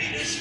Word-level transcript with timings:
Yeah. 0.00 0.40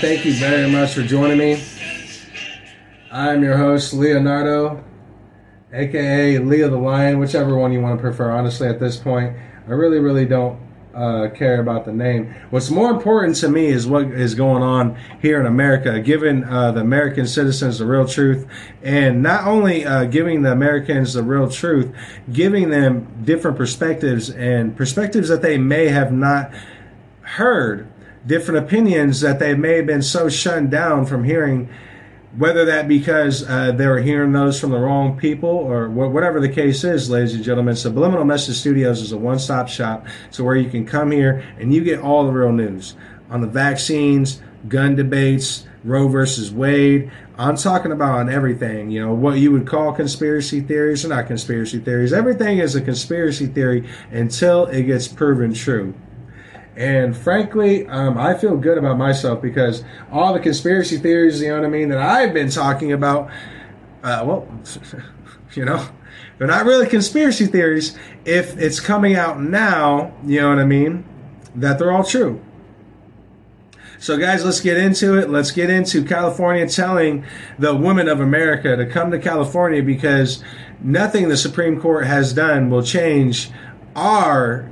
Thank 0.00 0.24
you 0.24 0.32
very 0.32 0.70
much 0.70 0.94
for 0.94 1.02
joining 1.02 1.36
me. 1.36 1.62
I'm 3.12 3.44
your 3.44 3.58
host, 3.58 3.92
Leonardo, 3.92 4.82
aka 5.74 6.38
Leo 6.38 6.70
the 6.70 6.78
Lion, 6.78 7.18
whichever 7.18 7.54
one 7.54 7.70
you 7.70 7.82
want 7.82 7.98
to 7.98 8.00
prefer. 8.00 8.30
Honestly, 8.30 8.66
at 8.66 8.80
this 8.80 8.96
point, 8.96 9.36
I 9.68 9.72
really, 9.72 9.98
really 9.98 10.24
don't 10.24 10.58
uh, 10.94 11.28
care 11.34 11.60
about 11.60 11.84
the 11.84 11.92
name. 11.92 12.34
What's 12.48 12.70
more 12.70 12.90
important 12.90 13.36
to 13.36 13.50
me 13.50 13.66
is 13.66 13.86
what 13.86 14.06
is 14.06 14.34
going 14.34 14.62
on 14.62 14.98
here 15.20 15.38
in 15.38 15.44
America, 15.44 16.00
giving 16.00 16.44
uh, 16.44 16.72
the 16.72 16.80
American 16.80 17.26
citizens 17.26 17.78
the 17.78 17.84
real 17.84 18.08
truth, 18.08 18.48
and 18.82 19.22
not 19.22 19.46
only 19.46 19.84
uh, 19.84 20.04
giving 20.04 20.40
the 20.40 20.52
Americans 20.52 21.12
the 21.12 21.22
real 21.22 21.50
truth, 21.50 21.94
giving 22.32 22.70
them 22.70 23.06
different 23.22 23.58
perspectives 23.58 24.30
and 24.30 24.74
perspectives 24.78 25.28
that 25.28 25.42
they 25.42 25.58
may 25.58 25.88
have 25.88 26.10
not 26.10 26.54
heard, 27.20 27.89
different 28.26 28.64
opinions 28.64 29.20
that 29.20 29.38
they 29.38 29.54
may 29.54 29.76
have 29.76 29.86
been 29.86 30.02
so 30.02 30.28
shunned 30.28 30.70
down 30.70 31.06
from 31.06 31.24
hearing 31.24 31.68
whether 32.36 32.64
that 32.64 32.86
because 32.86 33.48
uh, 33.48 33.72
they 33.72 33.86
were 33.86 34.00
hearing 34.00 34.32
those 34.32 34.60
from 34.60 34.70
the 34.70 34.78
wrong 34.78 35.18
people 35.18 35.48
or 35.50 35.88
wh- 35.88 36.12
whatever 36.12 36.40
the 36.40 36.48
case 36.48 36.84
is, 36.84 37.10
ladies 37.10 37.34
and 37.34 37.42
gentlemen, 37.42 37.74
Subliminal 37.74 38.24
Message 38.24 38.56
Studios 38.56 39.02
is 39.02 39.10
a 39.12 39.18
one-stop 39.18 39.68
shop. 39.68 40.06
So 40.30 40.44
where 40.44 40.54
you 40.54 40.70
can 40.70 40.86
come 40.86 41.10
here 41.10 41.44
and 41.58 41.74
you 41.74 41.82
get 41.82 42.00
all 42.00 42.24
the 42.24 42.32
real 42.32 42.52
news 42.52 42.94
on 43.30 43.40
the 43.40 43.48
vaccines, 43.48 44.40
gun 44.68 44.94
debates, 44.94 45.66
Roe 45.82 46.08
versus 46.08 46.52
Wade. 46.52 47.10
I'm 47.38 47.56
talking 47.56 47.90
about 47.90 48.18
on 48.18 48.28
everything, 48.28 48.90
you 48.90 49.04
know, 49.04 49.14
what 49.14 49.38
you 49.38 49.50
would 49.52 49.66
call 49.66 49.92
conspiracy 49.92 50.60
theories 50.60 51.04
or 51.04 51.08
not 51.08 51.26
conspiracy 51.26 51.78
theories. 51.78 52.12
Everything 52.12 52.58
is 52.58 52.76
a 52.76 52.82
conspiracy 52.82 53.46
theory 53.46 53.88
until 54.10 54.66
it 54.66 54.82
gets 54.82 55.08
proven 55.08 55.54
true. 55.54 55.94
And 56.80 57.14
frankly, 57.14 57.86
um, 57.88 58.16
I 58.16 58.32
feel 58.32 58.56
good 58.56 58.78
about 58.78 58.96
myself 58.96 59.42
because 59.42 59.84
all 60.10 60.32
the 60.32 60.40
conspiracy 60.40 60.96
theories, 60.96 61.42
you 61.42 61.48
know 61.48 61.56
what 61.56 61.66
I 61.66 61.68
mean, 61.68 61.90
that 61.90 61.98
I've 61.98 62.32
been 62.32 62.48
talking 62.48 62.92
about, 62.92 63.30
uh, 64.02 64.24
well, 64.24 64.48
you 65.52 65.66
know, 65.66 65.86
they're 66.38 66.46
not 66.46 66.64
really 66.64 66.86
conspiracy 66.86 67.44
theories 67.44 67.98
if 68.24 68.56
it's 68.56 68.80
coming 68.80 69.14
out 69.14 69.38
now, 69.38 70.14
you 70.24 70.40
know 70.40 70.48
what 70.48 70.58
I 70.58 70.64
mean, 70.64 71.04
that 71.54 71.78
they're 71.78 71.92
all 71.92 72.02
true. 72.02 72.42
So, 73.98 74.16
guys, 74.16 74.42
let's 74.42 74.60
get 74.60 74.78
into 74.78 75.18
it. 75.18 75.28
Let's 75.28 75.50
get 75.50 75.68
into 75.68 76.02
California 76.02 76.66
telling 76.66 77.26
the 77.58 77.76
women 77.76 78.08
of 78.08 78.20
America 78.20 78.74
to 78.74 78.86
come 78.86 79.10
to 79.10 79.18
California 79.18 79.82
because 79.82 80.42
nothing 80.80 81.28
the 81.28 81.36
Supreme 81.36 81.78
Court 81.78 82.06
has 82.06 82.32
done 82.32 82.70
will 82.70 82.82
change 82.82 83.50
our 83.94 84.69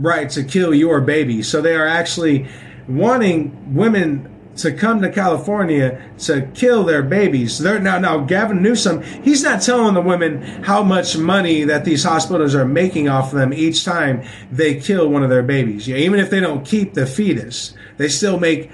right 0.00 0.28
to 0.30 0.42
kill 0.42 0.74
your 0.74 1.00
baby. 1.00 1.42
So 1.42 1.60
they 1.60 1.76
are 1.76 1.86
actually 1.86 2.48
wanting 2.88 3.74
women 3.74 4.30
to 4.56 4.72
come 4.72 5.00
to 5.00 5.10
California 5.10 6.02
to 6.18 6.42
kill 6.54 6.84
their 6.84 7.02
babies. 7.02 7.58
They're, 7.58 7.78
now, 7.78 7.98
now 7.98 8.18
Gavin 8.18 8.62
Newsom, 8.62 9.02
he's 9.02 9.42
not 9.42 9.62
telling 9.62 9.94
the 9.94 10.02
women 10.02 10.42
how 10.64 10.82
much 10.82 11.16
money 11.16 11.64
that 11.64 11.84
these 11.84 12.04
hospitals 12.04 12.54
are 12.54 12.66
making 12.66 13.08
off 13.08 13.32
of 13.32 13.38
them 13.38 13.54
each 13.54 13.84
time 13.84 14.22
they 14.50 14.80
kill 14.80 15.08
one 15.08 15.22
of 15.22 15.30
their 15.30 15.42
babies. 15.42 15.88
Yeah, 15.88 15.96
even 15.96 16.20
if 16.20 16.30
they 16.30 16.40
don't 16.40 16.66
keep 16.66 16.94
the 16.94 17.06
fetus, 17.06 17.74
they 17.96 18.08
still 18.08 18.38
make 18.38 18.70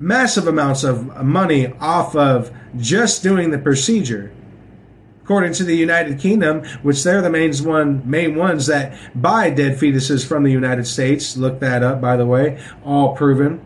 massive 0.00 0.46
amounts 0.48 0.84
of 0.84 1.24
money 1.24 1.72
off 1.80 2.16
of 2.16 2.50
just 2.76 3.22
doing 3.22 3.50
the 3.50 3.58
procedure 3.58 4.32
according 5.24 5.54
to 5.54 5.64
the 5.64 5.74
United 5.74 6.18
Kingdom, 6.18 6.62
which 6.82 7.02
they're 7.02 7.22
the 7.22 7.30
main 7.30 7.52
one 7.64 8.08
main 8.08 8.34
ones 8.36 8.66
that 8.66 8.94
buy 9.14 9.48
dead 9.48 9.78
fetuses 9.78 10.24
from 10.26 10.44
the 10.44 10.52
United 10.52 10.86
States. 10.86 11.36
Look 11.36 11.60
that 11.60 11.82
up, 11.82 12.00
by 12.00 12.16
the 12.16 12.26
way. 12.26 12.62
All 12.84 13.16
proven. 13.16 13.64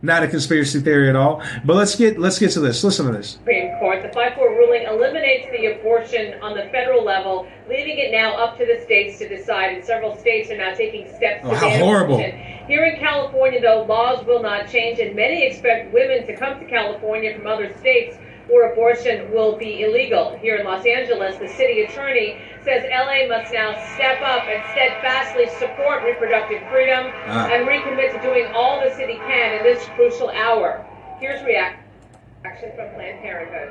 Not 0.00 0.22
a 0.22 0.28
conspiracy 0.28 0.80
theory 0.80 1.08
at 1.08 1.16
all. 1.16 1.42
But 1.64 1.74
let's 1.76 1.94
get 1.96 2.18
let's 2.18 2.38
get 2.40 2.50
to 2.52 2.60
this. 2.60 2.82
Listen 2.84 3.06
to 3.06 3.12
this. 3.12 3.30
Supreme 3.30 3.76
Court, 3.78 4.02
the 4.02 4.08
5-4 4.08 4.36
ruling 4.38 4.82
eliminates 4.84 5.46
the 5.56 5.66
abortion 5.78 6.40
on 6.42 6.56
the 6.56 6.64
federal 6.70 7.04
level, 7.04 7.48
leaving 7.68 7.98
it 7.98 8.10
now 8.12 8.36
up 8.36 8.58
to 8.58 8.66
the 8.66 8.80
states 8.84 9.18
to 9.18 9.28
decide. 9.28 9.74
And 9.76 9.84
several 9.84 10.16
states 10.16 10.50
are 10.50 10.56
now 10.56 10.74
taking 10.74 11.08
steps 11.16 11.40
Oh, 11.44 11.50
to 11.50 11.56
how 11.56 11.70
horrible. 11.70 12.16
abortion. 12.16 12.38
Here 12.68 12.84
in 12.84 12.98
California, 13.00 13.60
though, 13.60 13.84
laws 13.88 14.24
will 14.26 14.42
not 14.42 14.68
change, 14.68 14.98
and 15.00 15.16
many 15.16 15.44
expect 15.46 15.92
women 15.92 16.26
to 16.26 16.36
come 16.36 16.58
to 16.60 16.66
California 16.66 17.34
from 17.36 17.46
other 17.46 17.72
states 17.78 18.16
where 18.48 18.72
abortion 18.72 19.30
will 19.32 19.56
be 19.56 19.82
illegal. 19.82 20.36
Here 20.40 20.56
in 20.56 20.64
Los 20.64 20.86
Angeles, 20.86 21.36
the 21.36 21.48
city 21.48 21.82
attorney 21.82 22.40
says 22.64 22.84
LA 22.90 23.28
must 23.28 23.52
now 23.52 23.72
step 23.94 24.20
up 24.22 24.44
and 24.48 24.62
steadfastly 24.72 25.46
support 25.58 26.02
reproductive 26.04 26.62
freedom 26.70 27.12
Ah. 27.26 27.48
and 27.52 27.68
recommit 27.68 28.12
to 28.12 28.20
doing 28.22 28.46
all 28.54 28.80
the 28.80 28.90
city 28.94 29.14
can 29.26 29.58
in 29.58 29.62
this 29.62 29.84
crucial 29.96 30.30
hour. 30.30 30.84
Here's 31.20 31.42
reaction 31.44 31.76
from 32.74 32.88
Planned 32.94 33.20
Parenthood. 33.20 33.70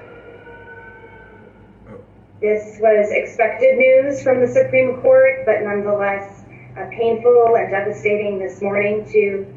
This 2.40 2.78
was 2.80 3.10
expected 3.12 3.78
news 3.78 4.22
from 4.22 4.42
the 4.42 4.48
Supreme 4.48 5.02
Court, 5.02 5.44
but 5.46 5.64
nonetheless 5.64 6.44
uh, 6.78 6.86
painful 6.92 7.56
and 7.58 7.72
devastating 7.72 8.38
this 8.38 8.62
morning 8.62 9.04
to 9.12 9.48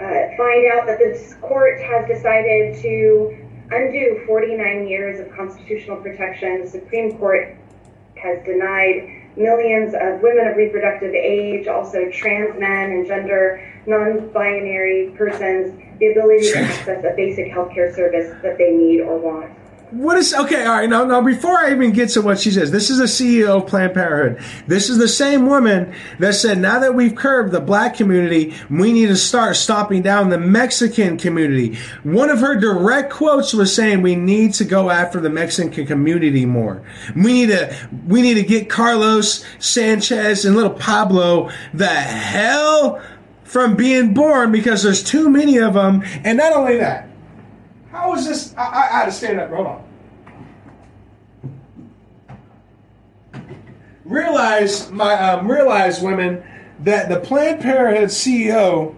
uh, 0.00 0.36
find 0.38 0.72
out 0.72 0.86
that 0.86 0.98
this 0.98 1.34
court 1.42 1.78
has 1.82 2.08
decided 2.08 2.80
to 2.80 3.36
undo 3.70 4.22
49 4.26 4.88
years 4.88 5.20
of 5.20 5.30
constitutional 5.34 5.96
protection. 5.98 6.62
The 6.62 6.70
Supreme 6.70 7.16
Court 7.18 7.56
has 8.16 8.44
denied 8.44 9.08
millions 9.36 9.94
of 9.94 10.20
women 10.20 10.48
of 10.48 10.56
reproductive 10.56 11.14
age, 11.14 11.66
also 11.68 12.10
trans 12.10 12.58
men 12.58 12.90
and 12.90 13.06
gender 13.06 13.66
non-binary 13.86 15.14
persons, 15.16 15.80
the 15.98 16.06
ability 16.08 16.50
to 16.52 16.58
access 16.58 17.04
a 17.04 17.14
basic 17.16 17.46
healthcare 17.46 17.94
service 17.94 18.30
that 18.42 18.58
they 18.58 18.72
need 18.72 19.00
or 19.00 19.18
want. 19.18 19.50
What 19.90 20.16
is 20.18 20.32
okay? 20.32 20.64
All 20.64 20.76
right, 20.76 20.88
now, 20.88 21.04
now 21.04 21.20
before 21.20 21.58
I 21.58 21.72
even 21.72 21.90
get 21.90 22.10
to 22.10 22.22
what 22.22 22.38
she 22.38 22.52
says, 22.52 22.70
this 22.70 22.90
is 22.90 22.98
the 22.98 23.04
CEO 23.04 23.60
of 23.60 23.66
Planned 23.66 23.94
Parenthood. 23.94 24.44
This 24.68 24.88
is 24.88 24.98
the 24.98 25.08
same 25.08 25.46
woman 25.46 25.92
that 26.20 26.34
said, 26.34 26.58
now 26.58 26.78
that 26.78 26.94
we've 26.94 27.14
curbed 27.14 27.50
the 27.50 27.60
black 27.60 27.96
community, 27.96 28.54
we 28.70 28.92
need 28.92 29.08
to 29.08 29.16
start 29.16 29.56
stomping 29.56 30.02
down 30.02 30.28
the 30.28 30.38
Mexican 30.38 31.18
community. 31.18 31.76
One 32.04 32.30
of 32.30 32.38
her 32.38 32.54
direct 32.54 33.12
quotes 33.12 33.52
was 33.52 33.74
saying, 33.74 34.02
we 34.02 34.14
need 34.14 34.54
to 34.54 34.64
go 34.64 34.90
after 34.90 35.18
the 35.18 35.30
Mexican 35.30 35.86
community 35.86 36.46
more. 36.46 36.84
We 37.16 37.32
need 37.32 37.48
to, 37.48 37.74
we 38.06 38.22
need 38.22 38.34
to 38.34 38.44
get 38.44 38.70
Carlos 38.70 39.44
Sanchez 39.58 40.44
and 40.44 40.54
little 40.54 40.70
Pablo 40.70 41.50
the 41.74 41.88
hell 41.88 43.02
from 43.42 43.74
being 43.74 44.14
born 44.14 44.52
because 44.52 44.84
there's 44.84 45.02
too 45.02 45.28
many 45.28 45.56
of 45.56 45.74
them. 45.74 46.04
And 46.22 46.38
not 46.38 46.52
only 46.52 46.76
that, 46.76 47.09
how 47.90 48.14
is 48.14 48.26
this? 48.26 48.54
I, 48.56 48.62
I, 48.62 48.78
I 48.78 48.98
had 48.98 49.04
to 49.06 49.12
stand 49.12 49.40
up. 49.40 49.50
Hold 49.50 49.66
on. 49.66 49.84
Realize 54.04 54.90
my 54.90 55.14
um, 55.14 55.50
realize 55.50 56.00
women 56.00 56.42
that 56.80 57.08
the 57.08 57.20
Planned 57.20 57.60
Parenthood 57.60 58.08
CEO 58.08 58.94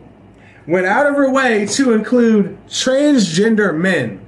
went 0.66 0.86
out 0.86 1.06
of 1.06 1.16
her 1.16 1.30
way 1.30 1.66
to 1.66 1.92
include 1.92 2.58
transgender 2.66 3.76
men. 3.76 4.21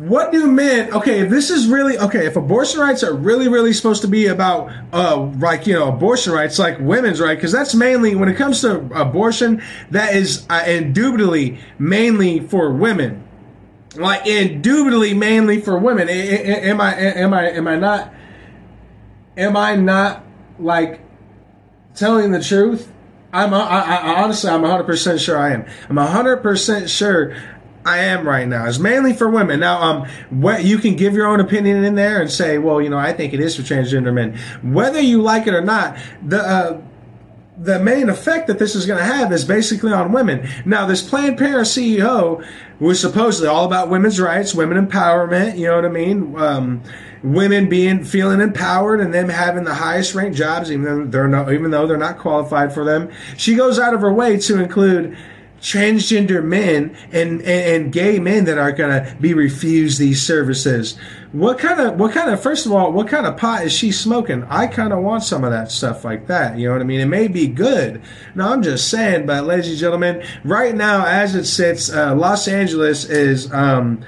What 0.00 0.32
do 0.32 0.46
men? 0.46 0.94
Okay, 0.94 1.20
if 1.20 1.28
this 1.28 1.50
is 1.50 1.66
really 1.66 1.98
okay, 1.98 2.24
if 2.24 2.34
abortion 2.34 2.80
rights 2.80 3.04
are 3.04 3.14
really, 3.14 3.48
really 3.48 3.74
supposed 3.74 4.00
to 4.00 4.08
be 4.08 4.28
about, 4.28 4.72
uh, 4.94 5.30
like 5.38 5.66
you 5.66 5.74
know, 5.74 5.88
abortion 5.88 6.32
rights, 6.32 6.58
like 6.58 6.78
women's 6.80 7.20
right, 7.20 7.34
because 7.34 7.52
that's 7.52 7.74
mainly 7.74 8.14
when 8.14 8.30
it 8.30 8.36
comes 8.36 8.62
to 8.62 8.76
abortion, 8.98 9.62
that 9.90 10.14
is 10.14 10.46
uh, 10.48 10.64
indubitably 10.66 11.60
mainly 11.78 12.40
for 12.40 12.72
women, 12.72 13.22
like 13.94 14.26
indubitably 14.26 15.12
mainly 15.12 15.60
for 15.60 15.76
women. 15.76 16.08
Am 16.08 16.80
I? 16.80 16.94
Am 16.94 17.34
I? 17.34 17.50
Am 17.50 17.68
I 17.68 17.76
not? 17.76 18.14
Am 19.36 19.54
I 19.54 19.76
not 19.76 20.24
like 20.58 21.02
telling 21.94 22.32
the 22.32 22.42
truth? 22.42 22.90
I'm. 23.34 23.52
I, 23.52 23.58
I, 23.58 24.22
honestly, 24.22 24.48
I'm 24.48 24.62
100 24.62 24.84
percent 24.84 25.20
sure 25.20 25.36
I 25.36 25.52
am. 25.52 25.66
I'm 25.90 25.96
100 25.96 26.38
percent 26.38 26.88
sure 26.88 27.36
I 27.84 27.98
am 27.98 28.26
right 28.26 28.46
now. 28.46 28.66
It's 28.66 28.78
mainly 28.78 29.14
for 29.14 29.28
women. 29.28 29.60
Now, 29.60 29.80
um, 29.80 30.08
what 30.28 30.64
you 30.64 30.78
can 30.78 30.96
give 30.96 31.14
your 31.14 31.26
own 31.26 31.40
opinion 31.40 31.82
in 31.84 31.94
there 31.94 32.20
and 32.20 32.30
say, 32.30 32.58
well, 32.58 32.80
you 32.80 32.90
know, 32.90 32.98
I 32.98 33.12
think 33.12 33.32
it 33.32 33.40
is 33.40 33.56
for 33.56 33.62
transgender 33.62 34.12
men. 34.12 34.38
Whether 34.62 35.00
you 35.00 35.22
like 35.22 35.46
it 35.46 35.54
or 35.54 35.62
not, 35.62 35.96
the 36.22 36.40
uh, 36.40 36.80
the 37.60 37.78
main 37.78 38.08
effect 38.08 38.46
that 38.46 38.58
this 38.58 38.74
is 38.74 38.86
going 38.86 38.98
to 38.98 39.04
have 39.04 39.32
is 39.32 39.44
basically 39.44 39.92
on 39.92 40.12
women. 40.12 40.48
Now, 40.64 40.86
this 40.86 41.06
Planned 41.06 41.36
Parenthood 41.36 41.66
CEO 41.66 42.44
was 42.80 42.98
supposedly 42.98 43.48
all 43.48 43.66
about 43.66 43.90
women's 43.90 44.18
rights, 44.18 44.54
women 44.54 44.86
empowerment. 44.86 45.58
You 45.58 45.66
know 45.66 45.76
what 45.76 45.84
I 45.84 45.88
mean? 45.88 46.38
Um, 46.38 46.82
women 47.22 47.68
being 47.68 48.02
feeling 48.02 48.40
empowered 48.40 49.00
and 49.00 49.12
them 49.12 49.28
having 49.28 49.64
the 49.64 49.74
highest 49.74 50.14
ranked 50.14 50.38
jobs, 50.38 50.72
even 50.72 50.84
though 50.84 51.04
they're 51.04 51.28
not, 51.28 51.52
even 51.52 51.70
though 51.70 51.86
they're 51.86 51.98
not 51.98 52.18
qualified 52.18 52.72
for 52.72 52.82
them. 52.82 53.10
She 53.36 53.54
goes 53.54 53.78
out 53.78 53.92
of 53.92 54.00
her 54.00 54.12
way 54.12 54.38
to 54.38 54.62
include 54.62 55.18
transgender 55.60 56.42
men 56.42 56.96
and, 57.12 57.40
and, 57.40 57.84
and 57.84 57.92
gay 57.92 58.18
men 58.18 58.44
that 58.44 58.58
are 58.58 58.72
going 58.72 58.90
to 58.90 59.14
be 59.20 59.34
refused 59.34 59.98
these 59.98 60.22
services. 60.22 60.96
What 61.32 61.58
kind 61.58 61.80
of, 61.80 61.98
what 62.00 62.12
kind 62.12 62.30
of, 62.30 62.42
first 62.42 62.66
of 62.66 62.72
all, 62.72 62.90
what 62.92 63.08
kind 63.08 63.26
of 63.26 63.36
pot 63.36 63.64
is 63.64 63.72
she 63.72 63.92
smoking? 63.92 64.42
I 64.44 64.66
kind 64.66 64.92
of 64.92 65.00
want 65.00 65.22
some 65.22 65.44
of 65.44 65.52
that 65.52 65.70
stuff 65.70 66.04
like 66.04 66.26
that. 66.26 66.58
You 66.58 66.66
know 66.66 66.72
what 66.72 66.80
I 66.80 66.84
mean? 66.84 67.00
It 67.00 67.06
may 67.06 67.28
be 67.28 67.46
good. 67.46 68.02
No, 68.34 68.48
I'm 68.48 68.62
just 68.62 68.88
saying, 68.88 69.26
but 69.26 69.44
ladies 69.44 69.68
and 69.68 69.78
gentlemen, 69.78 70.24
right 70.44 70.74
now, 70.74 71.06
as 71.06 71.34
it 71.34 71.44
sits, 71.44 71.92
uh, 71.92 72.16
Los 72.16 72.48
Angeles 72.48 73.04
is, 73.04 73.52
um, 73.52 74.02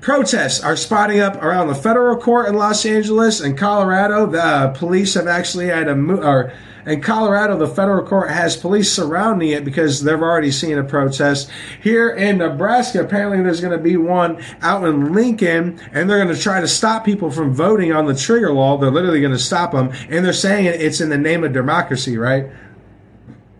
protests 0.00 0.62
are 0.62 0.76
spotting 0.76 1.20
up 1.20 1.40
around 1.42 1.68
the 1.68 1.74
federal 1.74 2.16
court 2.16 2.48
in 2.48 2.54
Los 2.54 2.84
Angeles 2.86 3.40
and 3.40 3.56
Colorado. 3.56 4.26
The 4.26 4.42
uh, 4.42 4.68
police 4.72 5.14
have 5.14 5.26
actually 5.26 5.66
had 5.66 5.88
a, 5.88 5.94
mo- 5.94 6.22
or, 6.22 6.52
in 6.86 7.00
Colorado, 7.00 7.58
the 7.58 7.66
federal 7.66 8.06
court 8.06 8.30
has 8.30 8.56
police 8.56 8.92
surrounding 8.92 9.50
it 9.50 9.64
because 9.64 10.04
they've 10.04 10.22
already 10.22 10.52
seen 10.52 10.78
a 10.78 10.84
protest. 10.84 11.50
Here 11.82 12.10
in 12.10 12.38
Nebraska, 12.38 13.00
apparently 13.00 13.42
there's 13.42 13.60
going 13.60 13.76
to 13.76 13.82
be 13.82 13.96
one 13.96 14.40
out 14.62 14.84
in 14.84 15.12
Lincoln, 15.12 15.80
and 15.92 16.08
they're 16.08 16.22
going 16.22 16.34
to 16.34 16.40
try 16.40 16.60
to 16.60 16.68
stop 16.68 17.04
people 17.04 17.32
from 17.32 17.52
voting 17.52 17.92
on 17.92 18.06
the 18.06 18.14
trigger 18.14 18.52
law. 18.52 18.78
They're 18.78 18.92
literally 18.92 19.20
going 19.20 19.32
to 19.32 19.38
stop 19.38 19.72
them, 19.72 19.92
and 20.08 20.24
they're 20.24 20.32
saying 20.32 20.66
it's 20.66 21.00
in 21.00 21.08
the 21.08 21.18
name 21.18 21.42
of 21.42 21.52
democracy, 21.52 22.16
right? 22.18 22.46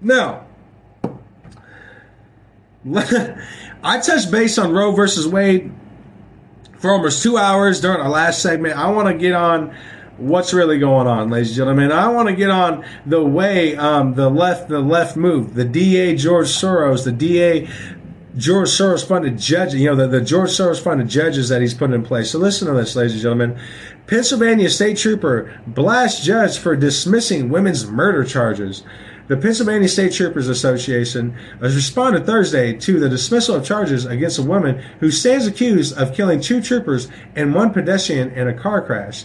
No. 0.00 0.44
I 2.94 3.98
touched 3.98 4.30
base 4.30 4.56
on 4.56 4.72
Roe 4.72 4.92
versus 4.92 5.26
Wade 5.26 5.72
for 6.78 6.92
almost 6.92 7.24
two 7.24 7.36
hours 7.36 7.80
during 7.80 8.00
our 8.00 8.08
last 8.08 8.40
segment. 8.40 8.78
I 8.78 8.88
want 8.90 9.08
to 9.08 9.14
get 9.14 9.32
on 9.32 9.74
what's 10.18 10.52
really 10.52 10.78
going 10.78 11.06
on, 11.06 11.30
ladies 11.30 11.50
and 11.50 11.56
gentlemen. 11.56 11.92
I 11.92 12.08
want 12.08 12.28
to 12.28 12.34
get 12.34 12.50
on 12.50 12.84
the 13.04 13.24
way 13.24 13.76
um, 13.76 14.14
the 14.14 14.28
left 14.28 14.68
the 14.68 14.80
left 14.80 15.16
move. 15.16 15.54
The 15.54 15.64
DA 15.64 16.16
George 16.16 16.48
Soros, 16.48 17.04
the 17.04 17.12
DA 17.12 17.68
George 18.36 18.68
Soros 18.68 19.06
funded 19.06 19.38
judge, 19.38 19.74
you 19.74 19.86
know, 19.86 19.96
the, 19.96 20.06
the 20.06 20.20
George 20.20 20.50
Soros 20.50 20.80
funded 20.80 21.08
judges 21.08 21.48
that 21.48 21.60
he's 21.60 21.74
put 21.74 21.92
in 21.92 22.02
place. 22.02 22.30
So 22.30 22.38
listen 22.38 22.68
to 22.68 22.74
this, 22.74 22.94
ladies 22.94 23.14
and 23.14 23.22
gentlemen. 23.22 23.58
Pennsylvania 24.06 24.70
state 24.70 24.98
trooper 24.98 25.58
blasts 25.66 26.24
judge 26.24 26.58
for 26.58 26.76
dismissing 26.76 27.48
women's 27.48 27.86
murder 27.86 28.24
charges. 28.24 28.82
The 29.28 29.36
Pennsylvania 29.36 29.88
State 29.88 30.12
Troopers 30.12 30.48
Association 30.48 31.36
has 31.60 31.74
responded 31.74 32.26
Thursday 32.26 32.74
to 32.74 33.00
the 33.00 33.08
dismissal 33.08 33.56
of 33.56 33.64
charges 33.64 34.06
against 34.06 34.38
a 34.38 34.42
woman 34.42 34.80
who 35.00 35.10
stands 35.10 35.48
accused 35.48 35.98
of 35.98 36.14
killing 36.14 36.40
two 36.40 36.60
troopers 36.62 37.08
and 37.34 37.52
one 37.52 37.72
pedestrian 37.72 38.30
in 38.30 38.46
a 38.46 38.54
car 38.54 38.80
crash. 38.80 39.24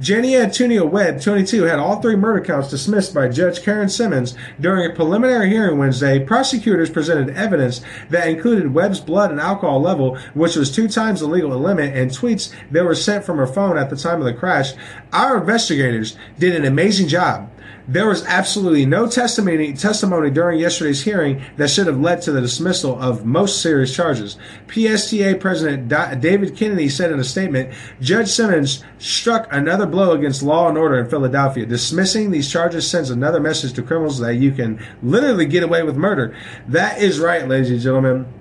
Jenny 0.00 0.36
Antonia 0.36 0.86
Webb, 0.86 1.20
22, 1.20 1.64
had 1.64 1.78
all 1.78 2.00
three 2.00 2.16
murder 2.16 2.42
counts 2.42 2.70
dismissed 2.70 3.12
by 3.12 3.28
Judge 3.28 3.62
Karen 3.62 3.90
Simmons. 3.90 4.34
During 4.58 4.90
a 4.90 4.94
preliminary 4.94 5.50
hearing 5.50 5.78
Wednesday, 5.78 6.18
prosecutors 6.18 6.88
presented 6.88 7.36
evidence 7.36 7.82
that 8.08 8.26
included 8.26 8.72
Webb's 8.72 9.00
blood 9.00 9.30
and 9.30 9.38
alcohol 9.38 9.82
level, 9.82 10.16
which 10.32 10.56
was 10.56 10.74
two 10.74 10.88
times 10.88 11.20
the 11.20 11.26
legal 11.26 11.50
limit, 11.58 11.94
and 11.94 12.10
tweets 12.10 12.54
that 12.70 12.84
were 12.84 12.94
sent 12.94 13.24
from 13.24 13.36
her 13.36 13.46
phone 13.46 13.76
at 13.76 13.90
the 13.90 13.96
time 13.96 14.18
of 14.18 14.24
the 14.24 14.32
crash. 14.32 14.72
Our 15.12 15.38
investigators 15.38 16.16
did 16.38 16.56
an 16.56 16.64
amazing 16.64 17.08
job. 17.08 17.50
There 17.88 18.06
was 18.06 18.24
absolutely 18.26 18.86
no 18.86 19.08
testimony 19.08 19.72
testimony 19.72 20.30
during 20.30 20.60
yesterday's 20.60 21.02
hearing 21.02 21.42
that 21.56 21.68
should 21.68 21.88
have 21.88 22.00
led 22.00 22.22
to 22.22 22.32
the 22.32 22.40
dismissal 22.40 23.00
of 23.00 23.24
most 23.24 23.60
serious 23.60 23.94
charges. 23.94 24.38
PSTA 24.68 25.40
President 25.40 25.88
David 26.20 26.56
Kennedy 26.56 26.88
said 26.88 27.10
in 27.10 27.18
a 27.18 27.24
statement, 27.24 27.74
Judge 28.00 28.28
Simmons 28.28 28.84
struck 28.98 29.48
another 29.50 29.86
blow 29.86 30.12
against 30.12 30.42
law 30.42 30.68
and 30.68 30.78
order 30.78 31.00
in 31.00 31.10
Philadelphia. 31.10 31.66
Dismissing 31.66 32.30
these 32.30 32.50
charges 32.50 32.88
sends 32.88 33.10
another 33.10 33.40
message 33.40 33.72
to 33.74 33.82
criminals 33.82 34.20
that 34.20 34.36
you 34.36 34.52
can 34.52 34.80
literally 35.02 35.46
get 35.46 35.64
away 35.64 35.82
with 35.82 35.96
murder. 35.96 36.36
That 36.68 37.00
is 37.00 37.18
right, 37.18 37.48
ladies 37.48 37.70
and 37.70 37.80
gentlemen. 37.80 38.32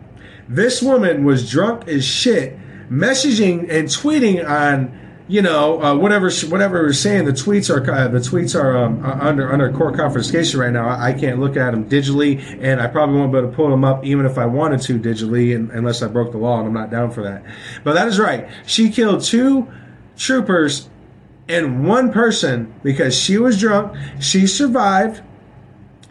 This 0.48 0.82
woman 0.82 1.24
was 1.24 1.50
drunk 1.50 1.88
as 1.88 2.06
shit, 2.06 2.60
messaging 2.90 3.70
and 3.72 3.88
tweeting 3.88 4.48
on 4.48 5.00
you 5.28 5.42
know, 5.42 5.82
uh, 5.82 5.96
whatever 5.96 6.30
whatever 6.48 6.82
we're 6.82 6.94
saying, 6.94 7.26
the 7.26 7.32
tweets 7.32 7.70
are 7.74 7.90
uh, 7.92 8.08
the 8.08 8.20
tweets 8.20 8.60
are 8.60 8.78
um, 8.78 9.04
under 9.04 9.52
under 9.52 9.72
court 9.72 9.96
confiscation 9.96 10.60
right 10.60 10.72
now. 10.72 10.88
I, 10.88 11.10
I, 11.10 11.14
can't 11.14 11.40
look 11.40 11.56
at 11.56 11.72
them 11.72 11.90
digitally, 11.90 12.42
and 12.62 12.82
I 12.82 12.88
probably 12.88 13.18
won't 13.18 13.32
be 13.32 13.38
able 13.38 13.50
to 13.50 13.56
pull 13.56 13.70
them 13.70 13.86
up 13.86 14.04
even 14.04 14.26
if 14.26 14.38
I 14.38 14.46
wanted 14.46 14.82
to 14.82 15.00
digitally, 15.00 15.56
and, 15.56 15.72
unless 15.72 16.02
I 16.02 16.08
broke 16.08 16.32
the 16.32 16.38
law, 16.38 16.60
and 16.60 16.68
I'm 16.68 16.74
not 16.74 16.90
down 16.92 17.12
for 17.12 17.24
that. 17.24 17.44
But 17.84 17.94
that 17.94 18.08
is 18.08 18.20
right. 18.20 18.50
She 18.66 18.90
killed 18.90 19.24
two 19.24 19.72
troopers 20.18 20.90
and 21.48 21.88
one 21.88 22.12
person 22.12 22.74
because 22.84 23.18
she 23.18 23.38
was 23.38 23.60
drunk. 23.60 23.96
She 24.20 24.48
survived, 24.48 25.22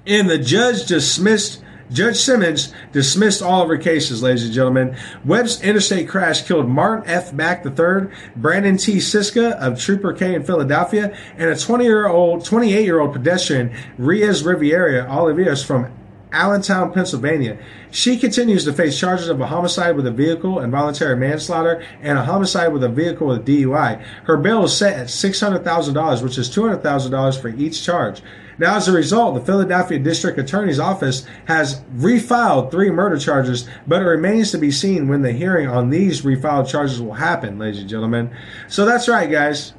and 0.06 0.30
the 0.30 0.38
judge 0.38 0.86
dismissed 0.86 1.62
Judge 1.92 2.16
Simmons 2.16 2.72
dismissed 2.92 3.42
all 3.42 3.62
of 3.62 3.68
her 3.68 3.76
cases, 3.76 4.22
ladies 4.22 4.44
and 4.44 4.52
gentlemen. 4.52 4.96
Webb's 5.24 5.60
interstate 5.62 6.08
crash 6.08 6.42
killed 6.42 6.68
Martin 6.68 7.08
F. 7.08 7.32
Mack 7.32 7.64
III, 7.64 8.08
Branden 8.38 8.80
T. 8.80 8.96
Sisca 8.96 9.52
of 9.52 9.78
Trooper 9.78 10.12
K 10.12 10.34
in 10.34 10.44
Philadelphia, 10.44 11.16
and 11.36 11.50
a 11.50 11.58
20 11.58 11.84
year 11.84 12.06
old, 12.06 12.44
28 12.44 12.84
year 12.84 13.00
old 13.00 13.12
pedestrian, 13.12 13.72
Reyes 13.98 14.44
Riviera 14.44 15.06
Oliveras 15.06 15.64
from 15.64 15.92
Allentown, 16.32 16.92
Pennsylvania. 16.92 17.58
She 17.90 18.16
continues 18.16 18.64
to 18.64 18.72
face 18.72 18.98
charges 18.98 19.28
of 19.28 19.40
a 19.40 19.46
homicide 19.46 19.96
with 19.96 20.06
a 20.06 20.12
vehicle, 20.12 20.60
involuntary 20.60 21.16
manslaughter, 21.16 21.84
and 22.00 22.18
a 22.18 22.24
homicide 22.24 22.72
with 22.72 22.84
a 22.84 22.88
vehicle 22.88 23.26
with 23.26 23.44
DUI. 23.44 24.00
Her 24.24 24.36
bail 24.36 24.64
is 24.64 24.76
set 24.76 24.96
at 24.96 25.08
$600,000, 25.08 26.22
which 26.22 26.38
is 26.38 26.48
$200,000 26.48 27.40
for 27.40 27.48
each 27.48 27.84
charge. 27.84 28.22
Now, 28.60 28.76
as 28.76 28.88
a 28.88 28.92
result, 28.92 29.36
the 29.36 29.40
Philadelphia 29.40 29.98
District 29.98 30.38
Attorney's 30.38 30.78
Office 30.78 31.24
has 31.46 31.80
refiled 31.96 32.70
three 32.70 32.90
murder 32.90 33.18
charges, 33.18 33.66
but 33.86 34.02
it 34.02 34.04
remains 34.04 34.50
to 34.50 34.58
be 34.58 34.70
seen 34.70 35.08
when 35.08 35.22
the 35.22 35.32
hearing 35.32 35.66
on 35.66 35.88
these 35.88 36.20
refiled 36.20 36.68
charges 36.68 37.00
will 37.00 37.14
happen, 37.14 37.58
ladies 37.58 37.80
and 37.80 37.88
gentlemen. 37.88 38.30
So 38.68 38.84
that's 38.84 39.08
right, 39.08 39.30
guys. 39.30 39.72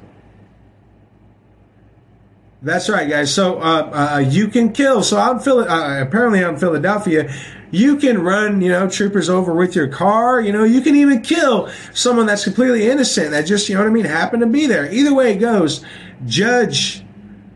That's 2.60 2.88
right, 2.88 3.08
guys. 3.08 3.32
So 3.32 3.60
uh, 3.60 4.14
uh, 4.14 4.18
you 4.18 4.48
can 4.48 4.72
kill. 4.72 5.04
So 5.04 5.16
I'm 5.16 5.38
Phil- 5.38 5.60
uh, 5.60 6.02
apparently 6.02 6.44
I'm 6.44 6.56
Philadelphia. 6.56 7.32
You 7.70 7.98
can 7.98 8.20
run, 8.20 8.60
you 8.62 8.70
know, 8.70 8.90
troopers 8.90 9.28
over 9.28 9.54
with 9.54 9.76
your 9.76 9.86
car. 9.86 10.40
You 10.40 10.50
know, 10.50 10.64
you 10.64 10.80
can 10.80 10.96
even 10.96 11.20
kill 11.20 11.70
someone 11.94 12.26
that's 12.26 12.42
completely 12.42 12.90
innocent 12.90 13.30
that 13.30 13.46
just, 13.46 13.68
you 13.68 13.76
know 13.76 13.82
what 13.82 13.90
I 13.90 13.92
mean, 13.92 14.06
happened 14.06 14.40
to 14.40 14.48
be 14.48 14.66
there. 14.66 14.92
Either 14.92 15.14
way 15.14 15.34
it 15.34 15.38
goes, 15.38 15.84
Judge 16.26 17.04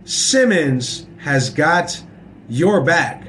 Simmons 0.04 1.05
has 1.26 1.50
got 1.50 2.00
your 2.48 2.80
back. 2.82 3.24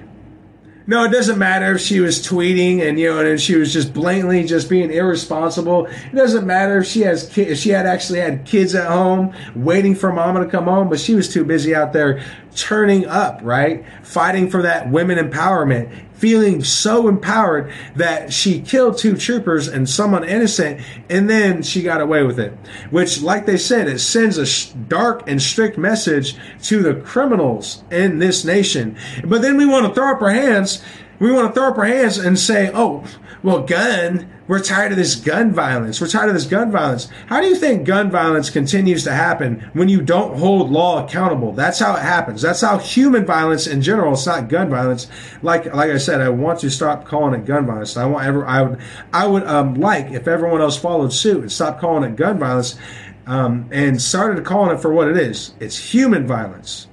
No, 0.86 1.04
it 1.04 1.10
doesn't 1.10 1.40
matter 1.40 1.74
if 1.74 1.82
she 1.82 2.00
was 2.00 2.20
tweeting 2.20 2.88
and 2.88 3.00
you 3.00 3.10
know, 3.10 3.26
and 3.26 3.42
she 3.42 3.56
was 3.56 3.74
just 3.74 3.92
blatantly 3.92 4.46
just 4.46 4.70
being 4.70 4.92
irresponsible. 4.92 5.88
It 5.88 6.16
doesn't 6.16 6.46
matter 6.46 6.78
if 6.78 6.86
she 6.86 7.02
has 7.02 7.28
ki- 7.28 7.42
if 7.42 7.58
she 7.58 7.72
had 7.72 7.88
actually 7.88 8.20
had 8.20 8.46
kids 8.46 8.76
at 8.76 8.88
home 8.88 9.34
waiting 9.56 9.96
for 9.96 10.14
mama 10.14 10.46
to 10.46 10.46
come 10.50 10.66
home, 10.66 10.90
but 10.90 11.00
she 11.00 11.16
was 11.16 11.28
too 11.28 11.44
busy 11.44 11.74
out 11.74 11.92
there 11.92 12.24
turning 12.58 13.06
up, 13.06 13.40
right? 13.44 13.86
Fighting 14.04 14.50
for 14.50 14.64
that 14.64 14.90
women 14.90 15.18
empowerment, 15.18 15.90
feeling 16.14 16.64
so 16.64 17.08
empowered 17.08 17.72
that 17.96 18.34
she 18.34 18.60
killed 18.60 18.98
two 18.98 19.16
troopers 19.16 19.68
and 19.68 19.88
someone 19.88 20.24
innocent, 20.24 20.82
and 21.10 21.30
then 21.30 21.62
she 21.62 21.84
got 21.84 22.02
away 22.02 22.24
with 22.24 22.40
it. 22.40 22.54
Which, 22.90 23.22
like 23.22 23.46
they 23.46 23.58
said, 23.58 23.88
it 23.88 24.00
sends 24.00 24.38
a 24.38 24.76
dark 24.76 25.24
and 25.28 25.42
strict 25.42 25.78
message 25.78 26.36
to 26.64 26.82
the 26.82 26.96
criminals 26.96 27.84
in 27.92 28.20
this 28.20 28.44
nation. 28.44 28.98
But 29.24 29.42
then 29.42 29.56
we 29.56 29.66
want 29.66 29.86
to 29.86 29.94
throw 29.94 30.12
up 30.12 30.22
our 30.22 30.32
hands. 30.32 30.84
We 31.20 31.32
want 31.32 31.48
to 31.48 31.54
throw 31.54 31.70
up 31.70 31.78
our 31.78 31.86
hands 31.86 32.18
and 32.18 32.38
say, 32.38 32.70
oh, 32.74 33.04
well, 33.44 33.64
gun, 33.64 34.30
we're 34.48 34.62
tired 34.62 34.92
of 34.92 34.98
this 34.98 35.16
gun 35.16 35.52
violence. 35.52 36.00
We're 36.00 36.08
tired 36.08 36.30
of 36.30 36.36
this 36.36 36.46
gun 36.46 36.72
violence. 36.72 37.10
How 37.28 37.42
do 37.42 37.48
you 37.48 37.56
think 37.56 37.86
gun 37.86 38.12
violence 38.12 38.50
continues 38.50 39.04
to 39.04 39.14
happen 39.14 39.70
when 39.74 39.90
you 39.90 40.02
don't 40.02 40.38
hold 40.38 40.70
law 40.70 41.06
accountable? 41.06 41.54
That's 41.54 41.80
how 41.80 41.96
it 41.96 42.02
happens. 42.02 42.42
That's 42.42 42.62
how 42.62 42.78
human 42.78 43.26
violence 43.26 43.68
in 43.68 43.82
general, 43.82 44.14
it's 44.14 44.26
not 44.26 44.48
gun 44.48 44.70
violence. 44.70 45.08
Like, 45.42 45.74
like 45.74 45.92
I 45.92 45.98
said, 45.98 46.22
I 46.22 46.30
want 46.30 46.60
to 46.60 46.70
stop 46.70 47.06
calling 47.06 47.40
it 47.40 47.46
gun 47.46 47.66
violence. 47.66 47.98
I 47.98 48.06
want 48.06 48.26
ever, 48.26 48.46
I 48.46 48.62
would, 48.62 48.80
I 49.12 49.28
would, 49.28 49.44
um, 49.48 49.76
like 49.76 50.12
if 50.12 50.28
everyone 50.28 50.62
else 50.62 50.78
followed 50.78 51.14
suit 51.14 51.42
and 51.42 51.52
stopped 51.52 51.82
calling 51.82 52.10
it 52.10 52.16
gun 52.16 52.40
violence, 52.40 52.78
um, 53.26 53.68
and 53.72 54.02
started 54.02 54.46
calling 54.46 54.76
it 54.76 54.82
for 54.82 54.94
what 54.94 55.10
it 55.10 55.18
is. 55.18 55.54
It's 55.60 55.94
human 55.94 56.26
violence. 56.26 56.88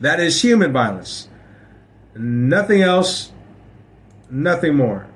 That 0.00 0.20
is 0.20 0.40
human 0.40 0.72
violence. 0.72 1.28
Nothing 2.14 2.82
else, 2.82 3.32
nothing 4.30 4.76
more. 4.76 5.06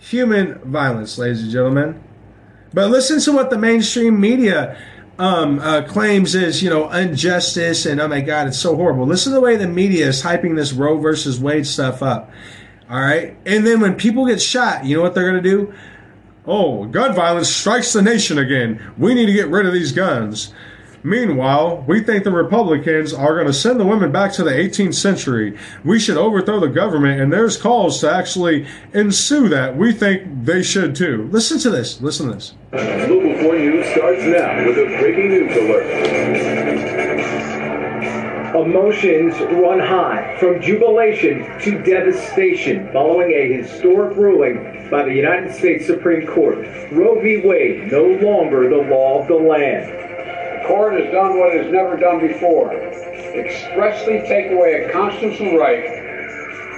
human 0.00 0.58
violence, 0.60 1.18
ladies 1.18 1.42
and 1.42 1.50
gentlemen. 1.52 2.02
But 2.72 2.90
listen 2.90 3.20
to 3.20 3.32
what 3.32 3.50
the 3.50 3.58
mainstream 3.58 4.20
media 4.20 4.78
um, 5.18 5.58
uh, 5.58 5.82
claims 5.82 6.34
is, 6.34 6.62
you 6.62 6.70
know, 6.70 6.90
injustice 6.90 7.86
and 7.86 8.00
oh 8.00 8.08
my 8.08 8.20
God, 8.20 8.46
it's 8.48 8.58
so 8.58 8.76
horrible. 8.76 9.06
Listen 9.06 9.32
to 9.32 9.36
the 9.36 9.40
way 9.40 9.56
the 9.56 9.68
media 9.68 10.06
is 10.08 10.22
hyping 10.22 10.56
this 10.56 10.72
Roe 10.72 10.98
versus 10.98 11.40
Wade 11.40 11.66
stuff 11.66 12.02
up. 12.02 12.30
All 12.90 13.00
right. 13.00 13.36
And 13.44 13.66
then 13.66 13.80
when 13.80 13.96
people 13.96 14.26
get 14.26 14.40
shot, 14.40 14.84
you 14.84 14.96
know 14.96 15.02
what 15.02 15.14
they're 15.14 15.30
going 15.30 15.42
to 15.42 15.50
do? 15.50 15.74
Oh, 16.46 16.86
gun 16.86 17.14
violence 17.14 17.50
strikes 17.50 17.92
the 17.92 18.00
nation 18.02 18.38
again. 18.38 18.94
We 18.96 19.14
need 19.14 19.26
to 19.26 19.32
get 19.32 19.48
rid 19.48 19.66
of 19.66 19.72
these 19.74 19.92
guns. 19.92 20.52
Meanwhile, 21.08 21.84
we 21.86 22.02
think 22.02 22.24
the 22.24 22.30
Republicans 22.30 23.14
are 23.14 23.32
going 23.32 23.46
to 23.46 23.52
send 23.54 23.80
the 23.80 23.86
women 23.86 24.12
back 24.12 24.30
to 24.34 24.44
the 24.44 24.50
18th 24.50 24.92
century. 24.94 25.56
We 25.82 25.98
should 25.98 26.18
overthrow 26.18 26.60
the 26.60 26.68
government, 26.68 27.18
and 27.18 27.32
there's 27.32 27.56
calls 27.56 28.02
to 28.02 28.12
actually 28.12 28.66
ensue 28.92 29.48
that. 29.48 29.74
We 29.74 29.92
think 29.92 30.44
they 30.44 30.62
should 30.62 30.94
too. 30.94 31.26
Listen 31.32 31.58
to 31.60 31.70
this. 31.70 32.02
Listen 32.02 32.28
to 32.28 32.34
this. 32.34 32.52
Local 32.72 33.38
4 33.42 33.58
News 33.58 33.86
starts 33.92 34.22
now 34.24 34.66
with 34.66 34.76
a 34.76 34.84
breaking 35.00 35.28
news 35.28 35.56
alert. 35.56 35.86
Emotions 38.54 39.34
run 39.62 39.78
high 39.78 40.36
from 40.38 40.60
jubilation 40.60 41.58
to 41.60 41.82
devastation 41.84 42.92
following 42.92 43.30
a 43.30 43.62
historic 43.62 44.14
ruling 44.14 44.88
by 44.90 45.04
the 45.04 45.14
United 45.14 45.54
States 45.54 45.86
Supreme 45.86 46.26
Court. 46.26 46.58
Roe 46.92 47.18
v. 47.22 47.40
Wade 47.46 47.90
no 47.90 48.04
longer 48.04 48.68
the 48.68 48.76
law 48.90 49.22
of 49.22 49.28
the 49.28 49.34
land 49.34 50.07
court 50.68 51.00
has 51.00 51.10
done 51.12 51.38
what 51.38 51.54
it 51.54 51.64
has 51.64 51.72
never 51.72 51.96
done 51.96 52.20
before 52.20 52.72
expressly 52.72 54.20
take 54.28 54.52
away 54.52 54.84
a 54.84 54.92
constitutional 54.92 55.58
right 55.58 55.82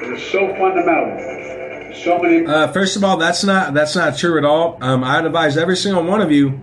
that 0.01 0.13
is 0.13 0.23
so 0.31 0.49
fundamental 0.57 1.95
so 1.95 2.19
many 2.19 2.47
uh, 2.47 2.73
first 2.73 2.97
of 2.97 3.05
all 3.05 3.17
that's 3.17 3.45
not 3.45 3.75
that's 3.75 3.95
not 3.95 4.17
true 4.17 4.39
at 4.39 4.45
all 4.45 4.79
um, 4.81 5.05
i'd 5.05 5.27
advise 5.27 5.57
every 5.57 5.77
single 5.77 6.05
one 6.05 6.23
of 6.23 6.31
you 6.31 6.61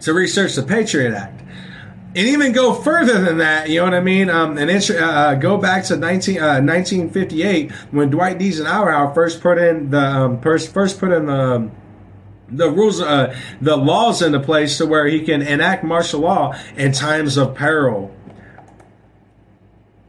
to 0.00 0.14
research 0.14 0.54
the 0.54 0.62
patriot 0.62 1.14
act 1.14 1.36
and 2.16 2.28
even 2.28 2.52
go 2.52 2.72
further 2.72 3.20
than 3.20 3.36
that, 3.38 3.68
you 3.68 3.78
know 3.78 3.84
what 3.84 3.92
I 3.92 4.00
mean? 4.00 4.30
Um, 4.30 4.56
and 4.56 4.70
uh, 4.70 4.94
uh, 4.94 5.34
go 5.34 5.58
back 5.58 5.84
to 5.84 5.96
19, 5.96 6.38
uh, 6.38 6.62
1958 6.62 7.70
when 7.90 8.08
Dwight. 8.08 8.40
Eisenhower 8.40 9.12
first 9.14 9.42
put 9.42 9.58
in 9.58 9.90
the 9.90 10.00
um, 10.00 10.40
first 10.40 10.72
first 10.72 10.98
put 10.98 11.12
in 11.12 11.26
the 11.26 11.34
um, 11.34 11.72
the 12.48 12.70
rules, 12.70 13.00
uh, 13.00 13.34
the 13.60 13.76
laws 13.76 14.22
into 14.22 14.40
place 14.40 14.78
to 14.78 14.86
where 14.86 15.06
he 15.06 15.20
can 15.20 15.42
enact 15.42 15.84
martial 15.84 16.20
law 16.20 16.54
in 16.76 16.92
times 16.92 17.36
of 17.36 17.54
peril. 17.54 18.14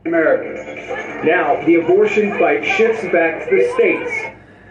Now, 0.05 1.65
the 1.65 1.81
abortion 1.83 2.37
fight 2.37 2.63
shifts 2.63 3.03
back 3.11 3.49
to 3.49 3.55
the 3.55 3.71
states. 3.73 4.26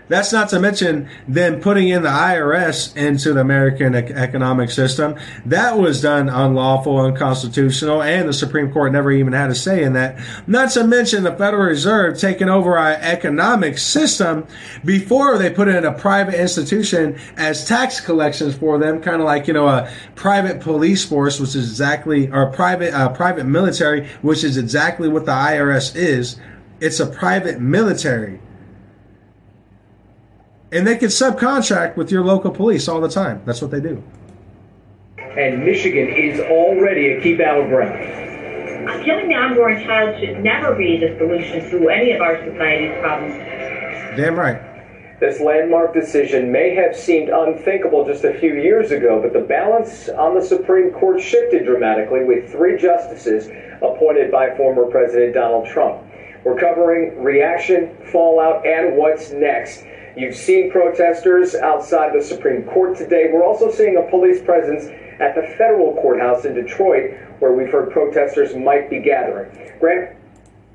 That's 0.09 0.33
not 0.33 0.49
to 0.51 0.61
mention 0.61 1.09
then 1.27 1.61
putting 1.61 1.89
in 1.89 2.03
the 2.03 2.09
IRS 2.09 2.97
into 2.97 3.33
the 3.33 3.41
American 3.41 3.95
economic 3.95 4.71
system. 4.71 5.17
That 5.45 5.79
was 5.79 6.01
done 6.01 6.29
unlawful, 6.29 6.99
unconstitutional, 7.01 8.03
and 8.03 8.29
the 8.29 8.33
Supreme 8.33 8.73
Court 8.73 8.93
never 8.93 9.11
even 9.11 9.33
had 9.33 9.51
a 9.51 9.55
say 9.55 9.83
in 9.83 9.95
that. 9.95 10.19
Not 10.47 10.71
to 10.73 10.85
mention 10.85 11.25
the 11.25 11.35
Federal 11.35 11.65
Reserve 11.65 12.19
taking 12.19 12.49
over 12.49 12.79
our 12.79 12.93
economic 12.93 13.79
system 13.79 14.47
before 14.85 15.39
they 15.39 15.51
put 15.51 15.69
in 15.69 15.85
a 15.85 15.93
private 15.93 16.41
institution 16.41 17.19
as 17.37 17.67
tax 17.67 18.01
collections 18.01 18.55
for 18.55 18.79
them, 18.79 19.03
kind 19.03 19.21
of 19.21 19.27
like, 19.27 19.49
you 19.49 19.55
know, 19.55 19.67
a 19.67 19.91
private 20.15 20.61
police 20.61 21.05
force, 21.05 21.41
which 21.41 21.57
is 21.57 21.69
exactly, 21.69 22.31
or 22.31 22.47
private, 22.53 22.95
uh, 22.95 23.09
private 23.09 23.45
military, 23.45 24.09
which 24.23 24.45
is 24.45 24.57
exactly 24.57 25.09
what 25.09 25.27
the 25.27 25.33
IRS 25.33 25.97
is. 25.97 26.39
It's 26.79 27.01
a 27.01 27.07
private 27.07 27.59
military 27.59 28.39
and 30.73 30.87
they 30.87 30.97
can 30.97 31.09
subcontract 31.09 31.97
with 31.97 32.11
your 32.11 32.25
local 32.25 32.51
police 32.51 32.89
all 32.89 33.01
the 33.01 33.09
time. 33.09 33.43
That's 33.45 33.63
what 33.63 33.71
they 33.71 33.81
do. 33.81 34.03
And 35.19 35.65
Michigan 35.65 36.09
is 36.09 36.41
already 36.41 37.13
a 37.13 37.21
key 37.21 37.37
battleground. 37.37 38.25
Killing 39.05 39.29
the 39.29 39.35
unborn 39.35 39.83
child 39.85 40.19
should 40.21 40.43
never 40.43 40.75
be 40.75 40.99
the 40.99 41.17
solution 41.19 41.71
to 41.71 41.89
any 41.89 42.13
of 42.13 42.21
our 42.21 42.39
society's 42.45 42.99
problems. 43.01 43.35
Damn 44.17 44.39
right. 44.39 44.61
This 45.19 45.41
landmark 45.41 45.95
decision 45.95 46.53
may 46.53 46.75
have 46.75 46.95
seemed 46.95 47.31
unthinkable 47.31 48.05
just 48.05 48.25
a 48.25 48.35
few 48.39 48.55
years 48.55 48.91
ago, 48.91 49.21
but 49.23 49.33
the 49.33 49.47
balance 49.47 50.09
on 50.11 50.35
the 50.35 50.43
Supreme 50.43 50.91
Court 50.93 51.21
shifted 51.23 51.65
dramatically 51.65 52.25
with 52.25 52.51
three 52.51 52.77
justices 52.77 53.49
appointed 53.83 54.31
by 54.31 54.55
former 54.57 54.85
President 54.87 55.35
Donald 55.35 55.67
Trump. 55.67 56.03
We're 56.45 56.59
covering 56.59 57.23
reaction, 57.23 57.97
fallout, 58.13 58.67
and 58.67 58.97
what's 58.97 59.33
next. 59.33 59.85
You've 60.17 60.35
seen 60.35 60.71
protesters 60.71 61.55
outside 61.55 62.19
the 62.19 62.25
Supreme 62.25 62.63
Court 62.65 62.97
today. 62.97 63.29
We're 63.31 63.45
also 63.45 63.71
seeing 63.71 63.99
a 63.99 64.11
police 64.11 64.41
presence 64.43 64.87
at 65.21 65.35
the 65.35 65.43
federal 65.59 65.93
courthouse 66.01 66.47
in 66.47 66.55
Detroit, 66.55 67.19
where 67.39 67.53
we've 67.53 67.71
heard 67.71 67.91
protesters 67.91 68.57
might 68.57 68.89
be 68.89 68.99
gathering. 68.99 69.53
Grant 69.79 70.17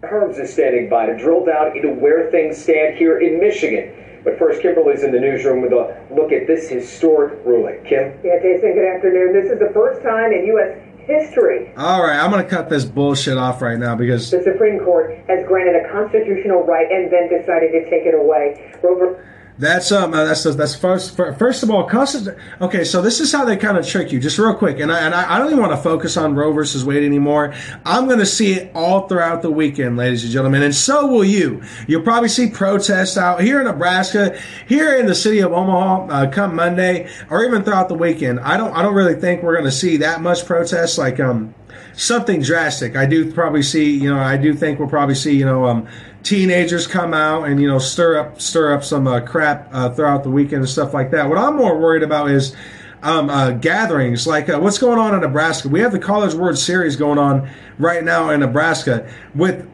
Hermes 0.04 0.38
is 0.38 0.54
standing 0.54 0.90
by 0.90 1.08
to 1.08 1.18
drill 1.18 1.44
down 1.44 1.76
into 1.76 1.90
where 1.90 2.30
things 2.30 2.56
stand 2.56 2.98
here 2.98 3.20
in 3.20 3.40
Michigan. 3.40 4.22
But 4.24 4.38
first, 4.38 4.62
Kimberly's 4.62 5.02
in 5.02 5.12
the 5.12 5.20
newsroom 5.20 5.64
with 5.64 5.74
a 5.74 6.06
look 6.14 6.32
at 6.32 6.46
this 6.46 6.70
historic 6.70 7.44
ruling. 7.44 7.84
Kim? 7.84 8.14
Yeah, 8.24 8.38
Jason, 8.44 8.76
good 8.76 8.86
afternoon. 8.86 9.34
This 9.34 9.52
is 9.52 9.58
the 9.58 9.72
first 9.74 10.04
time 10.04 10.32
in 10.32 10.46
U.S. 10.46 10.78
history. 11.06 11.74
All 11.78 12.04
right, 12.04 12.20
I'm 12.20 12.32
going 12.32 12.44
to 12.44 12.50
cut 12.50 12.70
this 12.70 12.86
bullshit 12.86 13.38
off 13.38 13.62
right 13.62 13.78
now 13.78 13.96
because 13.96 14.30
the 14.30 14.44
Supreme 14.44 14.80
Court 14.80 15.18
has 15.28 15.46
granted 15.48 15.76
a 15.76 15.92
constitutional 15.92 16.64
right 16.64 16.90
and 16.92 17.12
then 17.12 17.30
decided 17.30 17.72
to 17.72 17.90
take 17.90 18.06
it 18.06 18.16
away. 18.16 18.74
Rover. 18.84 19.28
That's 19.62 19.92
um 19.92 20.12
uh, 20.12 20.26
that's 20.26 20.44
that's 20.44 20.74
first 20.74 21.16
first 21.16 21.62
of 21.62 21.70
all 21.70 21.84
constant. 21.88 22.36
Okay, 22.62 22.84
so 22.84 23.00
this 23.00 23.20
is 23.20 23.32
how 23.32 23.46
they 23.46 23.56
kind 23.56 23.78
of 23.78 23.86
trick 23.86 24.12
you, 24.12 24.20
just 24.20 24.40
real 24.40 24.56
quick, 24.56 24.80
and 24.80 24.92
I 24.92 25.02
and 25.02 25.14
I, 25.14 25.36
I 25.36 25.38
don't 25.38 25.50
even 25.50 25.60
want 25.60 25.72
to 25.72 25.78
focus 25.78 26.18
on 26.18 26.34
Roe 26.34 26.52
versus 26.52 26.84
Wade 26.84 27.04
anymore. 27.04 27.54
I'm 27.86 28.08
going 28.08 28.18
to 28.18 28.26
see 28.26 28.54
it 28.54 28.72
all 28.74 29.08
throughout 29.08 29.44
the 29.44 29.52
weekend, 29.52 29.98
ladies 29.98 30.24
and 30.24 30.34
gentlemen, 30.34 30.64
and 30.64 30.74
so 30.74 31.06
will 31.06 31.24
you. 31.24 31.62
You'll 31.88 32.02
probably 32.02 32.30
see 32.30 32.50
protests 32.50 33.20
out 33.20 33.42
here 33.42 33.60
in 33.60 33.68
Nebraska, 33.68 34.36
here 34.68 34.96
in 34.96 35.06
the 35.06 35.14
city 35.14 35.42
of 35.42 35.54
Omaha, 35.54 36.08
uh, 36.08 36.32
come 36.32 36.56
Monday, 36.56 37.08
or 37.30 37.46
even 37.46 37.62
throughout 37.62 37.88
the 37.88 37.94
weekend. 37.94 38.40
I 38.40 38.58
don't 38.58 38.76
I 38.76 38.82
don't 38.82 38.96
really 38.96 39.22
think 39.22 39.44
we're 39.44 39.54
going 39.54 39.66
to 39.66 39.72
see 39.72 39.98
that 39.98 40.22
much 40.22 40.44
protest 40.44 40.98
like 40.98 41.20
um 41.20 41.54
something 41.94 42.42
drastic. 42.42 42.96
I 42.96 43.06
do 43.06 43.32
probably 43.32 43.62
see, 43.62 43.92
you 43.92 44.12
know, 44.12 44.20
I 44.20 44.38
do 44.38 44.56
think 44.56 44.80
we'll 44.80 44.90
probably 44.90 45.14
see, 45.14 45.38
you 45.38 45.46
know, 45.46 45.66
um 45.66 45.88
teenagers 46.24 46.88
come 46.88 47.14
out 47.14 47.48
and 47.48 47.62
you 47.62 47.68
know 47.68 47.80
stir 47.80 48.20
up 48.20 48.40
stir 48.42 48.74
up 48.74 48.84
some 48.84 49.08
uh, 49.08 49.20
crap 49.22 49.70
uh, 49.72 49.90
throughout 49.90 50.24
the 50.24 50.30
weekend 50.30 50.62
and 50.62 50.70
stuff 50.70 50.94
like 50.94 51.12
that. 51.12 51.28
What 51.28 51.38
I'm 51.38 51.56
more 51.56 51.78
worried 51.78 52.04
about 52.04 52.30
is 52.30 52.56
um, 53.04 53.30
uh, 53.30 53.52
gatherings 53.52 54.28
like 54.28 54.50
uh, 54.50 54.60
what's 54.60 54.78
going 54.78 55.00
on 55.00 55.14
in 55.14 55.22
Nebraska. 55.22 55.70
We 55.70 55.80
have 55.82 55.92
the 55.92 56.00
College 56.00 56.34
World 56.34 56.58
Series 56.58 56.96
going 56.96 57.18
on 57.18 57.50
right 57.80 58.04
now 58.04 58.30
in 58.30 58.42
Nebraska 58.42 59.12
with 59.34 59.68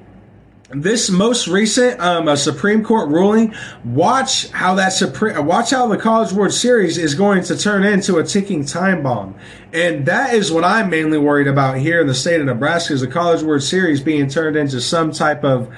this 0.69 1.09
most 1.09 1.47
recent 1.47 1.99
um, 2.01 2.35
Supreme 2.35 2.83
Court 2.83 3.09
ruling, 3.09 3.55
watch 3.85 4.49
how 4.49 4.75
that 4.75 4.89
Supreme, 4.89 5.45
watch 5.45 5.69
how 5.69 5.87
the 5.87 5.97
College 5.97 6.33
World 6.33 6.51
Series 6.51 6.97
is 6.97 7.15
going 7.15 7.43
to 7.45 7.57
turn 7.57 7.85
into 7.85 8.17
a 8.17 8.23
ticking 8.23 8.65
time 8.65 9.01
bomb, 9.01 9.35
and 9.71 10.05
that 10.07 10.33
is 10.33 10.51
what 10.51 10.65
I'm 10.65 10.89
mainly 10.89 11.17
worried 11.17 11.47
about 11.47 11.77
here 11.77 12.01
in 12.01 12.07
the 12.07 12.13
state 12.13 12.41
of 12.41 12.47
Nebraska 12.47 12.93
is 12.93 13.01
the 13.01 13.07
College 13.07 13.43
World 13.43 13.63
Series 13.63 14.01
being 14.01 14.27
turned 14.27 14.57
into 14.57 14.81
some 14.81 15.11
type 15.11 15.45
of 15.45 15.73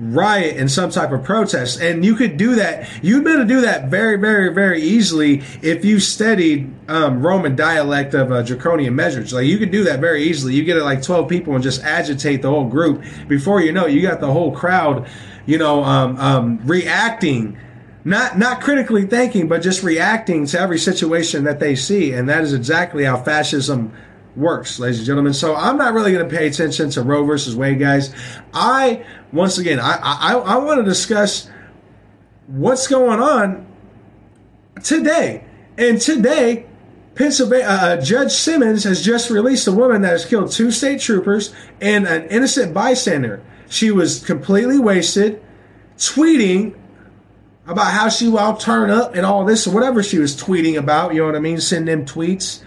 riot 0.00 0.56
and 0.56 0.70
some 0.70 0.90
type 0.90 1.12
of 1.12 1.22
protest. 1.22 1.80
And 1.80 2.04
you 2.04 2.14
could 2.14 2.36
do 2.36 2.54
that. 2.56 2.88
You'd 3.02 3.24
be 3.24 3.30
able 3.30 3.42
to 3.42 3.48
do 3.48 3.60
that 3.60 3.88
very, 3.88 4.16
very, 4.16 4.52
very 4.52 4.80
easily 4.82 5.42
if 5.62 5.84
you 5.84 6.00
studied 6.00 6.72
um, 6.88 7.24
Roman 7.24 7.54
dialect 7.54 8.14
of 8.14 8.32
uh, 8.32 8.42
draconian 8.42 8.96
measures. 8.96 9.32
Like 9.32 9.46
you 9.46 9.58
could 9.58 9.70
do 9.70 9.84
that 9.84 10.00
very 10.00 10.24
easily. 10.24 10.54
You 10.54 10.64
get 10.64 10.78
it 10.78 10.82
like 10.82 11.02
12 11.02 11.28
people 11.28 11.54
and 11.54 11.62
just 11.62 11.82
agitate 11.84 12.42
the 12.42 12.48
whole 12.48 12.68
group. 12.68 13.04
Before 13.28 13.60
you 13.60 13.72
know 13.72 13.86
it, 13.86 13.92
you 13.92 14.00
got 14.00 14.20
the 14.20 14.32
whole 14.32 14.52
crowd, 14.52 15.08
you 15.46 15.58
know, 15.58 15.84
um, 15.84 16.16
um, 16.16 16.60
reacting. 16.64 17.58
Not 18.02 18.38
not 18.38 18.62
critically 18.62 19.04
thinking, 19.04 19.46
but 19.46 19.60
just 19.60 19.82
reacting 19.82 20.46
to 20.46 20.58
every 20.58 20.78
situation 20.78 21.44
that 21.44 21.60
they 21.60 21.76
see, 21.76 22.14
and 22.14 22.26
that 22.30 22.42
is 22.42 22.54
exactly 22.54 23.04
how 23.04 23.18
fascism 23.18 23.92
works, 24.36 24.78
ladies 24.78 24.98
and 24.98 25.06
gentlemen. 25.06 25.34
So 25.34 25.54
I'm 25.54 25.76
not 25.76 25.94
really 25.94 26.12
going 26.12 26.28
to 26.28 26.36
pay 26.36 26.46
attention 26.46 26.90
to 26.90 27.02
Roe 27.02 27.24
versus 27.24 27.56
Wade, 27.56 27.78
guys. 27.78 28.14
I 28.52 29.04
once 29.32 29.58
again, 29.58 29.80
I 29.80 29.98
I, 30.02 30.34
I 30.34 30.56
want 30.58 30.78
to 30.78 30.84
discuss 30.84 31.50
what's 32.46 32.86
going 32.86 33.20
on 33.20 33.66
today, 34.82 35.44
and 35.76 36.00
today. 36.00 36.66
Pennsylvania 37.12 37.66
uh, 37.66 37.70
uh, 37.70 38.00
Judge 38.00 38.32
Simmons 38.32 38.84
has 38.84 39.02
just 39.02 39.28
released 39.30 39.66
a 39.66 39.72
woman 39.72 40.00
that 40.02 40.12
has 40.12 40.24
killed 40.24 40.50
two 40.52 40.70
state 40.70 41.00
troopers 41.00 41.52
and 41.80 42.06
an 42.06 42.26
innocent 42.28 42.72
bystander. 42.72 43.42
She 43.68 43.90
was 43.90 44.24
completely 44.24 44.78
wasted, 44.78 45.42
tweeting 45.98 46.78
about 47.66 47.92
how 47.92 48.08
she 48.08 48.28
will 48.28 48.56
turn 48.56 48.90
up 48.90 49.14
and 49.14 49.26
all 49.26 49.44
this 49.44 49.66
whatever 49.66 50.02
she 50.02 50.18
was 50.18 50.40
tweeting 50.40 50.78
about. 50.78 51.12
You 51.12 51.20
know 51.20 51.26
what 51.26 51.36
I 51.36 51.40
mean? 51.40 51.60
Send 51.60 51.88
them 51.88 52.06
tweets 52.06 52.62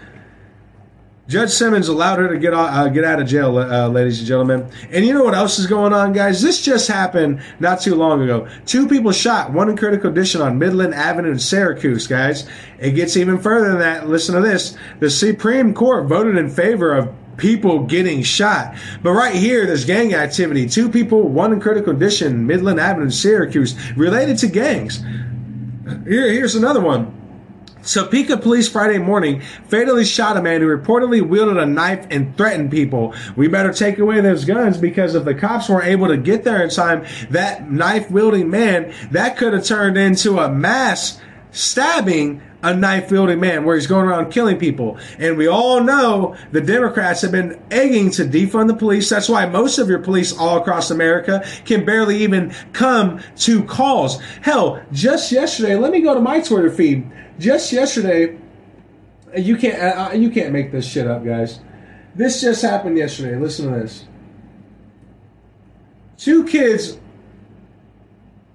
Judge 1.25 1.51
Simmons 1.51 1.87
allowed 1.87 2.19
her 2.19 2.27
to 2.27 2.37
get 2.37 2.53
out, 2.53 2.73
uh, 2.73 2.89
get 2.89 3.05
out 3.05 3.21
of 3.21 3.27
jail, 3.27 3.57
uh, 3.57 3.87
ladies 3.87 4.19
and 4.19 4.27
gentlemen. 4.27 4.67
And 4.91 5.05
you 5.05 5.13
know 5.13 5.23
what 5.23 5.33
else 5.33 5.57
is 5.57 5.67
going 5.67 5.93
on, 5.93 6.11
guys? 6.11 6.41
This 6.41 6.61
just 6.61 6.89
happened 6.89 7.41
not 7.61 7.79
too 7.79 7.95
long 7.95 8.21
ago. 8.21 8.47
Two 8.65 8.89
people 8.89 9.13
shot, 9.13 9.53
one 9.53 9.69
in 9.69 9.77
critical 9.77 10.09
condition 10.09 10.41
on 10.41 10.59
Midland 10.59 10.93
Avenue 10.93 11.31
in 11.31 11.39
Syracuse, 11.39 12.07
guys. 12.07 12.45
It 12.77 12.91
gets 12.91 13.15
even 13.15 13.39
further 13.39 13.69
than 13.69 13.79
that. 13.79 14.09
Listen 14.09 14.35
to 14.35 14.41
this. 14.41 14.75
The 14.99 15.09
Supreme 15.09 15.73
Court 15.73 16.07
voted 16.07 16.35
in 16.35 16.49
favor 16.49 16.93
of 16.93 17.13
people 17.37 17.85
getting 17.85 18.21
shot. 18.21 18.75
But 19.01 19.11
right 19.11 19.33
here, 19.33 19.65
there's 19.65 19.85
gang 19.85 20.13
activity. 20.13 20.67
Two 20.67 20.89
people, 20.89 21.23
one 21.29 21.53
in 21.53 21.61
critical 21.61 21.93
condition, 21.93 22.45
Midland 22.45 22.81
Avenue, 22.81 23.09
Syracuse, 23.09 23.75
related 23.95 24.39
to 24.39 24.47
gangs. 24.47 25.01
Here, 26.05 26.29
here's 26.29 26.55
another 26.55 26.81
one. 26.81 27.22
Topeka 27.85 28.37
police 28.37 28.69
Friday 28.69 28.97
morning 28.97 29.41
fatally 29.67 30.05
shot 30.05 30.37
a 30.37 30.41
man 30.41 30.61
who 30.61 30.67
reportedly 30.67 31.21
wielded 31.21 31.57
a 31.57 31.65
knife 31.65 32.07
and 32.09 32.35
threatened 32.37 32.71
people. 32.71 33.13
We 33.35 33.47
better 33.47 33.73
take 33.73 33.99
away 33.99 34.21
those 34.21 34.45
guns 34.45 34.77
because 34.77 35.15
if 35.15 35.25
the 35.25 35.35
cops 35.35 35.69
weren't 35.69 35.87
able 35.87 36.07
to 36.07 36.17
get 36.17 36.43
there 36.43 36.63
in 36.63 36.69
time, 36.69 37.05
that 37.29 37.69
knife 37.69 38.09
wielding 38.09 38.49
man, 38.49 38.93
that 39.11 39.37
could 39.37 39.53
have 39.53 39.65
turned 39.65 39.97
into 39.97 40.39
a 40.39 40.49
mass 40.49 41.19
stabbing 41.51 42.41
a 42.63 42.73
knife 42.73 43.11
wielding 43.11 43.41
man 43.41 43.65
where 43.65 43.75
he's 43.75 43.87
going 43.87 44.07
around 44.07 44.31
killing 44.31 44.57
people. 44.57 44.97
And 45.19 45.37
we 45.37 45.47
all 45.47 45.83
know 45.83 46.35
the 46.51 46.61
Democrats 46.61 47.21
have 47.21 47.31
been 47.31 47.61
egging 47.69 48.09
to 48.11 48.23
defund 48.23 48.67
the 48.67 48.75
police. 48.75 49.09
That's 49.09 49.27
why 49.27 49.45
most 49.45 49.77
of 49.77 49.89
your 49.89 49.99
police 49.99 50.35
all 50.35 50.57
across 50.57 50.89
America 50.89 51.45
can 51.65 51.85
barely 51.85 52.23
even 52.23 52.53
come 52.71 53.21
to 53.39 53.63
calls. 53.65 54.21
Hell, 54.41 54.81
just 54.93 55.31
yesterday, 55.31 55.75
let 55.75 55.91
me 55.91 55.99
go 56.01 56.13
to 56.13 56.21
my 56.21 56.39
Twitter 56.39 56.71
feed 56.71 57.05
just 57.39 57.71
yesterday, 57.71 58.37
you 59.35 59.57
can't 59.57 59.81
uh, 59.81 60.09
uh, 60.09 60.13
you 60.13 60.29
can't 60.29 60.51
make 60.51 60.71
this 60.71 60.85
shit 60.87 61.07
up, 61.07 61.25
guys. 61.25 61.59
This 62.15 62.41
just 62.41 62.61
happened 62.61 62.97
yesterday. 62.97 63.35
Listen 63.37 63.71
to 63.73 63.79
this. 63.79 64.05
Two 66.17 66.45
kids 66.45 66.99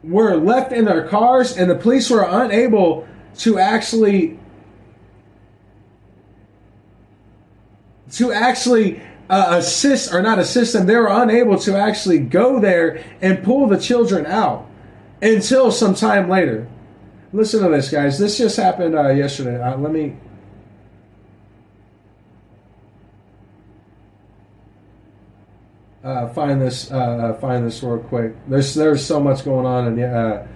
were 0.02 0.36
left 0.36 0.72
in 0.72 0.84
their 0.84 1.06
cars, 1.08 1.56
and 1.56 1.70
the 1.70 1.74
police 1.74 2.08
were 2.08 2.26
unable 2.28 3.06
to 3.38 3.58
actually 3.58 4.38
to 8.12 8.32
actually 8.32 9.02
uh, 9.28 9.56
assist 9.58 10.14
or 10.14 10.22
not 10.22 10.38
assist 10.38 10.72
them. 10.72 10.86
They 10.86 10.96
were 10.96 11.08
unable 11.08 11.58
to 11.58 11.76
actually 11.76 12.20
go 12.20 12.60
there 12.60 13.04
and 13.20 13.42
pull 13.42 13.66
the 13.66 13.78
children 13.78 14.24
out 14.24 14.66
until 15.20 15.70
some 15.72 15.94
time 15.94 16.28
later. 16.28 16.68
Listen 17.32 17.62
to 17.62 17.68
this, 17.68 17.90
guys. 17.90 18.18
This 18.18 18.38
just 18.38 18.56
happened 18.56 18.94
uh, 18.96 19.10
yesterday. 19.10 19.60
Uh, 19.60 19.76
let 19.76 19.92
me. 19.92 20.16
Uh, 26.02 26.28
find 26.30 26.62
this. 26.62 26.90
Uh, 26.90 26.96
uh, 26.96 27.34
find 27.34 27.66
this 27.66 27.82
real 27.82 27.98
quick. 27.98 28.34
There's 28.46 28.74
there's 28.74 29.04
so 29.04 29.20
much 29.20 29.44
going 29.44 29.66
on, 29.66 29.88
and 29.88 30.02
uh, 30.02 30.46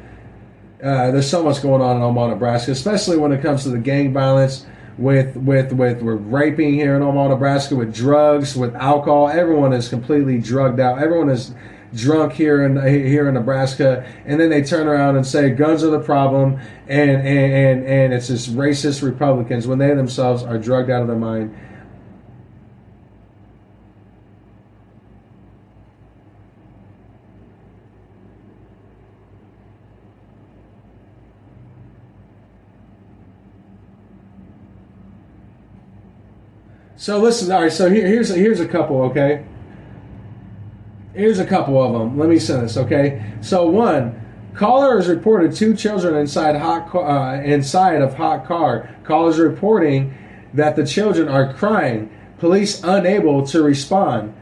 there's 0.81 1.29
so 1.29 1.43
much 1.45 1.61
going 1.61 1.83
on 1.83 1.97
in 1.97 2.03
Omaha, 2.03 2.29
Nebraska, 2.29 2.71
especially 2.71 3.19
when 3.19 3.33
it 3.33 3.43
comes 3.43 3.65
to 3.65 3.69
the 3.69 3.79
gang 3.79 4.15
violence 4.15 4.65
with 4.97 5.37
with 5.37 5.75
with 5.75 6.01
with 6.01 6.23
raping 6.23 6.73
here 6.73 6.97
in 6.97 7.03
Omaha, 7.03 7.29
Nebraska, 7.29 7.77
with 7.77 7.95
drugs, 7.95 8.57
with 8.57 8.75
alcohol. 8.77 9.29
Everyone 9.29 9.75
is 9.75 9.91
completely 9.91 10.39
drugged 10.39 10.81
out. 10.81 11.03
Everyone 11.03 11.29
is 11.29 11.55
drunk 11.95 12.33
here 12.33 12.65
in 12.65 12.81
here 12.83 13.29
in 13.29 13.35
Nebraska, 13.35 14.07
and 14.25 14.41
then 14.41 14.51
they 14.51 14.63
turn 14.63 14.87
around 14.87 15.17
and 15.17 15.27
say 15.27 15.51
guns 15.51 15.85
are 15.85 15.91
the 15.91 16.01
problem, 16.01 16.61
and 16.89 17.11
and 17.11 17.53
and, 17.53 17.87
and 17.87 18.15
it's 18.15 18.29
just 18.29 18.55
racist 18.55 19.03
Republicans 19.03 19.67
when 19.67 19.79
they 19.79 19.95
themselves 19.95 20.43
are 20.43 20.59
drugged 20.59 20.91
out 20.91 21.03
of 21.03 21.09
their 21.09 21.17
mind. 21.17 21.55
So 36.97 37.19
listen, 37.19 37.51
all 37.51 37.63
right. 37.63 37.73
So 37.73 37.91
here, 37.91 38.07
here's 38.07 38.29
here's 38.29 38.61
a 38.61 38.69
couple, 38.69 39.03
okay. 39.03 39.45
Here's 41.15 41.39
a 41.39 41.45
couple 41.45 41.83
of 41.83 41.93
them. 41.93 42.19
Let 42.19 42.29
me 42.29 42.39
send 42.39 42.63
this, 42.63 42.77
okay? 42.77 43.35
So 43.43 43.69
one, 43.69 44.21
caller 44.55 44.97
has 44.97 45.09
reported 45.09 45.55
two 45.55 45.77
children 45.77 46.15
inside 46.15 46.57
hot 46.57 46.95
uh, 46.95 47.43
inside 47.43 48.01
of 48.01 48.15
hot 48.15 48.47
car. 48.47 48.89
Callers 49.05 49.39
reporting 49.39 50.15
that 50.55 50.77
the 50.77 50.87
children 50.87 51.29
are 51.29 51.53
crying. 51.53 52.11
Police 52.39 52.83
unable 52.83 53.47
to 53.49 53.63
respond. 53.63 54.35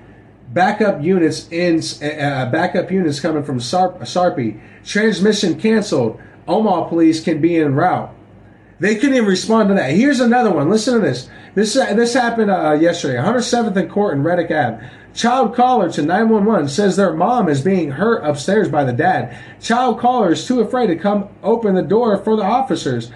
Backup 0.52 1.02
units 1.02 1.48
in 1.50 1.80
uh, 2.02 2.50
backup 2.50 2.90
units 2.90 3.20
coming 3.20 3.42
from 3.42 3.58
Sarp, 3.58 3.98
Sarpy. 4.06 4.60
Transmission 4.84 5.58
canceled. 5.60 6.20
Omaha 6.46 6.88
police 6.88 7.22
can 7.22 7.40
be 7.40 7.56
en 7.56 7.74
route. 7.74 8.14
They 8.80 8.94
couldn't 8.94 9.16
even 9.16 9.28
respond 9.28 9.68
to 9.68 9.74
that. 9.74 9.92
Here's 9.92 10.20
another 10.20 10.50
one. 10.50 10.70
Listen 10.70 10.94
to 10.94 11.00
this. 11.00 11.28
This 11.54 11.74
this 11.74 12.14
happened 12.14 12.50
uh, 12.50 12.72
yesterday. 12.72 13.18
107th 13.18 13.76
and 13.76 13.90
Court 13.90 14.16
in 14.16 14.24
Redick 14.24 14.50
Ave. 14.50 14.88
Child 15.12 15.54
caller 15.54 15.90
to 15.92 16.02
911 16.02 16.68
says 16.68 16.96
their 16.96 17.12
mom 17.12 17.48
is 17.48 17.60
being 17.60 17.90
hurt 17.90 18.24
upstairs 18.24 18.68
by 18.68 18.84
the 18.84 18.92
dad. 18.92 19.36
Child 19.60 19.98
caller 19.98 20.32
is 20.32 20.46
too 20.46 20.60
afraid 20.60 20.86
to 20.86 20.96
come 20.96 21.28
open 21.42 21.74
the 21.74 21.82
door 21.82 22.16
for 22.16 22.36
the 22.36 22.44
officers. 22.44 23.10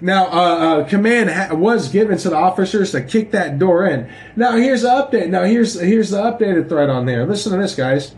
Now, 0.00 0.26
uh, 0.26 0.30
uh, 0.30 0.88
command 0.88 1.30
ha- 1.30 1.54
was 1.54 1.88
given 1.88 2.18
to 2.18 2.28
the 2.28 2.36
officers 2.36 2.90
to 2.92 3.00
kick 3.00 3.30
that 3.30 3.58
door 3.58 3.86
in. 3.86 4.10
Now, 4.34 4.56
here's 4.56 4.82
the 4.82 4.88
update. 4.88 5.30
Now, 5.30 5.44
here's 5.44 5.80
here's 5.80 6.10
the 6.10 6.18
updated 6.18 6.68
thread 6.68 6.90
on 6.90 7.06
there. 7.06 7.24
Listen 7.24 7.52
to 7.52 7.58
this, 7.58 7.74
guys. 7.74 8.14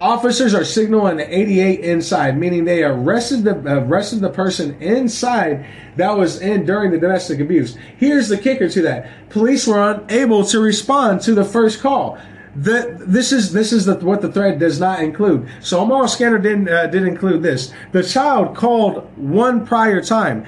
Officers 0.00 0.54
are 0.54 0.64
signaling 0.64 1.18
the 1.18 1.38
88 1.38 1.80
inside, 1.80 2.38
meaning 2.38 2.64
they 2.64 2.82
arrested 2.82 3.44
the 3.44 3.56
arrested 3.66 4.20
the 4.20 4.30
person 4.30 4.80
inside 4.80 5.66
that 5.96 6.16
was 6.16 6.40
in 6.40 6.64
during 6.64 6.90
the 6.90 6.96
domestic 6.96 7.38
abuse. 7.38 7.76
Here's 7.98 8.28
the 8.28 8.38
kicker 8.38 8.70
to 8.70 8.80
that: 8.82 9.10
police 9.28 9.66
were 9.66 9.90
unable 9.92 10.42
to 10.46 10.58
respond 10.58 11.20
to 11.22 11.34
the 11.34 11.44
first 11.44 11.80
call. 11.80 12.18
The, 12.56 12.96
this 12.98 13.30
is 13.30 13.52
this 13.52 13.74
is 13.74 13.84
the, 13.84 13.94
what 13.96 14.22
the 14.22 14.32
thread 14.32 14.58
does 14.58 14.80
not 14.80 15.00
include. 15.00 15.46
So 15.60 15.80
Omaha 15.80 16.06
Scanner 16.06 16.38
didn't 16.38 16.70
uh, 16.70 16.86
did 16.86 17.02
include 17.02 17.42
this. 17.42 17.70
The 17.92 18.02
child 18.02 18.56
called 18.56 19.06
one 19.18 19.66
prior 19.66 20.00
time, 20.00 20.46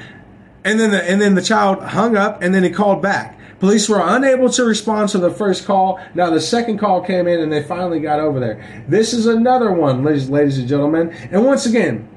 and 0.65 0.81
then 0.81 0.93
the, 0.93 1.05
and 1.05 1.21
then 1.21 1.35
the 1.35 1.43
child 1.43 1.83
hung 1.83 2.17
up, 2.17 2.41
and 2.41 2.55
then 2.55 2.65
he 2.65 2.71
called 2.71 3.03
back. 3.03 3.38
Police 3.62 3.88
were 3.88 4.03
unable 4.05 4.51
to 4.51 4.64
respond 4.64 5.11
to 5.11 5.18
the 5.18 5.31
first 5.31 5.66
call. 5.66 6.01
Now 6.16 6.31
the 6.31 6.40
second 6.40 6.79
call 6.79 7.01
came 7.01 7.29
in 7.29 7.38
and 7.38 7.53
they 7.53 7.62
finally 7.62 8.01
got 8.01 8.18
over 8.18 8.40
there. 8.40 8.85
This 8.88 9.14
is 9.14 9.27
another 9.27 9.70
one, 9.70 10.03
ladies, 10.03 10.29
ladies 10.29 10.59
and 10.59 10.66
gentlemen. 10.66 11.12
And 11.31 11.46
once 11.46 11.64
again, 11.64 12.09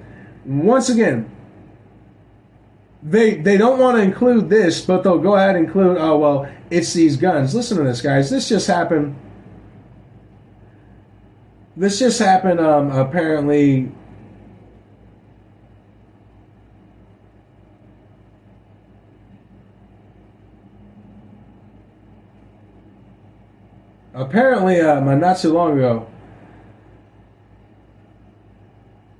once 0.43 0.89
again, 0.89 1.29
they 3.03 3.36
they 3.36 3.58
don't 3.58 3.77
want 3.77 3.95
to 3.95 4.01
include 4.01 4.49
this, 4.49 4.84
but 4.84 5.03
they'll 5.03 5.19
go 5.19 5.36
ahead 5.36 5.55
and 5.55 5.67
include, 5.67 5.99
oh 5.99 6.17
well, 6.17 6.51
it's 6.71 6.93
these 6.93 7.15
guns. 7.15 7.53
Listen 7.53 7.77
to 7.77 7.84
this, 7.84 8.01
guys. 8.01 8.31
This 8.31 8.49
just 8.49 8.65
happened. 8.65 9.15
This 11.77 11.99
just 11.99 12.17
happened 12.17 12.60
um, 12.60 12.89
apparently 12.89 13.91
apparently, 24.15 24.82
uh, 24.82 24.99
not 24.99 25.38
too 25.38 25.54
long 25.54 25.78
ago, 25.78 26.08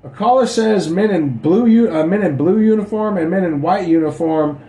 a 0.04 0.10
caller 0.10 0.48
says 0.48 0.90
men 0.90 1.12
in 1.12 1.38
blue, 1.38 1.90
uh, 1.90 2.06
men 2.06 2.24
in 2.24 2.38
blue 2.38 2.60
uniform 2.60 3.18
and 3.18 3.30
men 3.30 3.44
in 3.44 3.62
white 3.62 3.88
uniform 3.88 4.60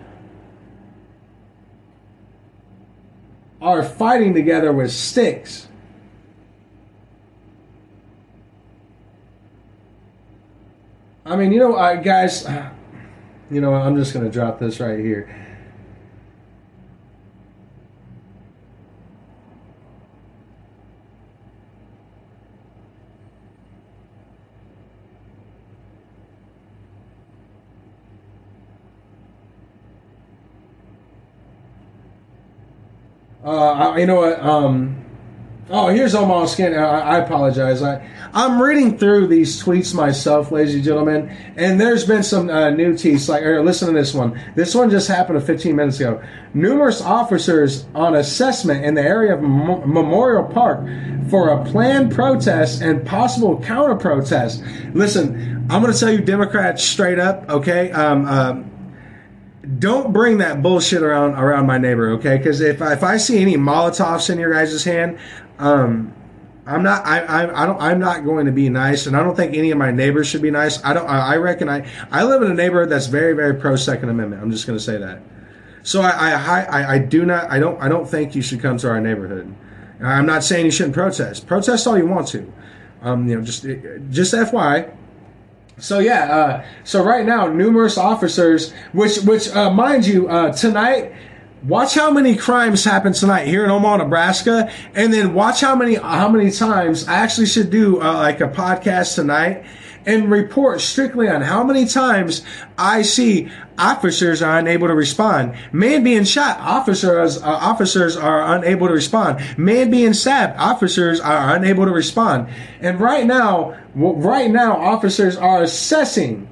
are 3.61 3.83
fighting 3.83 4.35
together 4.35 4.73
with 4.73 4.91
sticks. 4.91 5.69
I 11.25 11.37
mean, 11.37 11.53
you 11.53 11.59
know, 11.59 11.75
uh, 11.75 11.97
guys, 11.97 12.47
you 13.51 13.61
know, 13.61 13.75
I'm 13.75 13.97
just 13.97 14.12
to 14.25 14.31
drop 14.31 14.59
this 14.59 14.81
right 14.81 14.99
here. 14.99 15.46
Uh, 33.47 33.95
you 33.97 34.07
know 34.07 34.17
what? 34.17 34.41
Um, 34.41 35.07
Oh, 35.69 35.89
here's 35.89 36.15
Omaha 36.15 36.47
Scanner. 36.47 36.85
I, 36.85 37.17
I 37.17 37.19
apologize. 37.19 37.83
I, 37.83 38.09
I'm 38.33 38.63
reading 38.63 38.99
through 38.99 39.27
these 39.27 39.61
tweets 39.61 39.93
myself, 39.93 40.53
ladies 40.53 40.77
and 40.77 40.85
gentlemen, 40.85 41.29
and 41.57 41.81
there's 41.81 42.05
been 42.05 42.23
some 42.23 42.49
uh, 42.49 42.71
new 42.71 42.93
tweets. 42.93 43.29
Like, 43.29 43.43
or 43.43 43.65
listen 43.65 43.89
to 43.89 43.95
this 43.95 44.15
one. 44.15 44.41
This 44.55 44.77
one 44.77 44.91
just 44.91 45.09
happened 45.09 45.43
15 45.43 45.75
minutes 45.75 45.99
ago. 45.99 46.23
Numerous 46.55 47.03
officers 47.03 47.85
on 47.97 48.15
assessment 48.15 48.85
in 48.85 48.95
the 48.95 49.03
area 49.03 49.35
of 49.35 49.43
Mem- 49.43 49.93
Memorial 49.93 50.45
Park 50.45 50.87
for 51.31 51.49
a 51.49 51.65
planned 51.65 52.15
protest 52.15 52.81
and 52.81 53.05
possible 53.05 53.61
counter 53.61 53.97
protest. 53.97 54.63
Listen, 54.95 55.67
I'm 55.69 55.83
going 55.83 55.93
to 55.93 55.99
tell 55.99 56.13
you, 56.13 56.21
Democrats, 56.21 56.85
straight 56.85 57.19
up, 57.19 57.51
okay? 57.51 57.91
Um, 57.91 58.25
um, 58.27 58.71
don't 59.79 60.12
bring 60.12 60.38
that 60.38 60.62
bullshit 60.62 61.02
around 61.02 61.35
around 61.35 61.66
my 61.66 61.79
neighbor, 61.79 62.11
okay? 62.12 62.37
Because 62.38 62.61
if 62.61 62.81
if 62.81 63.02
I 63.02 63.16
see 63.16 63.38
any 63.38 63.57
Molotovs 63.57 64.31
in 64.31 64.38
your 64.38 64.52
guys' 64.52 64.85
hand, 64.85 65.18
um, 65.59 66.14
I'm 66.66 66.83
not. 66.83 67.07
I, 67.07 67.20
I, 67.20 67.62
I 67.62 67.66
don't. 67.66 67.81
I'm 67.81 67.98
not 67.98 68.24
going 68.24 68.46
to 68.46 68.52
be 68.52 68.68
nice, 68.68 69.07
and 69.07 69.16
I 69.16 69.22
don't 69.22 69.37
think 69.37 69.55
any 69.55 69.70
of 69.70 69.79
my 69.79 69.90
neighbors 69.90 70.26
should 70.26 70.42
be 70.42 70.50
nice. 70.50 70.83
I 70.85 70.92
don't. 70.92 71.09
I, 71.09 71.35
I 71.35 71.37
reckon 71.37 71.68
I. 71.68 71.88
I 72.11 72.24
live 72.24 72.42
in 72.42 72.50
a 72.50 72.55
neighborhood 72.55 72.90
that's 72.90 73.07
very, 73.07 73.35
very 73.35 73.55
pro 73.55 73.76
Second 73.76 74.09
Amendment. 74.09 74.42
I'm 74.42 74.50
just 74.50 74.66
going 74.66 74.79
to 74.79 74.85
say 74.85 74.98
that. 74.98 75.20
So 75.83 76.00
I, 76.02 76.11
I, 76.11 76.61
I, 76.62 76.92
I 76.94 76.98
do 76.98 77.24
not. 77.24 77.50
I 77.50 77.61
don't. 77.61 77.81
I 77.81 77.88
don't 77.88 78.09
think 78.09 78.35
you 78.35 78.42
should 78.42 78.61
come 78.61 78.79
to 78.79 78.88
our 78.88 79.00
neighborhood. 79.00 79.55
I'm 80.00 80.26
not 80.26 80.44
saying 80.44 80.64
you 80.64 80.72
shouldn't 80.72 80.94
protest. 80.94 81.46
Protest 81.46 81.87
all 81.87 81.96
you 81.96 82.07
want 82.07 82.29
to. 82.29 82.52
Um, 83.00 83.29
you 83.29 83.37
know, 83.37 83.42
just 83.42 83.62
just 84.11 84.35
FYI. 84.35 84.96
So 85.79 85.99
yeah, 85.99 86.35
uh, 86.35 86.65
so 86.85 87.05
right 87.05 87.27
now, 87.27 87.49
numerous 87.49 87.99
officers, 87.99 88.73
which 88.93 89.19
which 89.19 89.49
uh, 89.51 89.71
mind 89.71 90.07
you, 90.07 90.29
uh, 90.29 90.53
tonight, 90.53 91.12
watch 91.65 91.95
how 91.95 92.11
many 92.11 92.35
crimes 92.35 92.83
happen 92.83 93.12
tonight 93.12 93.47
here 93.47 93.65
in 93.65 93.71
Omaha, 93.71 93.99
Nebraska, 93.99 94.73
and 94.95 95.12
then 95.12 95.35
watch 95.35 95.61
how 95.61 95.77
many 95.77 95.97
how 95.97 96.29
many 96.31 96.51
times 96.51 97.07
I 97.07 97.17
actually 97.17 97.47
should 97.47 97.71
do 97.71 98.01
uh, 98.01 98.15
like 98.15 98.41
a 98.41 98.49
podcast 98.49 99.17
tonight 99.17 99.67
and 100.07 100.31
report 100.31 100.81
strictly 100.81 101.29
on 101.29 101.42
how 101.42 101.64
many 101.64 101.85
times 101.85 102.42
I 102.79 103.03
see 103.03 103.51
officers 103.77 104.40
are 104.40 104.59
unable 104.59 104.87
to 104.87 104.95
respond. 104.95 105.57
Man 105.73 106.05
being 106.05 106.25
shot, 106.25 106.59
officers 106.61 107.42
uh, 107.42 107.47
officers 107.47 108.16
are 108.16 108.57
unable 108.57 108.87
to 108.87 108.95
respond. 108.95 109.40
Man 109.59 109.90
being 109.90 110.14
stabbed, 110.14 110.59
officers 110.59 111.21
are 111.21 111.55
unable 111.57 111.85
to 111.85 111.90
respond. 111.90 112.49
And 112.81 113.01
right 113.01 113.27
now, 113.27 113.77
right 113.95 114.51
now, 114.51 114.77
officers 114.77 115.37
are 115.37 115.62
assessing, 115.62 116.49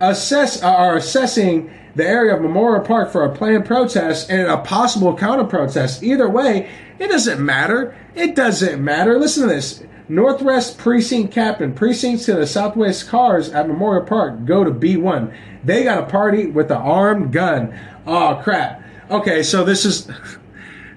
assess 0.00 0.62
are 0.62 0.96
assessing 0.96 1.70
the 1.96 2.06
area 2.06 2.34
of 2.34 2.42
Memorial 2.42 2.84
Park 2.84 3.12
for 3.12 3.24
a 3.24 3.34
planned 3.34 3.66
protest 3.66 4.30
and 4.30 4.48
a 4.48 4.58
possible 4.58 5.16
counter 5.16 5.44
protest. 5.44 6.02
Either 6.02 6.28
way, 6.28 6.68
it 6.98 7.08
doesn't 7.08 7.44
matter. 7.44 7.96
It 8.14 8.34
doesn't 8.34 8.82
matter. 8.82 9.18
Listen 9.18 9.48
to 9.48 9.54
this. 9.54 9.82
Northwest 10.08 10.76
Precinct 10.76 11.32
Captain, 11.32 11.72
precincts 11.72 12.26
to 12.26 12.34
the 12.34 12.46
Southwest 12.46 13.08
cars 13.08 13.48
at 13.50 13.66
Memorial 13.66 14.04
Park 14.04 14.44
go 14.44 14.62
to 14.62 14.70
B1. 14.70 15.34
They 15.64 15.84
got 15.84 16.02
a 16.02 16.06
party 16.06 16.46
with 16.46 16.70
an 16.70 16.76
armed 16.76 17.32
gun. 17.32 17.78
Oh 18.06 18.40
crap. 18.42 18.82
Okay, 19.10 19.42
so 19.42 19.64
this 19.64 19.84
is 19.84 20.10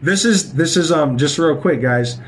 this 0.01 0.25
is 0.25 0.53
this 0.53 0.75
is 0.75 0.91
um 0.91 1.17
just 1.17 1.37
real 1.37 1.55
quick, 1.55 1.81
guys. 1.81 2.19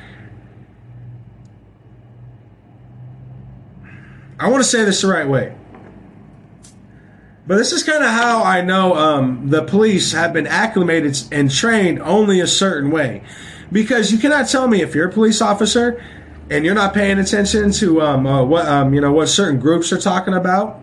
I 4.40 4.48
want 4.48 4.64
to 4.64 4.70
say 4.70 4.86
this 4.86 5.02
the 5.02 5.08
right 5.08 5.28
way. 5.28 5.54
But 7.46 7.58
this 7.58 7.74
is 7.74 7.84
kind 7.84 8.04
of 8.04 8.10
how 8.12 8.44
I 8.44 8.62
know 8.62 8.94
um, 8.94 9.50
the 9.50 9.64
police 9.64 10.12
have 10.12 10.34
been 10.34 10.46
acclimated 10.46 11.20
and 11.32 11.50
trained 11.50 12.00
only 12.00 12.40
a 12.40 12.48
certain 12.48 12.92
way. 12.92 13.24
Because 13.72 14.12
you 14.12 14.20
cannot 14.20 14.48
tell 14.48 14.68
me 14.68 14.82
if 14.82 14.94
you're 14.94 15.10
a 15.10 15.12
police 15.12 15.42
officer 15.42 16.02
and 16.50 16.66
you're 16.66 16.76
not 16.76 16.94
paying 16.94 17.20
attention 17.20 17.72
to 17.72 18.02
um, 18.02 18.26
uh, 18.26 18.44
what 18.44 18.66
um, 18.68 18.94
you 18.94 19.02
know 19.02 19.12
what 19.12 19.28
certain 19.28 19.60
groups 19.60 19.92
are 19.94 20.00
talking 20.00 20.34
about, 20.34 20.82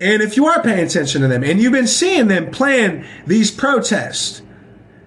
and 0.00 0.22
if 0.22 0.36
you 0.36 0.46
are 0.46 0.62
paying 0.62 0.86
attention 0.86 1.22
to 1.22 1.28
them 1.28 1.42
and 1.42 1.60
you've 1.60 1.72
been 1.72 1.86
seeing 1.86 2.28
them 2.28 2.50
plan 2.50 3.06
these 3.26 3.50
protests, 3.50 4.42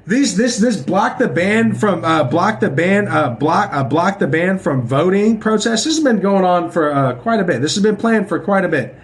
these 0.05 0.35
this 0.35 0.57
this 0.57 0.77
block 0.77 1.17
the 1.17 1.27
ban 1.27 1.73
from 1.73 2.03
uh, 2.03 2.23
block 2.23 2.59
the 2.59 2.69
ban 2.69 3.07
uh, 3.07 3.29
block 3.29 3.69
uh, 3.71 3.83
block 3.83 4.19
the 4.19 4.27
ban 4.27 4.59
from 4.59 4.81
voting 4.85 5.39
protests. 5.39 5.85
This 5.85 5.95
has 5.95 6.03
been 6.03 6.19
going 6.19 6.43
on 6.43 6.71
for 6.71 6.93
uh, 6.93 7.15
quite 7.15 7.39
a 7.39 7.43
bit. 7.43 7.61
This 7.61 7.75
has 7.75 7.83
been 7.83 7.97
planned 7.97 8.27
for 8.27 8.39
quite 8.39 8.65
a 8.65 8.69
bit. 8.69 8.95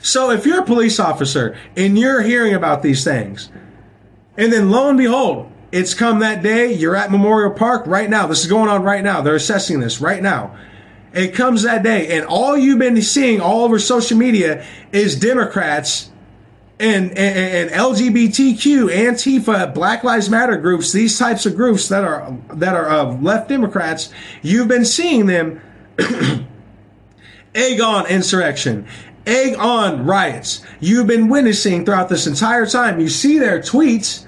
So 0.00 0.30
if 0.30 0.44
you're 0.44 0.60
a 0.60 0.66
police 0.66 1.00
officer 1.00 1.56
and 1.76 1.98
you're 1.98 2.20
hearing 2.20 2.54
about 2.54 2.82
these 2.82 3.02
things, 3.04 3.50
and 4.36 4.52
then 4.52 4.70
lo 4.70 4.88
and 4.88 4.98
behold, 4.98 5.50
it's 5.74 5.92
come 5.92 6.20
that 6.20 6.40
day. 6.40 6.72
You're 6.72 6.94
at 6.94 7.10
Memorial 7.10 7.50
Park 7.50 7.84
right 7.88 8.08
now. 8.08 8.28
This 8.28 8.42
is 8.42 8.46
going 8.46 8.68
on 8.70 8.84
right 8.84 9.02
now. 9.02 9.22
They're 9.22 9.34
assessing 9.34 9.80
this 9.80 10.00
right 10.00 10.22
now. 10.22 10.56
It 11.12 11.34
comes 11.34 11.64
that 11.64 11.82
day, 11.82 12.16
and 12.16 12.24
all 12.26 12.56
you've 12.56 12.78
been 12.78 13.02
seeing 13.02 13.40
all 13.40 13.64
over 13.64 13.80
social 13.80 14.16
media 14.16 14.64
is 14.92 15.18
Democrats 15.18 16.12
and, 16.78 17.10
and, 17.10 17.70
and 17.70 17.70
LGBTQ, 17.70 18.88
Antifa, 18.88 19.74
Black 19.74 20.04
Lives 20.04 20.30
Matter 20.30 20.56
groups. 20.56 20.92
These 20.92 21.18
types 21.18 21.44
of 21.44 21.56
groups 21.56 21.88
that 21.88 22.04
are 22.04 22.36
that 22.50 22.76
are 22.76 22.88
of 22.88 23.20
left 23.20 23.48
Democrats. 23.48 24.12
You've 24.42 24.68
been 24.68 24.84
seeing 24.84 25.26
them 25.26 25.60
egg 27.54 27.80
on 27.80 28.06
insurrection, 28.06 28.86
egg 29.26 29.56
on 29.58 30.06
riots. 30.06 30.64
You've 30.78 31.08
been 31.08 31.28
witnessing 31.28 31.84
throughout 31.84 32.08
this 32.08 32.28
entire 32.28 32.66
time. 32.66 33.00
You 33.00 33.08
see 33.08 33.40
their 33.40 33.58
tweets 33.58 34.24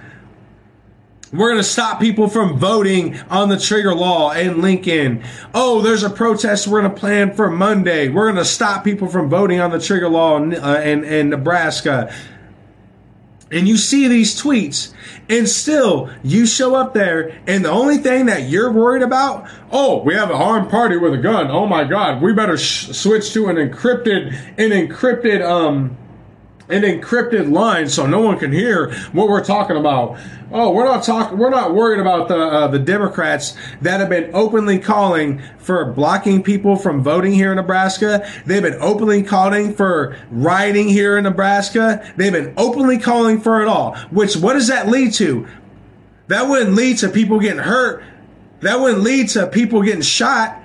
we're 1.32 1.50
going 1.50 1.62
to 1.62 1.68
stop 1.68 2.00
people 2.00 2.28
from 2.28 2.58
voting 2.58 3.18
on 3.28 3.48
the 3.48 3.58
trigger 3.58 3.94
law 3.94 4.32
in 4.32 4.62
Lincoln. 4.62 5.24
Oh, 5.52 5.80
there's 5.80 6.02
a 6.02 6.10
protest 6.10 6.68
we're 6.68 6.82
going 6.82 6.94
to 6.94 7.00
plan 7.00 7.34
for 7.34 7.50
Monday. 7.50 8.08
We're 8.08 8.26
going 8.26 8.36
to 8.36 8.44
stop 8.44 8.84
people 8.84 9.08
from 9.08 9.28
voting 9.28 9.60
on 9.60 9.70
the 9.70 9.80
trigger 9.80 10.08
law 10.08 10.36
in, 10.36 10.54
uh, 10.54 10.80
in, 10.84 11.04
in 11.04 11.30
Nebraska. 11.30 12.14
And 13.50 13.68
you 13.68 13.76
see 13.76 14.08
these 14.08 14.40
tweets, 14.40 14.92
and 15.28 15.48
still 15.48 16.10
you 16.24 16.46
show 16.46 16.74
up 16.74 16.94
there, 16.94 17.40
and 17.46 17.64
the 17.64 17.70
only 17.70 17.98
thing 17.98 18.26
that 18.26 18.48
you're 18.48 18.72
worried 18.72 19.02
about, 19.02 19.48
oh, 19.70 20.02
we 20.02 20.14
have 20.14 20.30
an 20.30 20.36
armed 20.36 20.68
party 20.68 20.96
with 20.96 21.14
a 21.14 21.18
gun. 21.18 21.48
Oh 21.48 21.64
my 21.64 21.84
God, 21.84 22.20
we 22.20 22.32
better 22.32 22.56
sh- 22.56 22.88
switch 22.88 23.32
to 23.34 23.46
an 23.46 23.54
encrypted, 23.54 24.34
an 24.58 24.70
encrypted, 24.70 25.48
um, 25.48 25.96
an 26.68 26.82
encrypted 26.82 27.50
line 27.52 27.88
so 27.88 28.06
no 28.06 28.20
one 28.20 28.38
can 28.38 28.52
hear 28.52 28.92
what 29.12 29.28
we're 29.28 29.44
talking 29.44 29.76
about. 29.76 30.18
Oh, 30.52 30.72
we're 30.72 30.84
not 30.84 31.02
talking. 31.02 31.38
We're 31.38 31.50
not 31.50 31.74
worried 31.74 32.00
about 32.00 32.28
the 32.28 32.38
uh, 32.38 32.68
the 32.68 32.78
Democrats 32.78 33.56
that 33.82 34.00
have 34.00 34.08
been 34.08 34.30
openly 34.32 34.78
calling 34.78 35.42
for 35.58 35.92
blocking 35.92 36.42
people 36.42 36.76
from 36.76 37.02
voting 37.02 37.32
here 37.32 37.50
in 37.50 37.56
Nebraska. 37.56 38.28
They've 38.46 38.62
been 38.62 38.78
openly 38.80 39.22
calling 39.22 39.74
for 39.74 40.16
rioting 40.30 40.88
here 40.88 41.18
in 41.18 41.24
Nebraska. 41.24 42.12
They've 42.16 42.32
been 42.32 42.54
openly 42.56 42.98
calling 42.98 43.40
for 43.40 43.60
it 43.60 43.68
all. 43.68 43.96
Which 44.10 44.36
what 44.36 44.54
does 44.54 44.68
that 44.68 44.88
lead 44.88 45.12
to? 45.14 45.48
That 46.28 46.48
wouldn't 46.48 46.74
lead 46.74 46.98
to 46.98 47.08
people 47.08 47.40
getting 47.40 47.62
hurt. 47.62 48.02
That 48.60 48.80
wouldn't 48.80 49.02
lead 49.02 49.28
to 49.30 49.46
people 49.46 49.82
getting 49.82 50.02
shot. 50.02 50.62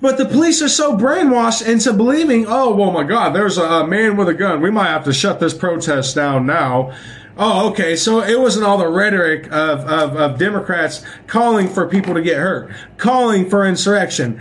But 0.00 0.18
the 0.18 0.26
police 0.26 0.60
are 0.60 0.68
so 0.68 0.96
brainwashed 0.96 1.66
into 1.66 1.92
believing, 1.92 2.44
oh, 2.46 2.74
well, 2.74 2.90
my 2.90 3.02
God, 3.02 3.34
there's 3.34 3.56
a 3.56 3.86
man 3.86 4.16
with 4.16 4.28
a 4.28 4.34
gun. 4.34 4.60
We 4.60 4.70
might 4.70 4.88
have 4.88 5.04
to 5.04 5.12
shut 5.12 5.40
this 5.40 5.54
protest 5.54 6.14
down 6.14 6.44
now. 6.44 6.94
Oh, 7.38 7.70
okay. 7.70 7.96
So 7.96 8.20
it 8.20 8.38
wasn't 8.38 8.66
all 8.66 8.78
the 8.78 8.88
rhetoric 8.88 9.46
of, 9.46 9.80
of, 9.80 10.16
of 10.16 10.38
Democrats 10.38 11.04
calling 11.26 11.68
for 11.68 11.88
people 11.88 12.14
to 12.14 12.22
get 12.22 12.36
hurt, 12.36 12.74
calling 12.98 13.48
for 13.48 13.66
insurrection. 13.66 14.40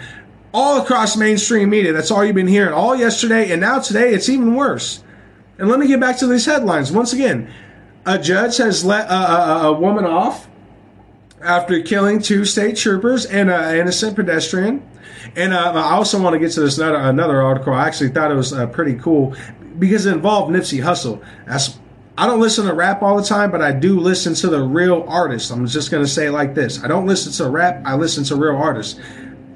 All 0.54 0.82
across 0.82 1.18
mainstream 1.18 1.70
media, 1.70 1.94
that's 1.94 2.12
all 2.12 2.24
you've 2.24 2.36
been 2.36 2.48
hearing 2.48 2.74
all 2.74 2.96
yesterday, 2.96 3.52
and 3.52 3.60
now 3.60 3.80
today 3.80 4.13
it's 4.13 4.30
even 4.30 4.56
worse. 4.56 5.04
And 5.58 5.68
let 5.70 5.80
me 5.80 5.88
get 5.88 6.00
back 6.00 6.18
to 6.20 6.28
these 6.28 6.46
headlines. 6.46 6.91
Once 6.91 7.12
again, 7.12 7.52
a 8.06 8.18
judge 8.20 8.58
has 8.58 8.86
let 8.86 9.10
a, 9.10 9.13
a, 9.13 9.62
a 9.68 9.74
woman 9.74 10.06
off 10.06 10.48
after 11.41 11.82
killing 11.82 12.22
two 12.22 12.46
state 12.46 12.78
troopers 12.78 13.26
and 13.26 13.50
an 13.50 13.76
innocent 13.76 14.15
pedestrian. 14.15 14.88
And 15.36 15.54
uh, 15.54 15.72
I 15.74 15.94
also 15.94 16.22
want 16.22 16.34
to 16.34 16.40
get 16.40 16.52
to 16.54 16.62
this 16.62 16.78
another, 16.78 16.98
another 16.98 17.42
article. 17.42 17.74
I 17.74 17.88
actually 17.88 18.10
thought 18.10 18.32
it 18.32 18.36
was 18.36 18.54
uh, 18.54 18.68
pretty 18.68 18.96
cool 18.96 19.36
because 19.80 20.06
it 20.06 20.14
involved 20.14 20.54
Nipsey 20.54 20.84
Hussle. 20.84 21.24
That's 21.46 21.80
I 22.18 22.28
don't 22.28 22.40
listen 22.40 22.66
to 22.66 22.74
rap 22.74 23.02
all 23.02 23.18
the 23.18 23.28
time, 23.28 23.52
but 23.52 23.62
I 23.62 23.74
do 23.74 24.00
listen 24.00 24.34
to 24.36 24.48
the 24.48 24.64
real 24.64 25.04
artists. 25.08 25.52
I'm 25.52 25.68
just 25.68 25.90
to 25.90 26.08
say 26.08 26.28
it 26.28 26.32
like 26.32 26.56
this. 26.56 26.82
I 26.82 26.88
don't 26.88 27.06
listen 27.06 27.34
to 27.34 27.50
rap. 27.50 27.82
I 27.86 27.96
listen 27.96 28.24
to 28.26 28.38
real 28.38 28.56
artists. 28.56 29.00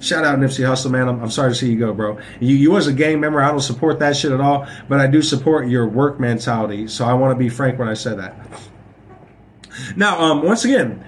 Shout 0.01 0.25
out 0.25 0.39
Nipsey 0.39 0.65
Hussle, 0.65 0.91
man. 0.91 1.07
I'm, 1.07 1.21
I'm 1.21 1.29
sorry 1.29 1.51
to 1.51 1.55
see 1.55 1.71
you 1.71 1.79
go, 1.79 1.93
bro. 1.93 2.19
You, 2.39 2.55
you 2.55 2.75
as 2.77 2.87
a 2.87 2.93
gang 2.93 3.19
member, 3.19 3.41
I 3.41 3.49
don't 3.49 3.61
support 3.61 3.99
that 3.99 4.15
shit 4.15 4.31
at 4.31 4.41
all, 4.41 4.67
but 4.89 4.99
I 4.99 5.07
do 5.07 5.21
support 5.21 5.67
your 5.67 5.87
work 5.87 6.19
mentality. 6.19 6.87
So 6.87 7.05
I 7.05 7.13
want 7.13 7.31
to 7.31 7.35
be 7.35 7.49
frank 7.49 7.79
when 7.79 7.87
I 7.87 7.93
say 7.93 8.15
that. 8.15 8.35
Now, 9.95 10.19
um, 10.21 10.41
once 10.41 10.65
again, 10.65 11.05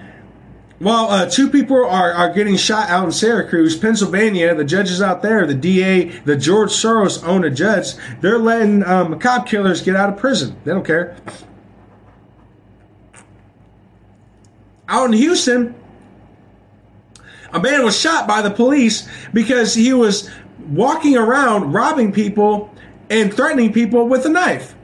while 0.82 1.10
uh, 1.10 1.30
two 1.30 1.48
people 1.48 1.76
are, 1.86 2.12
are 2.12 2.32
getting 2.32 2.56
shot 2.56 2.88
out 2.90 3.04
in 3.04 3.12
Syracuse, 3.12 3.76
Pennsylvania, 3.76 4.52
the 4.54 4.64
judges 4.64 5.00
out 5.00 5.22
there, 5.22 5.46
the 5.46 5.54
DA, 5.54 6.04
the 6.20 6.36
George 6.36 6.70
Soros 6.70 7.22
owned 7.24 7.44
a 7.44 7.50
judge, 7.50 7.94
they're 8.20 8.38
letting 8.38 8.82
um, 8.84 9.18
cop 9.20 9.46
killers 9.46 9.80
get 9.80 9.94
out 9.94 10.08
of 10.08 10.16
prison. 10.18 10.56
They 10.64 10.72
don't 10.72 10.84
care. 10.84 11.16
Out 14.88 15.06
in 15.06 15.12
Houston, 15.12 15.74
A 17.52 17.60
man 17.60 17.84
was 17.84 17.98
shot 17.98 18.26
by 18.26 18.42
the 18.42 18.50
police 18.50 19.06
because 19.32 19.74
he 19.74 19.92
was 19.92 20.30
walking 20.70 21.16
around 21.16 21.72
robbing 21.72 22.12
people 22.12 22.74
and 23.10 23.32
threatening 23.32 23.72
people 23.72 24.08
with 24.08 24.24
a 24.24 24.30
knife. 24.30 24.74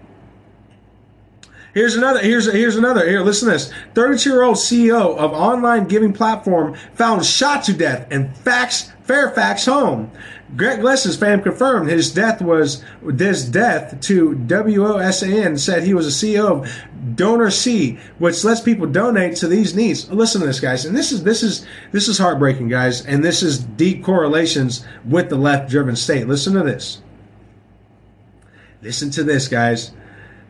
Here's 1.78 1.94
another. 1.94 2.18
Here's 2.18 2.52
here's 2.52 2.74
another. 2.74 3.08
Here, 3.08 3.20
listen 3.20 3.46
to 3.46 3.52
this. 3.52 3.72
32 3.94 4.30
year 4.30 4.42
old 4.42 4.56
CEO 4.56 5.16
of 5.16 5.32
online 5.32 5.86
giving 5.86 6.12
platform 6.12 6.74
found 6.94 7.24
shot 7.24 7.62
to 7.64 7.72
death 7.72 8.10
in 8.10 8.32
Fax, 8.34 8.90
Fairfax 9.04 9.66
home. 9.66 10.10
Greg 10.56 10.80
Glisson's 10.80 11.16
fam 11.16 11.40
confirmed 11.40 11.88
his 11.88 12.12
death 12.12 12.42
was 12.42 12.82
this 13.00 13.44
death 13.44 14.00
to 14.00 14.30
WOSAN 14.30 15.56
said 15.56 15.84
he 15.84 15.94
was 15.94 16.08
a 16.08 16.26
CEO 16.26 16.50
of 16.50 17.14
DonorSee, 17.14 18.00
which 18.18 18.42
lets 18.42 18.60
people 18.60 18.88
donate 18.88 19.36
to 19.36 19.46
these 19.46 19.76
needs. 19.76 20.10
Listen 20.10 20.40
to 20.40 20.48
this, 20.48 20.58
guys, 20.58 20.84
and 20.84 20.96
this 20.96 21.12
is 21.12 21.22
this 21.22 21.44
is 21.44 21.64
this 21.92 22.08
is 22.08 22.18
heartbreaking, 22.18 22.66
guys, 22.66 23.06
and 23.06 23.24
this 23.24 23.40
is 23.40 23.60
deep 23.60 24.02
correlations 24.02 24.84
with 25.04 25.28
the 25.28 25.36
left-driven 25.36 25.94
state. 25.94 26.26
Listen 26.26 26.54
to 26.54 26.64
this. 26.64 27.02
Listen 28.82 29.10
to 29.10 29.22
this, 29.22 29.46
guys. 29.46 29.92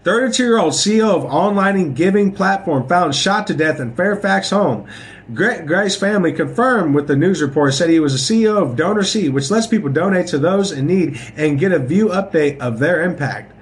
32 0.08 0.42
year 0.42 0.58
old 0.58 0.72
CEO 0.72 1.14
of 1.14 1.26
online 1.26 1.92
giving 1.92 2.32
platform 2.32 2.88
found 2.88 3.14
shot 3.14 3.46
to 3.46 3.52
death 3.52 3.78
in 3.78 3.94
Fairfax 3.94 4.48
home. 4.48 4.88
Gray's 5.34 5.96
family 5.96 6.32
confirmed 6.32 6.94
with 6.94 7.06
the 7.06 7.14
news 7.14 7.42
report 7.42 7.74
said 7.74 7.90
he 7.90 8.00
was 8.00 8.14
a 8.14 8.32
CEO 8.32 8.56
of 8.56 8.74
DonorSee, 8.74 9.30
which 9.30 9.50
lets 9.50 9.66
people 9.66 9.90
donate 9.90 10.28
to 10.28 10.38
those 10.38 10.72
in 10.72 10.86
need 10.86 11.20
and 11.36 11.58
get 11.58 11.72
a 11.72 11.78
view 11.78 12.06
update 12.08 12.58
of 12.58 12.78
their 12.78 13.02
impact. 13.02 13.52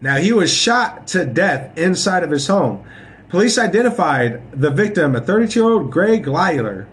Now, 0.00 0.16
he 0.16 0.32
was 0.32 0.50
shot 0.50 1.06
to 1.08 1.26
death 1.26 1.76
inside 1.76 2.22
of 2.22 2.30
his 2.30 2.46
home. 2.46 2.86
Police 3.28 3.58
identified 3.58 4.58
the 4.58 4.70
victim, 4.70 5.14
a 5.14 5.20
32 5.20 5.60
year 5.60 5.68
old 5.68 5.90
Greg 5.90 6.24
Lyler. 6.24 6.86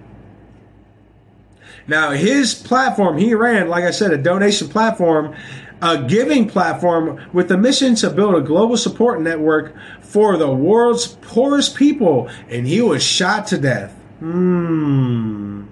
Now, 1.87 2.11
his 2.11 2.53
platform, 2.53 3.17
he 3.17 3.33
ran, 3.33 3.69
like 3.69 3.85
I 3.85 3.91
said, 3.91 4.11
a 4.11 4.17
donation 4.17 4.67
platform 4.67 5.33
a 5.81 6.03
giving 6.03 6.47
platform 6.47 7.19
with 7.33 7.47
the 7.47 7.57
mission 7.57 7.95
to 7.95 8.09
build 8.09 8.35
a 8.35 8.41
global 8.41 8.77
support 8.77 9.21
network 9.21 9.73
for 10.01 10.37
the 10.37 10.51
world's 10.51 11.07
poorest 11.07 11.75
people, 11.75 12.29
and 12.49 12.67
he 12.67 12.81
was 12.81 13.03
shot 13.03 13.47
to 13.47 13.57
death. 13.57 13.93
Hmm. 14.19 15.63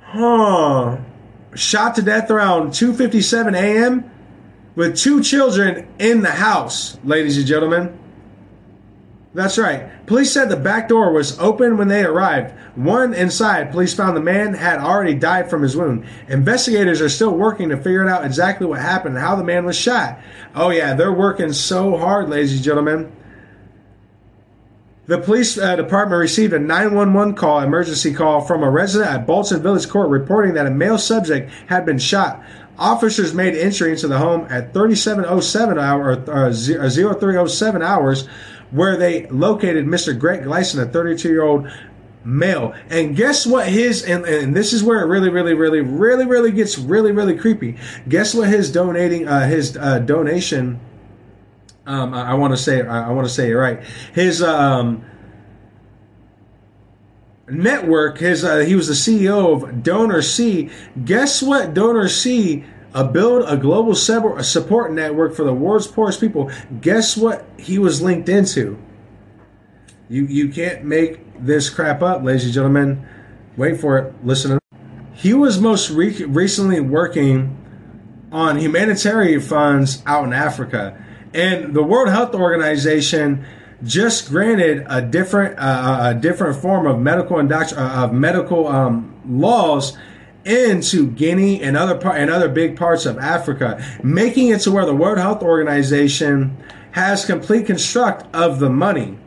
Huh. 0.00 0.98
Shot 1.54 1.94
to 1.96 2.02
death 2.02 2.30
around 2.30 2.70
2:57 2.70 3.54
a.m. 3.54 4.10
with 4.74 4.96
two 4.96 5.22
children 5.22 5.86
in 5.98 6.22
the 6.22 6.30
house, 6.30 6.98
ladies 7.04 7.36
and 7.36 7.46
gentlemen. 7.46 7.98
That's 9.38 9.56
right. 9.56 10.04
Police 10.06 10.32
said 10.32 10.48
the 10.48 10.56
back 10.56 10.88
door 10.88 11.12
was 11.12 11.38
open 11.38 11.76
when 11.76 11.86
they 11.86 12.02
arrived. 12.02 12.52
One 12.74 13.14
inside, 13.14 13.70
police 13.70 13.94
found 13.94 14.16
the 14.16 14.20
man 14.20 14.52
had 14.52 14.80
already 14.80 15.14
died 15.14 15.48
from 15.48 15.62
his 15.62 15.76
wound. 15.76 16.06
Investigators 16.26 17.00
are 17.00 17.08
still 17.08 17.30
working 17.30 17.68
to 17.68 17.76
figure 17.76 18.08
out 18.08 18.24
exactly 18.24 18.66
what 18.66 18.80
happened 18.80 19.14
and 19.14 19.24
how 19.24 19.36
the 19.36 19.44
man 19.44 19.64
was 19.64 19.78
shot. 19.78 20.18
Oh, 20.56 20.70
yeah, 20.70 20.94
they're 20.94 21.12
working 21.12 21.52
so 21.52 21.96
hard, 21.96 22.28
ladies 22.28 22.54
and 22.54 22.64
gentlemen. 22.64 23.12
The 25.06 25.18
police 25.18 25.56
uh, 25.56 25.76
department 25.76 26.18
received 26.18 26.52
a 26.52 26.58
911 26.58 27.36
call, 27.36 27.60
emergency 27.60 28.12
call 28.12 28.40
from 28.40 28.64
a 28.64 28.70
resident 28.70 29.08
at 29.08 29.24
Bolton 29.24 29.62
Village 29.62 29.88
Court 29.88 30.08
reporting 30.08 30.54
that 30.54 30.66
a 30.66 30.70
male 30.72 30.98
subject 30.98 31.52
had 31.68 31.86
been 31.86 31.98
shot. 32.00 32.42
Officers 32.76 33.34
made 33.34 33.54
entry 33.56 33.92
into 33.92 34.08
the 34.08 34.18
home 34.18 34.48
at 34.50 34.72
3707 34.72 35.78
hour, 35.78 36.12
uh, 36.12 36.52
0307 36.52 37.82
hours 37.82 38.28
where 38.70 38.96
they 38.96 39.26
located 39.26 39.86
Mr. 39.86 40.18
Greg 40.18 40.44
Gleason, 40.44 40.80
a 40.80 40.86
32 40.86 41.28
year 41.28 41.42
old 41.42 41.68
male. 42.24 42.74
And 42.90 43.16
guess 43.16 43.46
what 43.46 43.68
his, 43.68 44.02
and, 44.02 44.24
and 44.24 44.54
this 44.54 44.72
is 44.72 44.82
where 44.82 45.00
it 45.00 45.06
really, 45.06 45.30
really, 45.30 45.54
really, 45.54 45.80
really, 45.80 46.26
really 46.26 46.52
gets 46.52 46.78
really, 46.78 47.12
really 47.12 47.36
creepy. 47.36 47.78
Guess 48.08 48.34
what 48.34 48.48
his 48.48 48.70
donating, 48.70 49.26
uh, 49.26 49.46
his 49.46 49.76
uh, 49.76 50.00
donation, 50.00 50.80
um, 51.86 52.12
I, 52.12 52.32
I 52.32 52.34
want 52.34 52.52
to 52.52 52.56
say, 52.56 52.82
I, 52.82 53.08
I 53.08 53.12
want 53.12 53.26
to 53.26 53.32
say 53.32 53.50
it 53.50 53.54
right. 53.54 53.82
His, 54.12 54.42
um, 54.42 55.04
network, 57.50 58.18
his, 58.18 58.44
uh, 58.44 58.58
he 58.58 58.74
was 58.74 58.88
the 58.88 58.94
CEO 58.94 59.54
of 59.54 59.76
DonorSee. 59.76 60.70
Guess 61.04 61.42
what 61.42 61.72
DonorSee 61.72 62.66
build 63.04 63.44
a 63.48 63.56
global 63.56 63.94
support 63.94 64.92
network 64.92 65.34
for 65.34 65.44
the 65.44 65.54
world's 65.54 65.86
poorest 65.86 66.20
people. 66.20 66.50
Guess 66.80 67.16
what 67.16 67.44
he 67.58 67.78
was 67.78 68.00
linked 68.00 68.28
into? 68.28 68.78
You 70.08 70.24
you 70.24 70.48
can't 70.48 70.84
make 70.84 71.20
this 71.38 71.68
crap 71.68 72.02
up, 72.02 72.22
ladies 72.22 72.44
and 72.44 72.52
gentlemen. 72.52 73.06
Wait 73.56 73.80
for 73.80 73.98
it. 73.98 74.14
Listen. 74.24 74.58
He 75.12 75.34
was 75.34 75.60
most 75.60 75.90
re- 75.90 76.24
recently 76.24 76.80
working 76.80 77.56
on 78.30 78.58
humanitarian 78.58 79.40
funds 79.40 80.02
out 80.06 80.24
in 80.24 80.32
Africa, 80.32 80.96
and 81.34 81.74
the 81.74 81.82
World 81.82 82.08
Health 82.08 82.34
Organization 82.34 83.44
just 83.82 84.28
granted 84.28 84.84
a 84.88 85.02
different 85.02 85.58
uh, 85.58 86.10
a 86.10 86.14
different 86.14 86.56
form 86.60 86.86
of 86.86 86.98
medical 86.98 87.36
indoctr- 87.36 87.76
uh, 87.76 88.04
of 88.04 88.12
medical 88.12 88.66
um, 88.66 89.20
laws 89.26 89.96
into 90.48 91.10
Guinea 91.10 91.62
and 91.62 91.76
other 91.76 91.96
par- 91.96 92.16
and 92.16 92.30
other 92.30 92.48
big 92.48 92.76
parts 92.76 93.06
of 93.06 93.18
Africa, 93.18 93.84
making 94.02 94.48
it 94.48 94.60
to 94.62 94.70
where 94.70 94.86
the 94.86 94.94
World 94.94 95.18
Health 95.18 95.42
Organization 95.42 96.56
has 96.92 97.24
complete 97.24 97.66
construct 97.66 98.34
of 98.34 98.58
the 98.58 98.70
money. 98.70 99.18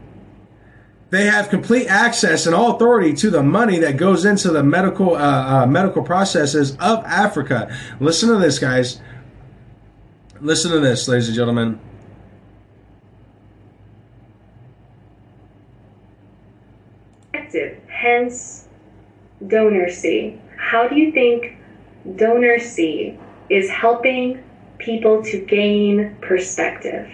They 1.12 1.26
have 1.26 1.50
complete 1.50 1.88
access 1.88 2.46
and 2.46 2.56
all 2.56 2.76
authority 2.76 3.14
to 3.16 3.30
the 3.30 3.44
money 3.44 3.80
that 3.80 3.98
goes 3.98 4.24
into 4.26 4.50
the 4.50 4.64
medical 4.64 5.16
uh, 5.16 5.64
uh, 5.64 5.66
medical 5.66 6.02
processes 6.02 6.72
of 6.78 7.04
Africa. 7.06 7.76
Listen 8.00 8.30
to 8.30 8.38
this, 8.38 8.60
guys. 8.60 9.02
Listen 10.40 10.72
to 10.72 10.80
this, 10.80 11.08
ladies 11.08 11.28
and 11.28 11.36
gentlemen. 11.36 11.80
Hence, 17.88 18.68
DonorSee 19.44 20.40
how 20.62 20.88
do 20.88 20.96
you 20.96 21.12
think 21.12 21.58
DonorSee 22.08 23.18
is 23.50 23.70
helping 23.70 24.42
people 24.78 25.22
to 25.24 25.40
gain 25.40 26.16
perspective? 26.22 27.10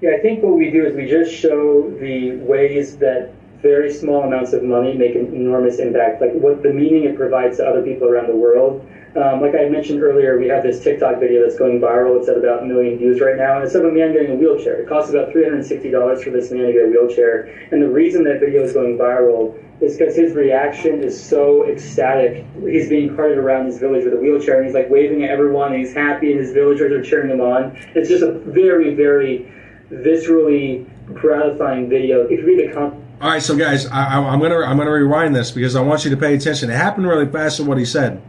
Yeah, 0.00 0.12
I 0.12 0.20
think 0.20 0.44
what 0.44 0.56
we 0.56 0.70
do 0.70 0.86
is 0.86 0.94
we 0.94 1.06
just 1.06 1.34
show 1.34 1.90
the 2.00 2.36
ways 2.36 2.96
that 2.98 3.32
very 3.60 3.92
small 3.92 4.22
amounts 4.22 4.52
of 4.52 4.62
money 4.62 4.96
make 4.96 5.16
an 5.16 5.34
enormous 5.34 5.80
impact, 5.80 6.20
like 6.20 6.32
what 6.34 6.62
the 6.62 6.72
meaning 6.72 7.04
it 7.04 7.16
provides 7.16 7.56
to 7.56 7.66
other 7.66 7.82
people 7.82 8.06
around 8.08 8.28
the 8.28 8.36
world. 8.36 8.86
Um, 9.16 9.40
like 9.40 9.54
I 9.54 9.68
mentioned 9.68 10.02
earlier, 10.02 10.38
we 10.38 10.48
have 10.48 10.62
this 10.62 10.82
TikTok 10.82 11.18
video 11.20 11.42
that's 11.42 11.58
going 11.58 11.80
viral. 11.80 12.18
It's 12.18 12.28
at 12.28 12.36
about 12.36 12.62
a 12.62 12.66
million 12.66 12.98
views 12.98 13.20
right 13.20 13.36
now. 13.36 13.56
And 13.56 13.64
it's 13.64 13.74
of 13.74 13.84
a 13.84 13.90
man 13.90 14.12
getting 14.12 14.32
a 14.32 14.34
wheelchair. 14.34 14.80
It 14.80 14.88
costs 14.88 15.10
about 15.10 15.32
$360 15.32 16.22
for 16.22 16.30
this 16.30 16.50
man 16.50 16.66
to 16.66 16.72
get 16.72 16.84
a 16.84 16.88
wheelchair. 16.88 17.46
And 17.72 17.82
the 17.82 17.88
reason 17.88 18.24
that 18.24 18.40
video 18.40 18.62
is 18.62 18.72
going 18.72 18.98
viral 18.98 19.56
is 19.80 19.96
because 19.96 20.16
his 20.16 20.34
reaction 20.34 21.02
is 21.02 21.18
so 21.18 21.68
ecstatic. 21.68 22.44
He's 22.60 22.88
being 22.88 23.14
carted 23.14 23.38
around 23.38 23.66
his 23.66 23.78
village 23.78 24.04
with 24.04 24.14
a 24.14 24.16
wheelchair, 24.16 24.56
and 24.56 24.66
he's 24.66 24.74
like 24.74 24.90
waving 24.90 25.22
at 25.24 25.30
everyone, 25.30 25.72
and 25.72 25.80
he's 25.80 25.94
happy, 25.94 26.32
and 26.32 26.40
his 26.40 26.52
villagers 26.52 26.92
are 26.92 27.02
cheering 27.02 27.30
him 27.30 27.40
on. 27.40 27.76
It's 27.94 28.08
just 28.08 28.24
a 28.24 28.32
very, 28.32 28.94
very 28.94 29.52
viscerally 29.90 30.88
gratifying 31.14 31.88
video. 31.88 32.24
If 32.24 32.40
you 32.40 32.46
read 32.46 32.68
the 32.68 32.74
com- 32.74 33.04
all 33.20 33.30
right, 33.30 33.42
so 33.42 33.56
guys, 33.56 33.86
I, 33.86 34.18
am 34.18 34.38
gonna 34.38 34.60
I'm 34.60 34.76
gonna 34.76 34.92
rewind 34.92 35.34
this 35.34 35.50
because 35.50 35.74
I 35.74 35.80
want 35.80 36.04
you 36.04 36.10
to 36.10 36.16
pay 36.16 36.36
attention. 36.36 36.70
It 36.70 36.74
happened 36.74 37.08
really 37.08 37.26
fast. 37.26 37.58
In 37.58 37.66
what 37.66 37.76
he 37.76 37.84
said. 37.84 38.22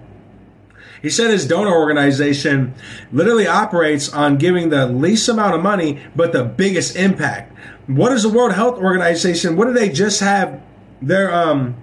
He 1.01 1.09
said 1.09 1.31
his 1.31 1.47
donor 1.47 1.73
organization 1.73 2.73
literally 3.11 3.47
operates 3.47 4.11
on 4.11 4.37
giving 4.37 4.69
the 4.69 4.87
least 4.87 5.29
amount 5.29 5.55
of 5.55 5.61
money 5.61 6.01
but 6.15 6.33
the 6.33 6.43
biggest 6.43 6.95
impact. 6.95 7.55
What 7.87 8.11
is 8.11 8.23
the 8.23 8.29
World 8.29 8.53
Health 8.53 8.77
Organization? 8.77 9.55
What 9.55 9.65
do 9.65 9.73
they 9.73 9.89
just 9.89 10.19
have 10.19 10.61
their 11.01 11.33
um 11.33 11.75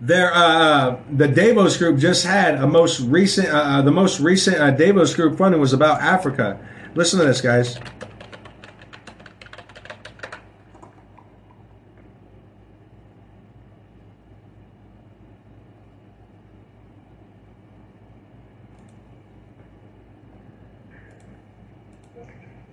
their 0.00 0.32
uh, 0.32 0.98
the 1.12 1.28
Davos 1.28 1.76
group 1.76 1.98
just 1.98 2.24
had 2.24 2.54
a 2.54 2.66
most 2.66 3.00
recent 3.00 3.48
uh, 3.48 3.56
uh, 3.56 3.82
the 3.82 3.90
most 3.90 4.18
recent 4.18 4.56
uh, 4.56 4.70
Davos 4.70 5.14
group 5.14 5.36
funding 5.36 5.60
was 5.60 5.74
about 5.74 6.00
Africa. 6.00 6.58
Listen 6.94 7.20
to 7.20 7.26
this, 7.26 7.40
guys. 7.40 7.78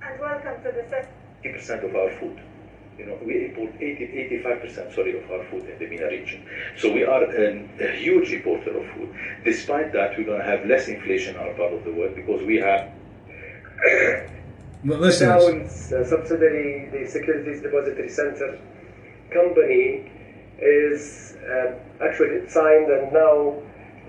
And 0.01 0.19
welcome 0.21 0.63
to 0.63 0.71
the 0.71 1.07
50% 1.77 1.89
of 1.89 1.95
our 1.95 2.11
food 2.19 2.39
you 2.97 3.05
know, 3.05 3.17
we 3.23 3.45
import 3.45 3.71
80, 3.79 4.41
85% 4.43 4.95
sorry, 4.95 5.23
of 5.23 5.29
our 5.29 5.45
food 5.45 5.69
in 5.69 5.77
the 5.77 5.87
MENA 5.87 6.09
region. 6.09 6.43
So 6.77 6.91
we 6.91 7.03
are 7.03 7.23
an, 7.23 7.69
a 7.79 7.95
huge 7.95 8.31
importer 8.31 8.75
of 8.75 8.89
food. 8.93 9.13
Despite 9.43 9.93
that, 9.93 10.17
we're 10.17 10.25
going 10.25 10.39
to 10.39 10.45
have 10.45 10.65
less 10.65 10.87
inflation 10.87 11.35
in 11.35 11.41
our 11.41 11.53
part 11.53 11.73
of 11.73 11.83
the 11.83 11.93
world 11.93 12.15
because 12.15 12.41
we 12.43 12.55
have. 12.57 12.91
well, 14.83 14.99
listen. 14.99 15.29
Now, 15.29 15.37
uh, 15.37 16.03
subsidiary, 16.03 16.89
the 16.91 17.07
Securities 17.07 17.61
Depository 17.61 18.09
Center 18.09 18.59
company 19.31 20.11
is 20.59 21.37
uh, 21.47 21.75
actually 22.03 22.49
signed 22.49 22.89
and 22.89 23.13
now 23.13 23.61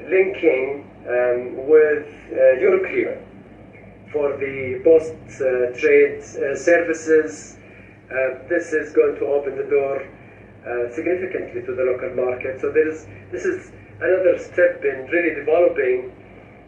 linking 0.09 0.89
um, 1.07 1.69
with 1.69 2.09
uh, 2.33 2.57
Euroclear 2.57 3.23
for 4.11 4.35
the 4.39 4.81
post 4.83 5.13
uh, 5.43 5.79
trade 5.79 6.21
uh, 6.21 6.57
services. 6.57 7.58
Uh, 8.09 8.49
this 8.49 8.73
is 8.73 8.93
going 8.93 9.17
to 9.17 9.27
open 9.27 9.57
the 9.57 9.69
door 9.69 10.01
uh, 10.65 10.95
significantly 10.95 11.61
to 11.63 11.75
the 11.75 11.85
local 11.85 12.15
market. 12.17 12.61
So 12.61 12.73
there 12.73 12.89
is 12.89 13.07
this 13.31 13.45
is 13.45 13.71
another 14.01 14.39
step 14.39 14.83
in 14.85 15.07
really 15.13 15.35
developing 15.35 16.13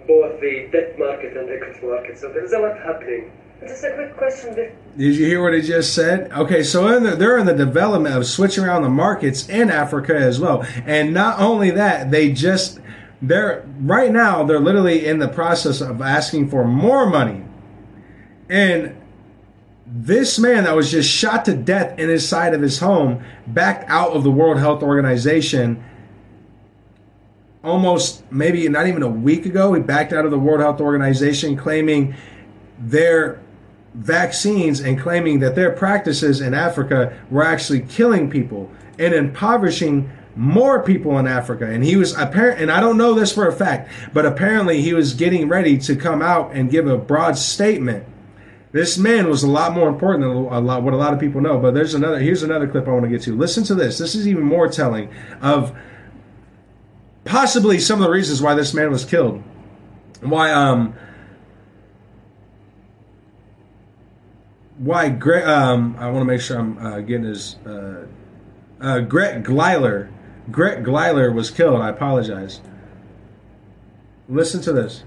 both 0.07 0.40
the 0.40 0.68
debt 0.72 0.98
market 0.98 1.37
and 1.37 1.48
the 1.48 1.55
equity 1.55 1.87
market. 1.87 2.18
So 2.18 2.29
there 2.29 2.44
is 2.44 2.53
a 2.53 2.59
lot 2.59 2.76
happening. 2.79 3.33
Just 3.61 3.85
a 3.85 3.92
quick 3.94 4.16
question. 4.16 4.55
Did 4.55 5.16
you 5.16 5.26
hear 5.26 5.42
what 5.42 5.53
he 5.53 5.61
just 5.61 5.94
said? 5.94 6.33
Okay, 6.33 6.62
so 6.62 6.88
in 6.96 7.03
the, 7.03 7.14
they're 7.14 7.38
in 7.38 7.46
the 7.46 7.55
development 7.55 8.14
of 8.14 8.26
switching 8.26 8.64
around 8.64 8.83
the 8.83 8.88
markets 8.88 9.48
in 9.48 9.70
Africa 9.70 10.16
as 10.16 10.40
well. 10.40 10.64
And 10.87 11.12
not 11.12 11.38
only 11.38 11.70
that, 11.72 12.11
they 12.11 12.33
just 12.33 12.81
they're 13.22 13.66
right 13.81 14.11
now 14.11 14.44
they're 14.44 14.61
literally 14.61 15.07
in 15.07 15.18
the 15.18 15.29
process 15.29 15.81
of 15.81 16.00
asking 16.00 16.48
for 16.48 16.64
more 16.64 17.07
money. 17.07 17.44
And 18.48 18.99
this 19.92 20.38
man 20.38 20.64
that 20.64 20.76
was 20.76 20.90
just 20.90 21.11
shot 21.11 21.44
to 21.46 21.57
death 21.57 21.98
in 21.98 22.09
his 22.09 22.29
side 22.29 22.55
of 22.55 22.62
his 22.62 22.79
home 22.79 23.24
backed 23.46 23.90
out 23.90 24.12
of 24.12 24.22
the 24.22 24.31
World 24.31 24.59
Health 24.59 24.83
Organization 24.83 25.85
almost 27.62 28.31
maybe 28.31 28.68
not 28.68 28.87
even 28.87 29.03
a 29.03 29.09
week 29.09 29.46
ago. 29.46 29.74
He 29.74 29.83
backed 29.83 30.12
out 30.12 30.24
of 30.24 30.31
the 30.31 30.38
World 30.38 30.61
Health 30.61 30.81
Organization 30.81 31.57
claiming 31.57 32.14
their 32.79 33.40
vaccines 33.94 34.81
and 34.81 34.98
claiming 34.98 35.40
that 35.40 35.57
their 35.57 35.72
practices 35.72 36.40
in 36.40 36.55
Africa 36.55 37.18
were 37.29 37.44
actually 37.44 37.81
killing 37.81 38.31
people 38.31 38.70
and 38.98 39.12
impoverishing 39.12 40.11
more 40.37 40.83
people 40.83 41.18
in 41.18 41.26
Africa. 41.26 41.66
And 41.66 41.85
he 41.85 41.96
was 41.96 42.16
apparent, 42.16 42.61
and 42.61 42.70
I 42.70 42.81
don't 42.81 42.96
know 42.96 43.14
this 43.14 43.33
for 43.33 43.48
a 43.48 43.53
fact, 43.53 43.90
but 44.12 44.24
apparently 44.24 44.81
he 44.81 44.94
was 44.94 45.14
getting 45.14 45.48
ready 45.48 45.76
to 45.79 45.96
come 45.96 46.22
out 46.22 46.53
and 46.53 46.70
give 46.70 46.87
a 46.87 46.96
broad 46.96 47.37
statement. 47.37 48.07
This 48.72 48.96
man 48.98 49.28
was 49.28 49.42
a 49.42 49.50
lot 49.50 49.72
more 49.72 49.88
important 49.88 50.22
than 50.22 50.30
a 50.30 50.61
lot, 50.61 50.83
what 50.83 50.94
a 50.94 50.96
lot 50.96 51.12
of 51.12 51.18
people 51.18 51.40
know. 51.40 51.59
But 51.59 51.74
there's 51.74 51.94
another. 51.94 52.18
Here's 52.18 52.42
another 52.42 52.68
clip 52.68 52.87
I 52.87 52.92
want 52.92 53.04
to 53.04 53.09
get 53.09 53.22
to. 53.22 53.37
Listen 53.37 53.64
to 53.64 53.74
this. 53.74 53.98
This 53.98 54.14
is 54.14 54.28
even 54.28 54.44
more 54.44 54.68
telling 54.68 55.12
of 55.40 55.76
possibly 57.24 57.80
some 57.80 58.00
of 58.00 58.04
the 58.04 58.11
reasons 58.11 58.40
why 58.40 58.54
this 58.54 58.72
man 58.72 58.90
was 58.90 59.04
killed. 59.04 59.42
Why 60.20 60.52
um 60.52 60.94
why 64.78 65.06
um 65.09 65.96
I 65.98 66.09
want 66.11 66.20
to 66.20 66.24
make 66.24 66.40
sure 66.40 66.59
I'm 66.59 66.78
uh, 66.78 67.00
getting 67.00 67.24
his 67.24 67.56
uh, 67.66 68.06
uh 68.80 69.00
Greg 69.00 69.44
Gleiler 69.44 70.11
Greg 70.50 70.85
Gleiler 70.85 71.33
was 71.33 71.50
killed. 71.50 71.80
I 71.80 71.88
apologize. 71.88 72.61
Listen 74.28 74.61
to 74.62 74.72
this. 74.72 75.02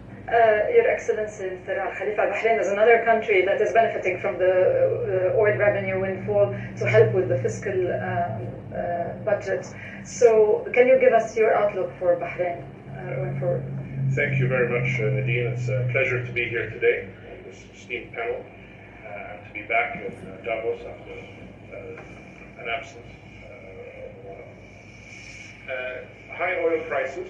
Uh, 1.03 1.13
Your 1.13 1.25
Excellency, 1.25 1.55
Mr. 1.65 1.97
Khalifa, 1.97 2.21
Bahrain 2.21 2.61
is 2.61 2.67
another 2.67 3.03
country 3.05 3.43
that 3.45 3.61
is 3.61 3.73
benefiting 3.73 4.19
from 4.19 4.37
the 4.37 5.33
uh, 5.33 5.37
oil 5.37 5.57
revenue 5.57 5.99
windfall 5.99 6.55
to 6.77 6.87
help 6.87 7.13
with 7.13 7.29
the 7.29 7.37
fiscal 7.39 7.73
um, 7.73 8.47
uh, 8.73 9.13
budget. 9.25 9.65
So, 10.05 10.65
can 10.73 10.87
you 10.87 10.99
give 10.99 11.13
us 11.13 11.35
your 11.35 11.53
outlook 11.55 11.91
for 11.99 12.15
Bahrain 12.15 12.63
uh, 12.91 13.15
going 13.15 13.39
forward? 13.39 13.63
Thank 14.15 14.39
you 14.39 14.47
very 14.47 14.69
much, 14.69 14.99
uh, 14.99 15.03
Nadine. 15.03 15.53
It's 15.53 15.67
a 15.67 15.87
pleasure 15.91 16.25
to 16.25 16.31
be 16.31 16.47
here 16.47 16.69
today 16.69 17.09
on 17.31 17.43
this 17.43 17.63
esteemed 17.73 18.13
panel 18.13 18.45
uh, 19.05 19.33
and 19.33 19.47
to 19.47 19.53
be 19.53 19.63
back 19.63 19.95
in 19.97 20.13
Davos 20.45 20.81
after 20.81 21.13
an 22.61 22.69
absence. 22.69 23.07
high 26.33 26.59
oil 26.65 26.83
prices 26.87 27.29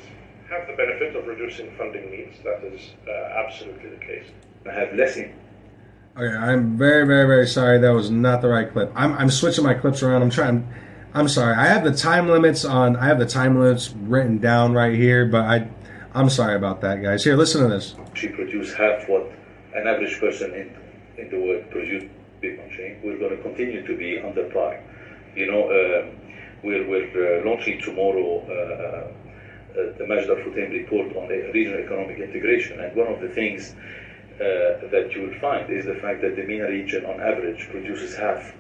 have 0.50 0.68
the 0.68 0.74
benefit 0.74 1.16
of 1.16 1.26
reducing 1.28 1.72
funding 1.78 2.10
needs. 2.12 2.38
That 2.44 2.64
is 2.64 2.92
uh, 3.08 3.12
absolutely 3.46 3.90
the 3.90 3.98
case. 3.98 4.26
I 4.70 4.74
have 4.74 4.94
less 4.94 5.18
in. 5.18 5.34
Okay, 6.16 6.36
I'm 6.36 6.78
very, 6.78 7.08
very, 7.08 7.26
very 7.26 7.48
sorry. 7.48 7.80
That 7.80 7.90
was 7.90 8.12
not 8.12 8.42
the 8.42 8.48
right 8.48 8.72
clip. 8.72 8.92
I'm, 8.96 9.14
I'm 9.14 9.30
switching 9.32 9.64
my 9.64 9.74
clips 9.74 10.04
around. 10.04 10.22
I'm 10.22 10.30
trying. 10.30 10.68
I'm 11.14 11.28
sorry. 11.28 11.56
I 11.56 11.66
have 11.66 11.84
the 11.84 11.94
time 11.94 12.28
limits 12.28 12.66
on. 12.66 12.96
I 12.96 13.06
have 13.06 13.20
the 13.20 13.26
time 13.26 13.60
limits 13.60 13.92
written 13.92 14.38
down 14.38 14.74
right 14.74 14.94
here, 14.94 15.26
but 15.26 15.46
I, 15.46 15.70
I'm 16.14 16.30
sorry 16.30 16.56
about 16.56 16.82
that, 16.82 17.02
guys. 17.02 17.24
Here, 17.24 17.36
listen 17.36 17.64
to 17.64 17.68
this. 17.68 17.96
She 18.14 18.28
produced 18.28 18.76
half 18.78 19.10
what 19.10 19.32
an 19.74 19.88
average 19.88 20.20
person 20.20 20.54
in 20.54 20.76
in 21.18 21.30
the 21.30 21.40
world 21.40 21.70
produced 21.72 22.08
big 22.42 22.60
on 22.60 22.70
chain. 22.70 23.00
We're 23.04 23.18
going 23.18 23.36
to 23.36 23.42
continue 23.42 23.86
to 23.86 23.98
be 23.98 24.20
under 24.20 24.50
par. 24.52 24.80
You 25.36 25.52
know, 25.52 25.64
uh, 25.64 26.12
we're 26.64 26.88
we're 26.88 27.42
uh, 27.42 27.46
launching 27.50 27.82
tomorrow. 27.82 29.12
Uh, 29.74 29.98
the 29.98 30.06
Majid 30.06 30.30
Al 30.30 30.36
Futtaim 30.36 30.72
report 30.72 31.16
on 31.16 31.30
regional 31.30 31.80
economic 31.80 32.20
integration. 32.20 32.80
And 32.80 32.96
one 32.96 33.08
of 33.08 33.20
the 33.22 33.30
things 33.30 33.74
uh, 34.36 34.86
that 34.94 35.10
you 35.16 35.24
will 35.24 35.40
find 35.40 35.68
is 35.72 35.86
the 35.86 35.96
fact 35.96 36.22
that 36.22 36.36
the 36.36 36.44
MENA 36.44 36.70
region, 36.70 37.06
on 37.06 37.20
average, 37.20 37.68
produces 37.72 38.16
half 38.16 38.54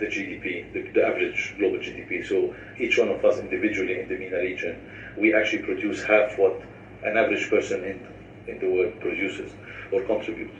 the 0.00 0.06
GDP, 0.06 0.72
the, 0.72 0.82
the, 0.94 1.06
average 1.06 1.54
global 1.58 1.78
GDP. 1.78 2.26
So 2.26 2.56
each 2.76 2.98
one 2.98 3.08
of 3.10 3.24
us 3.24 3.38
individually 3.38 4.00
in 4.00 4.08
the 4.08 4.18
MENA 4.18 4.38
region, 4.38 4.76
we 5.16 5.32
actually 5.32 5.62
produce 5.62 6.02
half 6.02 6.36
what 6.36 6.60
an 7.04 7.16
average 7.16 7.48
person 7.48 7.84
in, 7.84 8.04
in 8.48 8.58
the 8.58 8.68
world 8.68 8.98
produces 8.98 9.52
or 9.92 10.02
contributes, 10.02 10.56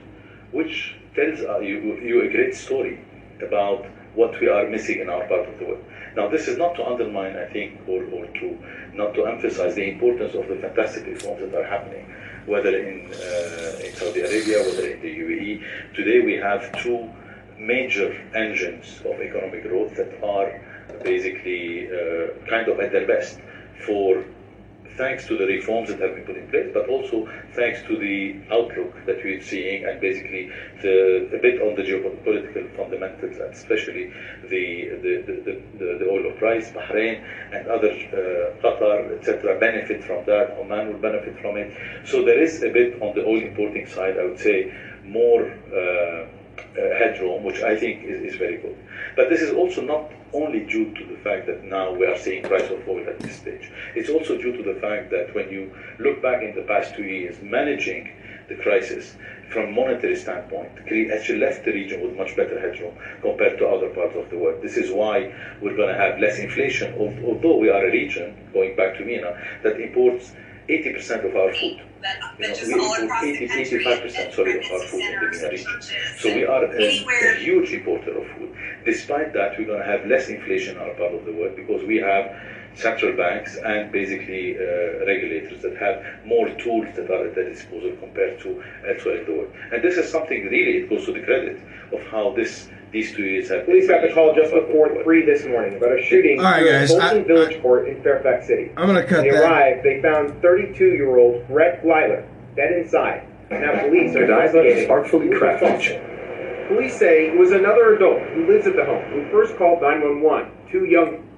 which 0.52 0.94
tells 1.16 1.40
uh, 1.40 1.58
you, 1.58 1.98
you 2.00 2.22
a 2.22 2.30
great 2.30 2.54
story 2.54 3.00
about 3.44 3.84
what 4.14 4.38
we 4.40 4.48
are 4.48 4.68
missing 4.68 5.00
in 5.00 5.08
our 5.08 5.26
part 5.26 5.48
of 5.48 5.58
the 5.58 5.64
world. 5.64 5.84
Now, 6.16 6.28
this 6.28 6.48
is 6.48 6.58
not 6.58 6.74
to 6.76 6.86
undermine, 6.86 7.36
I 7.36 7.46
think, 7.46 7.80
or, 7.86 8.04
or 8.04 8.26
to 8.26 8.58
not 8.94 9.14
to 9.14 9.26
emphasize 9.26 9.74
the 9.74 9.90
importance 9.90 10.34
of 10.34 10.48
the 10.48 10.56
fantastic 10.56 11.06
reforms 11.06 11.40
that 11.40 11.54
are 11.58 11.64
happening, 11.66 12.04
whether 12.46 12.76
in, 12.76 13.06
uh, 13.12 13.86
in 13.86 13.94
Saudi 13.94 14.20
Arabia, 14.20 14.58
whether 14.62 14.88
in 14.88 15.00
the 15.00 15.18
UAE. 15.18 15.94
Today, 15.94 16.20
we 16.20 16.34
have 16.34 16.70
two 16.82 17.08
major 17.58 18.12
engines 18.34 19.00
of 19.04 19.20
economic 19.20 19.62
growth 19.62 19.96
that 19.96 20.22
are 20.22 20.60
basically 21.02 21.88
uh, 21.88 22.28
kind 22.48 22.68
of 22.68 22.78
at 22.80 22.92
their 22.92 23.06
best 23.06 23.38
for 23.86 24.24
thanks 24.96 25.26
to 25.26 25.36
the 25.36 25.46
reforms 25.46 25.88
that 25.88 26.00
have 26.00 26.14
been 26.14 26.24
put 26.24 26.36
in 26.36 26.48
place, 26.48 26.70
but 26.72 26.88
also 26.88 27.28
thanks 27.54 27.82
to 27.88 27.96
the 27.96 28.36
outlook 28.50 28.94
that 29.06 29.16
we're 29.24 29.42
seeing 29.42 29.84
and 29.84 30.00
basically 30.00 30.50
the, 30.82 31.28
a 31.34 31.38
bit 31.38 31.60
on 31.62 31.74
the 31.76 31.82
geopolitical 31.82 32.76
fundamentals, 32.76 33.36
and 33.38 33.52
especially 33.52 34.12
the, 34.48 34.88
the, 35.02 35.62
the, 35.78 35.98
the, 35.98 36.08
oil 36.08 36.32
price, 36.38 36.70
Bahrain 36.70 37.22
and 37.52 37.66
other, 37.68 37.90
uh, 37.90 38.62
Qatar, 38.62 39.18
etc., 39.18 39.58
benefit 39.58 40.04
from 40.04 40.24
that. 40.26 40.56
Oman 40.58 40.92
will 40.92 41.00
benefit 41.00 41.38
from 41.40 41.56
it. 41.56 41.72
So 42.04 42.24
there 42.24 42.40
is 42.40 42.62
a 42.62 42.70
bit 42.70 43.00
on 43.02 43.14
the 43.14 43.24
oil 43.24 43.42
importing 43.42 43.86
side, 43.86 44.18
I 44.18 44.24
would 44.24 44.40
say, 44.40 44.72
more 45.04 45.50
uh, 45.72 45.76
uh, 45.76 46.26
headroom, 46.98 47.44
which 47.44 47.62
I 47.62 47.76
think 47.76 48.04
is, 48.04 48.32
is 48.32 48.36
very 48.36 48.58
good. 48.58 48.76
But 49.16 49.28
this 49.28 49.40
is 49.40 49.52
also 49.52 49.82
not 49.82 50.10
only 50.32 50.60
due 50.60 50.94
to 50.94 51.04
the 51.06 51.16
fact 51.22 51.46
that 51.46 51.64
now 51.64 51.92
we 51.92 52.06
are 52.06 52.18
seeing 52.18 52.42
price 52.42 52.70
of 52.70 52.86
oil 52.88 53.06
at 53.08 53.20
this 53.20 53.36
stage. 53.36 53.70
It's 53.94 54.10
also 54.10 54.36
due 54.36 54.56
to 54.56 54.62
the 54.62 54.80
fact 54.80 55.10
that 55.10 55.34
when 55.34 55.50
you 55.50 55.72
look 55.98 56.22
back 56.22 56.42
in 56.42 56.54
the 56.54 56.62
past 56.62 56.94
two 56.94 57.04
years, 57.04 57.36
managing 57.42 58.10
the 58.48 58.56
crisis 58.56 59.14
from 59.50 59.74
monetary 59.74 60.16
standpoint 60.16 60.70
actually 60.78 61.38
left 61.38 61.64
the 61.64 61.72
region 61.72 62.00
with 62.00 62.16
much 62.16 62.34
better 62.36 62.58
headroom 62.58 62.94
compared 63.20 63.58
to 63.58 63.66
other 63.66 63.88
parts 63.90 64.16
of 64.16 64.28
the 64.30 64.38
world. 64.38 64.62
This 64.62 64.76
is 64.76 64.90
why 64.90 65.34
we're 65.60 65.76
going 65.76 65.88
to 65.88 66.00
have 66.00 66.18
less 66.18 66.38
inflation, 66.38 66.94
although 66.98 67.56
we 67.56 67.68
are 67.68 67.86
a 67.86 67.90
region, 67.90 68.34
going 68.52 68.76
back 68.76 68.96
to 68.96 69.04
MENA, 69.04 69.36
that 69.62 69.80
imports 69.80 70.32
80% 70.68 71.28
of 71.28 71.36
our 71.36 71.52
food. 71.54 71.80
You 72.38 72.76
know, 72.76 72.92
we 72.92 73.00
import 73.00 73.22
80, 73.22 73.48
85% 73.48 74.34
sorry, 74.34 74.64
of 74.64 74.72
our 74.72 74.86
food 74.86 75.00
in 75.00 75.20
the 75.20 75.28
MENA 75.30 75.50
region. 75.50 75.82
So 76.18 76.34
we 76.34 76.44
are 76.44 76.64
a, 76.64 76.76
a, 76.76 77.34
huge 77.38 77.72
importer 77.72 78.18
of 78.18 78.26
food. 78.36 78.56
Despite 78.84 79.32
that, 79.34 79.58
we're 79.58 79.66
going 79.66 79.80
to 79.80 79.86
have 79.86 80.06
less 80.06 80.28
inflation 80.28 80.76
in 80.76 80.82
our 80.82 80.94
part 80.94 81.14
of 81.14 81.24
the 81.24 81.32
world 81.32 81.54
because 81.56 81.84
we 81.84 81.96
have 81.98 82.34
central 82.74 83.16
banks 83.16 83.56
and 83.56 83.92
basically 83.92 84.56
uh, 84.56 85.04
regulators 85.06 85.62
that 85.62 85.76
have 85.76 86.02
more 86.24 86.48
tools 86.56 86.86
that 86.96 87.10
are 87.10 87.26
at 87.26 87.34
their 87.34 87.50
disposal 87.50 87.92
compared 88.00 88.40
to 88.40 88.62
elsewhere 88.88 89.18
in 89.20 89.26
the 89.26 89.32
world. 89.32 89.52
And 89.72 89.84
this 89.84 89.96
is 89.96 90.10
something 90.10 90.44
really, 90.46 90.78
it 90.78 90.88
goes 90.88 91.04
to 91.06 91.12
the 91.12 91.22
credit 91.22 91.60
of 91.92 92.00
how 92.06 92.34
this 92.34 92.68
these 92.92 93.12
two 93.12 93.24
years 93.24 93.48
have. 93.48 93.64
Police 93.64 93.88
got 93.88 94.02
the 94.02 94.12
call 94.12 94.34
just 94.34 94.52
before 94.52 95.02
three 95.02 95.24
this 95.24 95.44
morning 95.46 95.76
about 95.76 95.98
a 95.98 96.02
shooting 96.02 96.38
All 96.38 96.44
right, 96.44 96.64
guys, 96.64 96.90
Bolton 96.90 97.24
Village 97.24 97.56
I, 97.56 97.60
Court 97.60 97.88
in 97.88 98.02
Fairfax 98.02 98.46
City. 98.46 98.70
I'm 98.76 98.86
going 98.86 98.96
to 98.96 99.06
cut 99.06 99.18
when 99.18 99.28
they 99.28 99.30
that. 99.30 99.42
arrived, 99.42 99.82
they 99.82 100.02
found 100.02 100.42
32-year-old 100.42 101.46
Gret 101.48 101.82
Glyer 101.82 102.28
dead 102.54 102.72
inside. 102.72 103.26
Now 103.50 103.80
police 103.80 104.14
are 104.14 104.24
investigating. 104.24 104.90
artfully 104.90 105.28
crafted. 105.28 106.68
Police 106.68 106.98
say 106.98 107.28
it 107.28 107.38
was 107.38 107.52
another 107.52 107.96
adult 107.96 108.20
who 108.30 108.46
lives 108.46 108.66
at 108.66 108.76
the 108.76 108.84
home 108.84 109.04
who 109.10 109.30
first 109.30 109.56
called 109.56 109.82
911. 109.82 110.50
Two 110.70 110.84
young. 110.84 111.28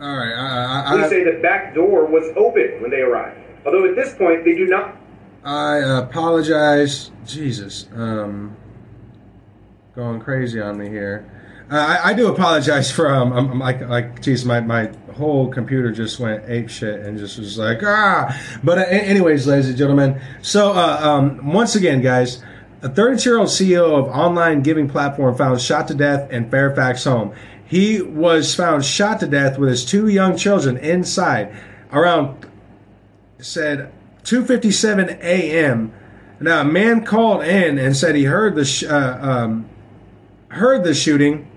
All 0.00 0.16
right. 0.16 0.32
I, 0.32 0.84
I, 0.86 0.96
police 0.96 1.10
say 1.10 1.24
the 1.24 1.40
back 1.40 1.74
door 1.74 2.06
was 2.06 2.24
open 2.36 2.80
when 2.80 2.90
they 2.90 3.00
arrived. 3.00 3.40
Although 3.66 3.88
at 3.88 3.96
this 3.96 4.14
point 4.14 4.44
they 4.44 4.54
do 4.54 4.66
not. 4.66 4.96
I 5.44 5.78
apologize. 5.78 7.10
Jesus. 7.24 7.88
Um, 7.94 8.56
going 9.94 10.20
crazy 10.20 10.60
on 10.60 10.76
me 10.76 10.88
here. 10.88 11.30
I, 11.70 12.10
I 12.10 12.14
do 12.14 12.28
apologize 12.28 12.90
for 12.90 13.12
um, 13.12 13.32
I'm, 13.32 13.50
I'm 13.52 13.58
like 13.58 13.80
like 13.82 14.20
geez 14.20 14.44
my 14.44 14.60
my 14.60 14.90
whole 15.16 15.48
computer 15.48 15.92
just 15.92 16.20
went 16.20 16.44
ape 16.48 16.68
shit 16.68 17.00
and 17.00 17.18
just 17.18 17.38
was 17.38 17.58
like 17.58 17.82
ah. 17.82 18.38
But 18.62 18.78
uh, 18.78 18.82
anyways, 18.82 19.46
ladies 19.46 19.68
and 19.68 19.78
gentlemen, 19.78 20.20
so 20.42 20.72
uh, 20.72 21.00
um, 21.02 21.52
once 21.52 21.74
again, 21.74 22.00
guys. 22.00 22.42
A 22.82 22.88
32 22.90 23.30
year 23.30 23.38
old 23.38 23.48
CEO 23.48 23.98
of 23.98 24.08
online 24.08 24.60
giving 24.60 24.90
platform 24.90 25.34
found 25.34 25.58
shot 25.58 25.88
to 25.88 25.94
death 25.94 26.30
in 26.30 26.50
Fairfax 26.50 27.04
home. 27.04 27.32
He 27.64 28.02
was 28.02 28.54
found 28.54 28.84
shot 28.84 29.20
to 29.20 29.26
death 29.26 29.58
with 29.58 29.70
his 29.70 29.86
two 29.86 30.08
young 30.08 30.36
children 30.36 30.76
inside 30.76 31.56
around 31.90 32.44
said 33.38 33.90
2:57 34.24 35.18
a.m. 35.22 35.94
Now 36.40 36.60
a 36.60 36.64
man 36.64 37.06
called 37.06 37.42
in 37.42 37.78
and 37.78 37.96
said 37.96 38.16
he 38.16 38.24
heard 38.24 38.54
the 38.54 38.66
sh- 38.66 38.84
uh, 38.84 39.18
um, 39.18 39.70
heard 40.54 40.84
the 40.84 40.94
shooting. 40.94 41.48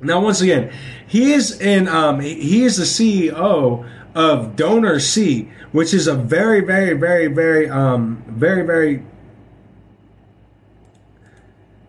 Now 0.00 0.20
once 0.20 0.40
again, 0.40 0.72
he 1.06 1.32
is 1.32 1.60
in 1.60 1.88
um, 1.88 2.20
he 2.20 2.64
is 2.64 2.76
the 2.76 2.84
CEO 2.84 3.88
of 4.14 4.56
DonorSee, 4.56 5.50
which 5.72 5.94
is 5.94 6.06
a 6.06 6.14
very 6.14 6.60
very 6.60 6.94
very 6.94 7.28
very 7.28 7.68
um, 7.68 8.22
very 8.28 8.62
very 8.62 9.02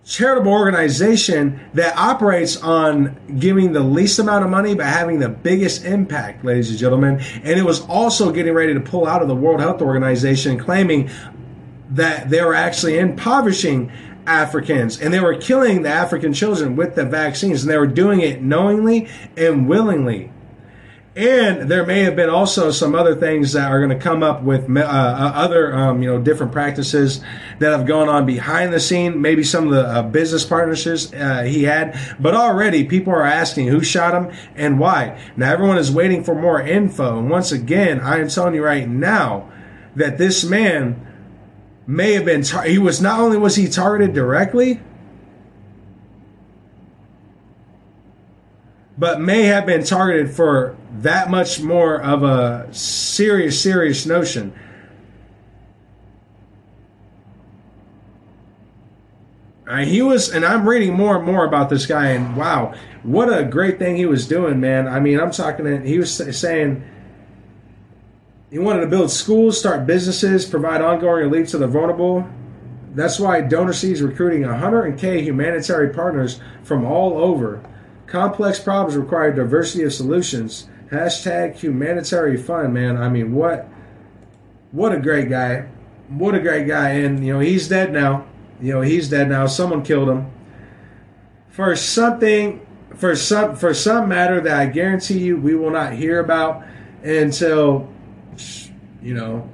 charitable 0.07 0.53
organization 0.53 1.59
that 1.73 1.95
operates 1.97 2.55
on 2.63 3.17
giving 3.39 3.73
the 3.73 3.81
least 3.81 4.17
amount 4.19 4.43
of 4.45 4.49
money 4.49 4.73
but 4.73 4.85
having 4.85 5.19
the 5.19 5.27
biggest 5.27 5.83
impact, 5.83 6.45
ladies 6.45 6.69
and 6.69 6.79
gentlemen. 6.79 7.19
And 7.43 7.59
it 7.59 7.63
was 7.63 7.81
also 7.81 8.31
getting 8.31 8.53
ready 8.53 8.73
to 8.73 8.79
pull 8.79 9.05
out 9.05 9.21
of 9.21 9.27
the 9.27 9.35
World 9.35 9.59
Health 9.59 9.81
Organization, 9.81 10.57
claiming 10.57 11.09
that 11.89 12.29
they 12.29 12.41
were 12.41 12.53
actually 12.53 12.99
impoverishing 12.99 13.91
Africans 14.27 14.99
and 14.99 15.13
they 15.13 15.19
were 15.19 15.35
killing 15.35 15.81
the 15.81 15.89
African 15.89 16.33
children 16.33 16.75
with 16.75 16.95
the 16.95 17.05
vaccines 17.05 17.63
and 17.63 17.71
they 17.71 17.77
were 17.77 17.87
doing 17.87 18.21
it 18.21 18.41
knowingly 18.41 19.07
and 19.35 19.67
willingly. 19.67 20.31
And 21.17 21.67
there 21.67 21.83
may 21.83 22.01
have 22.01 22.15
been 22.15 22.29
also 22.29 22.69
some 22.69 22.93
other 22.93 23.15
things 23.15 23.53
that 23.53 23.71
are 23.71 23.79
going 23.79 23.97
to 23.97 24.03
come 24.03 24.21
up 24.21 24.43
with 24.43 24.69
uh, 24.69 24.81
uh, 24.81 25.31
other, 25.33 25.73
um, 25.73 26.03
you 26.03 26.11
know, 26.11 26.21
different 26.21 26.51
practices 26.51 27.21
that 27.57 27.71
have 27.71 27.87
gone 27.87 28.07
on 28.07 28.27
behind 28.27 28.71
the 28.71 28.79
scene. 28.79 29.19
Maybe 29.19 29.43
some 29.43 29.65
of 29.65 29.73
the 29.73 29.81
uh, 29.81 30.03
business 30.03 30.45
partnerships 30.45 31.11
uh, 31.13 31.41
he 31.41 31.63
had, 31.63 31.99
but 32.19 32.35
already 32.35 32.83
people 32.83 33.13
are 33.13 33.25
asking 33.25 33.67
who 33.67 33.81
shot 33.81 34.13
him 34.13 34.31
and 34.53 34.77
why. 34.77 35.19
Now 35.35 35.51
everyone 35.51 35.79
is 35.79 35.91
waiting 35.91 36.23
for 36.23 36.35
more 36.35 36.61
info. 36.61 37.17
And 37.17 37.31
once 37.31 37.51
again, 37.51 37.99
I 37.99 38.19
am 38.19 38.27
telling 38.27 38.53
you 38.53 38.63
right 38.63 38.87
now 38.87 39.51
that 39.95 40.19
this 40.19 40.43
man 40.43 41.03
may 41.87 42.13
have 42.13 42.25
been. 42.25 42.43
Tar- 42.43 42.65
he 42.65 42.77
was 42.77 43.01
not 43.01 43.19
only 43.19 43.37
was 43.37 43.55
he 43.55 43.67
targeted 43.67 44.13
directly, 44.13 44.81
but 48.97 49.21
may 49.21 49.43
have 49.43 49.65
been 49.65 49.83
targeted 49.83 50.29
for 50.29 50.75
that 50.99 51.29
much 51.29 51.61
more 51.61 52.01
of 52.01 52.23
a 52.23 52.67
serious, 52.73 53.59
serious 53.61 54.05
notion. 54.05 54.53
Uh, 59.67 59.79
he 59.79 60.01
was, 60.01 60.29
and 60.29 60.45
I'm 60.45 60.67
reading 60.67 60.93
more 60.93 61.17
and 61.17 61.25
more 61.25 61.45
about 61.45 61.69
this 61.69 61.85
guy, 61.85 62.07
and 62.07 62.37
wow, 62.37 62.73
what 63.03 63.25
a 63.25 63.43
great 63.43 63.77
thing 63.77 63.97
he 63.97 64.05
was 64.05 64.25
doing, 64.25 64.61
man. 64.61 64.87
I 64.87 65.01
mean, 65.01 65.19
I'm 65.19 65.31
talking, 65.31 65.85
he 65.85 65.99
was 65.99 66.15
saying 66.39 66.83
he 68.49 68.59
wanted 68.59 68.81
to 68.81 68.87
build 68.87 69.11
schools, 69.11 69.59
start 69.59 69.85
businesses, 69.85 70.45
provide 70.45 70.81
ongoing 70.81 71.29
relief 71.29 71.49
to 71.49 71.57
the 71.57 71.67
vulnerable. 71.67 72.27
That's 72.95 73.19
why 73.19 73.41
Donor 73.41 73.71
is 73.71 74.01
recruiting 74.01 74.43
100k 74.43 75.21
humanitarian 75.21 75.93
partners 75.93 76.39
from 76.63 76.85
all 76.85 77.17
over. 77.17 77.61
Complex 78.07 78.59
problems 78.59 78.95
require 78.95 79.33
diversity 79.33 79.83
of 79.83 79.93
solutions. 79.93 80.69
Hashtag 80.89 81.55
humanitarian 81.55 82.41
fund, 82.41 82.73
man. 82.73 82.95
I 82.95 83.09
mean, 83.09 83.35
what, 83.35 83.67
what 84.71 84.93
a 84.93 84.99
great 84.99 85.29
guy. 85.29 85.67
What 86.07 86.33
a 86.33 86.39
great 86.39 86.67
guy. 86.67 86.91
And, 86.91 87.25
you 87.25 87.33
know, 87.33 87.39
he's 87.41 87.67
dead 87.67 87.91
now. 87.91 88.25
You 88.61 88.73
know, 88.73 88.81
he's 88.81 89.09
dead 89.09 89.27
now. 89.27 89.45
Someone 89.47 89.83
killed 89.83 90.07
him. 90.07 90.31
For 91.49 91.75
something, 91.75 92.65
for 92.95 93.15
some, 93.15 93.57
for 93.57 93.73
some 93.73 94.07
matter 94.07 94.39
that 94.39 94.57
I 94.57 94.67
guarantee 94.67 95.19
you 95.19 95.35
we 95.35 95.53
will 95.53 95.69
not 95.69 95.93
hear 95.93 96.21
about 96.21 96.63
until, 97.03 97.91
you 99.01 99.13
know, 99.13 99.49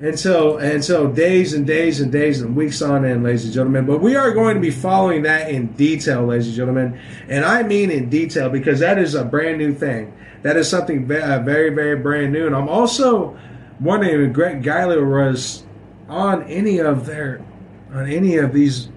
And 0.00 0.18
so 0.18 0.56
and 0.56 0.82
so 0.82 1.08
days 1.08 1.52
and 1.52 1.66
days 1.66 2.00
and 2.00 2.10
days 2.10 2.40
and 2.40 2.56
weeks 2.56 2.80
on 2.80 3.04
end, 3.04 3.22
ladies 3.22 3.44
and 3.44 3.52
gentlemen. 3.52 3.84
But 3.84 4.00
we 4.00 4.16
are 4.16 4.32
going 4.32 4.54
to 4.54 4.60
be 4.60 4.70
following 4.70 5.22
that 5.24 5.50
in 5.50 5.66
detail, 5.74 6.24
ladies 6.24 6.46
and 6.46 6.56
gentlemen, 6.56 6.98
and 7.28 7.44
I 7.44 7.62
mean 7.62 7.90
in 7.90 8.08
detail 8.08 8.48
because 8.48 8.80
that 8.80 8.98
is 8.98 9.14
a 9.14 9.24
brand 9.24 9.58
new 9.58 9.74
thing. 9.74 10.14
That 10.42 10.56
is 10.56 10.70
something 10.70 11.04
uh, 11.04 11.42
very, 11.44 11.68
very 11.68 11.96
brand 11.96 12.32
new. 12.32 12.46
And 12.46 12.56
I'm 12.56 12.68
also 12.68 13.38
wondering 13.78 14.24
if 14.24 14.32
Greg 14.32 14.62
Geiler 14.62 15.06
was 15.06 15.64
on 16.08 16.44
any 16.44 16.78
of 16.78 17.04
their 17.04 17.42
on 17.92 18.08
any 18.08 18.36
of 18.38 18.54
these 18.54 18.88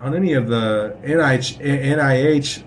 on 0.00 0.14
any 0.14 0.32
of 0.32 0.48
the 0.48 0.96
NIH, 1.04 1.60
NIH 1.60 2.64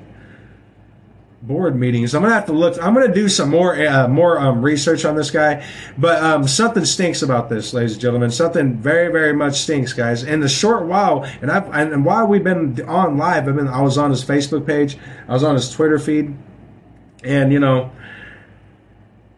board 1.47 1.75
meetings. 1.75 2.15
I'm 2.15 2.21
gonna 2.21 2.33
have 2.33 2.47
to 2.47 2.53
look. 2.53 2.81
I'm 2.81 2.93
gonna 2.93 3.13
do 3.13 3.29
some 3.29 3.49
more 3.49 3.75
uh, 3.75 4.07
more 4.07 4.39
um, 4.39 4.61
research 4.61 5.05
on 5.05 5.15
this 5.15 5.31
guy. 5.31 5.65
But 5.97 6.23
um, 6.23 6.47
something 6.47 6.85
stinks 6.85 7.21
about 7.21 7.49
this, 7.49 7.73
ladies 7.73 7.93
and 7.93 8.01
gentlemen. 8.01 8.31
Something 8.31 8.77
very 8.77 9.11
very 9.11 9.33
much 9.33 9.59
stinks, 9.59 9.93
guys. 9.93 10.23
In 10.23 10.39
the 10.39 10.49
short 10.49 10.85
while, 10.85 11.23
and 11.41 11.51
I've 11.51 11.69
and 11.73 12.05
while 12.05 12.27
we've 12.27 12.43
been 12.43 12.81
on 12.87 13.17
live, 13.17 13.47
I've 13.47 13.55
been 13.55 13.67
I 13.67 13.81
was 13.81 13.97
on 13.97 14.09
his 14.09 14.23
Facebook 14.23 14.65
page, 14.65 14.97
I 15.27 15.33
was 15.33 15.43
on 15.43 15.55
his 15.55 15.69
Twitter 15.69 15.99
feed, 15.99 16.35
and 17.23 17.51
you 17.51 17.59
know. 17.59 17.91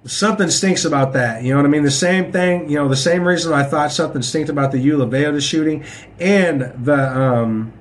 Something 0.06 0.50
stinks 0.50 0.86
about 0.86 1.12
that. 1.14 1.44
You 1.44 1.52
know 1.52 1.58
what 1.58 1.66
I 1.66 1.70
mean? 1.70 1.84
The 1.84 1.92
same 1.92 2.32
thing, 2.32 2.70
you 2.70 2.78
know, 2.78 2.88
the 2.88 2.96
same 2.96 3.28
reason 3.28 3.52
I 3.52 3.64
thought 3.64 3.92
something 3.92 4.22
stinked 4.22 4.48
about 4.50 4.72
the 4.72 4.80
Uvalde 4.80 5.44
shooting 5.44 5.84
and 6.18 6.62
the 6.86 7.20
um, 7.20 7.74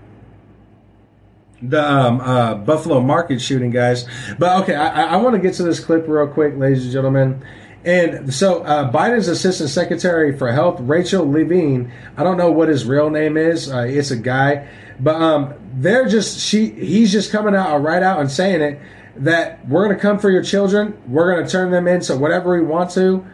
the 1.62 1.82
um, 1.82 2.20
uh, 2.20 2.54
Buffalo 2.54 3.00
Market 3.00 3.40
shooting, 3.40 3.70
guys. 3.70 4.06
But 4.38 4.62
okay, 4.62 4.74
I, 4.74 5.14
I 5.14 5.16
want 5.16 5.34
to 5.34 5.40
get 5.40 5.54
to 5.54 5.62
this 5.62 5.80
clip 5.80 6.06
real 6.06 6.26
quick, 6.26 6.56
ladies 6.56 6.84
and 6.84 6.92
gentlemen. 6.92 7.44
And 7.84 8.34
so 8.34 8.64
uh, 8.64 8.90
Biden's 8.90 9.28
Assistant 9.28 9.70
Secretary 9.70 10.36
for 10.36 10.50
Health, 10.50 10.80
Rachel 10.80 11.30
Levine, 11.30 11.92
I 12.16 12.24
don't 12.24 12.36
know 12.36 12.50
what 12.50 12.68
his 12.68 12.84
real 12.84 13.10
name 13.10 13.36
is. 13.36 13.72
Uh, 13.72 13.86
it's 13.88 14.10
a 14.10 14.16
guy, 14.16 14.68
but 14.98 15.14
um, 15.14 15.54
they're 15.74 16.08
just 16.08 16.40
she 16.40 16.70
he's 16.70 17.12
just 17.12 17.30
coming 17.30 17.54
out 17.54 17.78
right 17.78 18.02
out 18.02 18.18
and 18.20 18.30
saying 18.30 18.60
it 18.60 18.80
that 19.18 19.66
we're 19.68 19.84
going 19.84 19.96
to 19.96 20.02
come 20.02 20.18
for 20.18 20.30
your 20.30 20.42
children. 20.42 21.00
We're 21.06 21.32
going 21.32 21.44
to 21.44 21.50
turn 21.50 21.70
them 21.70 21.86
into 21.86 22.16
whatever 22.16 22.54
we 22.54 22.66
want 22.66 22.90
to, 22.92 23.24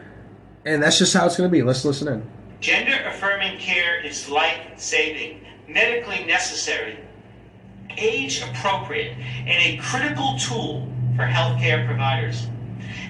and 0.65 0.83
that's 0.83 0.99
just 0.99 1.15
how 1.15 1.25
it's 1.25 1.35
going 1.35 1.49
to 1.49 1.51
be. 1.51 1.63
Let's 1.63 1.83
listen 1.83 2.07
in. 2.07 2.29
Gender 2.61 3.03
affirming 3.07 3.57
care 3.57 3.99
is 4.05 4.29
life 4.29 4.61
saving, 4.77 5.41
medically 5.67 6.23
necessary 6.25 6.99
age 7.97 8.41
appropriate, 8.41 9.17
and 9.17 9.49
a 9.49 9.81
critical 9.81 10.37
tool 10.37 10.87
for 11.15 11.23
healthcare 11.23 11.85
providers. 11.85 12.47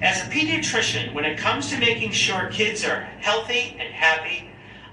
As 0.01 0.21
a 0.21 0.25
pediatrician, 0.29 1.13
when 1.13 1.25
it 1.25 1.37
comes 1.37 1.69
to 1.69 1.77
making 1.77 2.11
sure 2.11 2.49
kids 2.49 2.83
are 2.83 3.01
healthy 3.19 3.77
and 3.79 3.93
happy, 3.93 4.49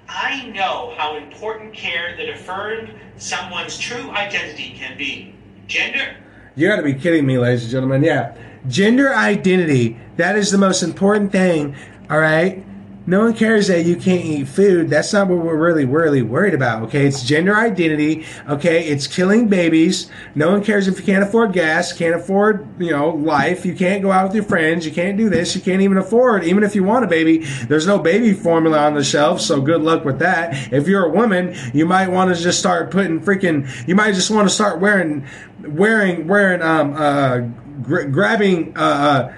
I 0.09 0.47
know 0.47 0.95
how 0.97 1.17
important 1.17 1.73
care 1.73 2.17
that 2.17 2.29
affirmed 2.29 2.93
someone's 3.17 3.79
true 3.79 4.11
identity 4.11 4.75
can 4.77 4.97
be. 4.97 5.35
Gender. 5.67 6.17
You 6.57 6.69
gotta 6.69 6.83
be 6.83 6.95
kidding 6.95 7.27
me, 7.27 7.39
ladies 7.39 7.63
and 7.63 7.71
gentlemen. 7.71 8.03
Yeah. 8.03 8.35
Gender 8.69 9.15
identity, 9.15 9.99
that 10.17 10.37
is 10.37 10.51
the 10.51 10.59
most 10.59 10.83
important 10.83 11.33
thing, 11.33 11.77
all 12.11 12.19
right? 12.19 12.65
No 13.07 13.21
one 13.21 13.35
cares 13.35 13.69
that 13.69 13.87
you 13.87 13.97
can't 13.97 14.25
eat 14.25 14.47
food. 14.47 14.91
That's 14.91 15.13
not 15.13 15.29
what 15.29 15.39
we're 15.39 15.57
really, 15.57 15.87
really 15.87 16.21
worried 16.21 16.53
about. 16.53 16.83
Okay, 16.85 17.07
it's 17.07 17.23
gender 17.23 17.57
identity. 17.57 18.27
Okay, 18.49 18.87
it's 18.89 19.07
killing 19.07 19.49
babies. 19.49 20.11
No 20.35 20.51
one 20.51 20.63
cares 20.63 20.87
if 20.87 20.99
you 20.99 21.05
can't 21.05 21.25
afford 21.25 21.55
gas, 21.55 21.95
can't 21.95 22.15
afford, 22.15 22.69
you 22.79 22.91
know, 22.91 23.09
life. 23.09 23.65
You 23.65 23.75
can't 23.75 24.03
go 24.03 24.13
out 24.13 24.27
with 24.27 24.35
your 24.35 24.45
friends. 24.45 24.85
You 24.85 24.93
can't 24.93 25.17
do 25.17 25.31
this. 25.31 25.55
You 25.55 25.63
can't 25.63 25.81
even 25.81 25.97
afford. 25.97 26.45
Even 26.45 26.63
if 26.63 26.75
you 26.75 26.85
want 26.85 27.05
a 27.05 27.09
baby, 27.09 27.39
there's 27.39 27.87
no 27.87 27.99
baby 27.99 28.35
formula 28.35 28.79
on 28.79 28.95
the 28.95 29.03
shelf. 29.03 29.41
So 29.41 29.63
good 29.63 29.81
luck 29.81 30.05
with 30.05 30.19
that. 30.19 30.73
If 30.73 30.87
you're 30.87 31.07
a 31.07 31.11
woman, 31.11 31.57
you 31.73 31.87
might 31.87 32.09
want 32.09 32.35
to 32.35 32.41
just 32.41 32.59
start 32.59 32.91
putting 32.91 33.21
freaking. 33.21 33.67
You 33.89 33.95
might 33.95 34.15
just 34.15 34.31
want 34.31 34.47
to 34.47 34.55
start 34.55 34.79
wearing, 34.79 35.27
wearing, 35.67 36.29
wearing, 36.29 36.61
um, 36.61 36.95
uh, 36.95 37.39
gr- 37.83 38.05
grabbing, 38.05 38.77
uh, 38.77 38.81
uh 38.81 39.33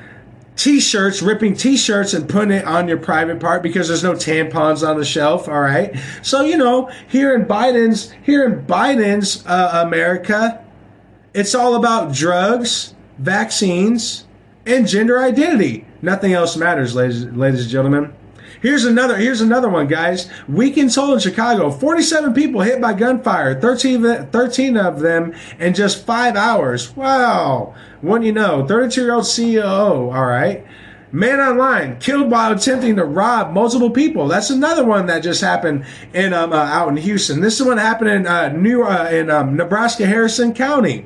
t-shirts, 0.56 1.22
ripping 1.22 1.54
t-shirts 1.54 2.14
and 2.14 2.28
putting 2.28 2.52
it 2.52 2.64
on 2.64 2.88
your 2.88 2.98
private 2.98 3.40
part 3.40 3.62
because 3.62 3.88
there's 3.88 4.04
no 4.04 4.12
tampons 4.12 4.86
on 4.86 4.98
the 4.98 5.04
shelf. 5.04 5.48
All 5.48 5.60
right. 5.60 5.96
So, 6.22 6.42
you 6.42 6.56
know, 6.56 6.90
here 7.08 7.34
in 7.34 7.46
Biden's, 7.46 8.12
here 8.22 8.44
in 8.44 8.64
Biden's 8.66 9.44
uh, 9.46 9.82
America, 9.86 10.64
it's 11.34 11.54
all 11.54 11.74
about 11.74 12.12
drugs, 12.12 12.94
vaccines, 13.18 14.26
and 14.66 14.86
gender 14.86 15.20
identity. 15.20 15.86
Nothing 16.02 16.34
else 16.34 16.56
matters, 16.56 16.94
ladies, 16.94 17.24
ladies 17.24 17.62
and 17.62 17.70
gentlemen. 17.70 18.14
Here's 18.62 18.84
another. 18.84 19.16
Here's 19.16 19.40
another 19.40 19.68
one, 19.68 19.88
guys. 19.88 20.30
Weekend 20.48 20.94
toll 20.94 21.14
in 21.14 21.18
Chicago. 21.18 21.68
47 21.68 22.32
people 22.32 22.60
hit 22.60 22.80
by 22.80 22.92
gunfire. 22.92 23.60
13, 23.60 24.28
13 24.28 24.76
of 24.76 25.00
them 25.00 25.34
in 25.58 25.74
just 25.74 26.06
five 26.06 26.36
hours. 26.36 26.94
Wow. 26.96 27.74
Wouldn't 28.02 28.24
you 28.24 28.32
know? 28.32 28.64
32 28.64 29.02
year 29.02 29.14
old 29.14 29.24
CEO. 29.24 30.14
All 30.14 30.26
right. 30.26 30.64
Man 31.10 31.40
online 31.40 31.98
killed 31.98 32.30
while 32.30 32.52
attempting 32.52 32.96
to 32.96 33.04
rob 33.04 33.52
multiple 33.52 33.90
people. 33.90 34.28
That's 34.28 34.48
another 34.48 34.84
one 34.84 35.06
that 35.06 35.24
just 35.24 35.42
happened 35.42 35.84
in 36.14 36.32
um, 36.32 36.52
uh, 36.52 36.56
out 36.56 36.88
in 36.88 36.96
Houston. 36.96 37.40
This 37.40 37.60
is 37.60 37.66
one 37.66 37.78
happened 37.78 38.10
in 38.10 38.26
uh, 38.26 38.48
New 38.48 38.84
uh, 38.84 39.10
in 39.12 39.28
um, 39.28 39.56
Nebraska 39.56 40.06
Harrison 40.06 40.54
County. 40.54 41.04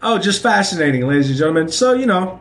Oh, 0.00 0.18
just 0.18 0.42
fascinating, 0.42 1.06
ladies 1.08 1.28
and 1.30 1.38
gentlemen. 1.38 1.70
So 1.70 1.92
you 1.94 2.06
know, 2.06 2.38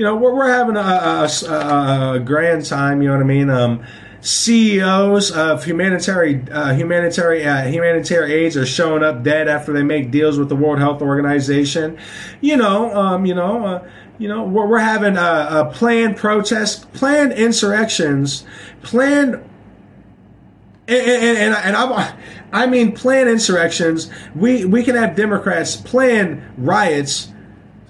you 0.00 0.06
know, 0.06 0.16
we're, 0.16 0.34
we're 0.34 0.48
having 0.48 0.78
a, 0.78 0.80
a, 0.80 2.14
a, 2.14 2.20
grand 2.20 2.64
time. 2.64 3.02
You 3.02 3.08
know 3.08 3.16
what 3.16 3.22
I 3.22 3.26
mean? 3.26 3.50
Um, 3.50 3.84
CEOs 4.22 5.30
of 5.30 5.62
humanitarian 5.62 6.50
uh, 6.50 6.72
humanitarian 6.74 7.46
uh, 7.46 7.64
humanitarian 7.66 8.30
aids 8.30 8.56
are 8.56 8.64
showing 8.64 9.02
up 9.02 9.22
dead 9.22 9.46
after 9.46 9.74
they 9.74 9.82
make 9.82 10.10
deals 10.10 10.38
with 10.38 10.48
the 10.48 10.56
World 10.56 10.78
Health 10.78 11.02
Organization. 11.02 11.98
You 12.40 12.56
know, 12.56 12.96
um, 12.96 13.26
you 13.26 13.34
know, 13.34 13.66
uh, 13.66 13.88
you 14.16 14.26
know, 14.26 14.42
we're, 14.42 14.66
we're 14.68 14.78
having 14.78 15.18
a, 15.18 15.70
planned 15.74 16.16
protests, 16.16 16.86
planned 16.94 17.32
insurrections, 17.34 18.46
planned 18.82 19.34
and, 19.34 19.46
and, 20.88 21.38
and, 21.38 21.54
and 21.54 21.76
I, 21.76 22.16
I 22.52 22.66
mean 22.66 22.92
planned 22.92 23.28
insurrections. 23.28 24.10
We 24.34 24.64
we 24.64 24.82
can 24.82 24.96
have 24.96 25.14
Democrats 25.14 25.76
plan 25.76 26.54
riots 26.56 27.30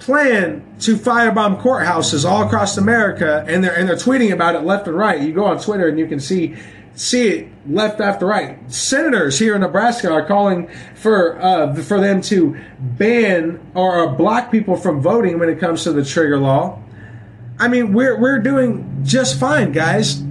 plan 0.00 0.64
to 0.80 0.96
firebomb 0.96 1.60
courthouses 1.60 2.28
all 2.28 2.44
across 2.44 2.76
America, 2.76 3.44
and 3.46 3.62
they're 3.62 3.76
and 3.76 3.88
they're 3.88 3.96
tweeting 3.96 4.32
about 4.32 4.54
it 4.54 4.62
left 4.62 4.88
and 4.88 4.96
right. 4.96 5.20
You 5.20 5.32
go 5.32 5.44
on 5.44 5.60
Twitter 5.60 5.88
and 5.88 5.98
you 5.98 6.06
can 6.06 6.18
see 6.18 6.56
see 6.94 7.28
it 7.28 7.48
left 7.66 8.00
after 8.00 8.26
right. 8.26 8.58
Senators 8.72 9.38
here 9.38 9.54
in 9.54 9.60
Nebraska 9.60 10.10
are 10.10 10.26
calling 10.26 10.68
for 10.94 11.40
uh, 11.40 11.74
for 11.74 12.00
them 12.00 12.20
to 12.22 12.58
ban 12.80 13.60
or 13.74 14.10
block 14.14 14.50
people 14.50 14.76
from 14.76 15.00
voting 15.00 15.38
when 15.38 15.48
it 15.48 15.58
comes 15.60 15.84
to 15.84 15.92
the 15.92 16.04
trigger 16.04 16.38
law. 16.38 16.82
I 17.58 17.68
mean, 17.68 17.92
we're 17.92 18.18
we're 18.18 18.38
doing 18.38 19.00
just 19.04 19.38
fine, 19.38 19.72
guys. 19.72 20.22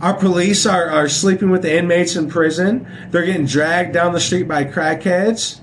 Our 0.00 0.14
police 0.14 0.66
are, 0.66 0.90
are 0.90 1.08
sleeping 1.08 1.50
with 1.50 1.62
the 1.62 1.78
inmates 1.78 2.14
in 2.14 2.28
prison. 2.28 2.86
They're 3.10 3.24
getting 3.24 3.46
dragged 3.46 3.94
down 3.94 4.12
the 4.12 4.20
street 4.20 4.46
by 4.46 4.64
crackheads. 4.64 5.60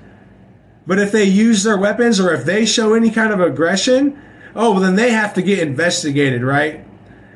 But 0.87 0.99
if 0.99 1.11
they 1.11 1.25
use 1.25 1.63
their 1.63 1.77
weapons 1.77 2.19
or 2.19 2.33
if 2.33 2.43
they 2.45 2.65
show 2.65 2.93
any 2.93 3.11
kind 3.11 3.31
of 3.31 3.39
aggression, 3.39 4.21
oh, 4.55 4.71
well, 4.71 4.79
then 4.79 4.95
they 4.95 5.11
have 5.11 5.33
to 5.35 5.41
get 5.41 5.59
investigated, 5.59 6.43
right? 6.43 6.85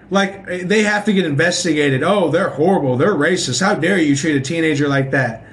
Like, 0.10 0.46
they 0.46 0.84
have 0.84 1.06
to 1.06 1.14
get 1.14 1.26
investigated. 1.26 2.04
Oh, 2.04 2.30
they're 2.30 2.50
horrible. 2.50 2.98
They're 2.98 3.14
racist. 3.14 3.62
How 3.62 3.76
dare 3.76 3.98
you 3.98 4.16
treat 4.16 4.36
a 4.36 4.42
teenager 4.42 4.88
like 4.88 5.12
that? 5.12 5.46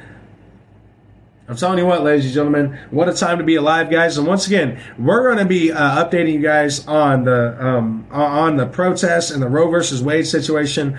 I'm 1.49 1.57
telling 1.57 1.78
you 1.78 1.86
what, 1.86 2.03
ladies 2.03 2.26
and 2.26 2.34
gentlemen, 2.34 2.78
what 2.90 3.09
a 3.09 3.12
time 3.12 3.38
to 3.38 3.45
be 3.45 3.57
alive, 3.57 3.90
guys! 3.90 4.16
And 4.16 4.26
once 4.26 4.47
again, 4.47 4.80
we're 4.99 5.22
going 5.24 5.38
to 5.38 5.45
be 5.45 5.70
uh, 5.72 6.03
updating 6.03 6.32
you 6.34 6.40
guys 6.40 6.86
on 6.86 7.24
the 7.24 7.62
um, 7.62 8.07
on 8.11 8.57
the 8.57 8.64
protests 8.64 9.30
and 9.30 9.43
the 9.43 9.49
Roe 9.49 9.68
versus 9.68 10.03
Wade 10.03 10.26
situation 10.26 10.99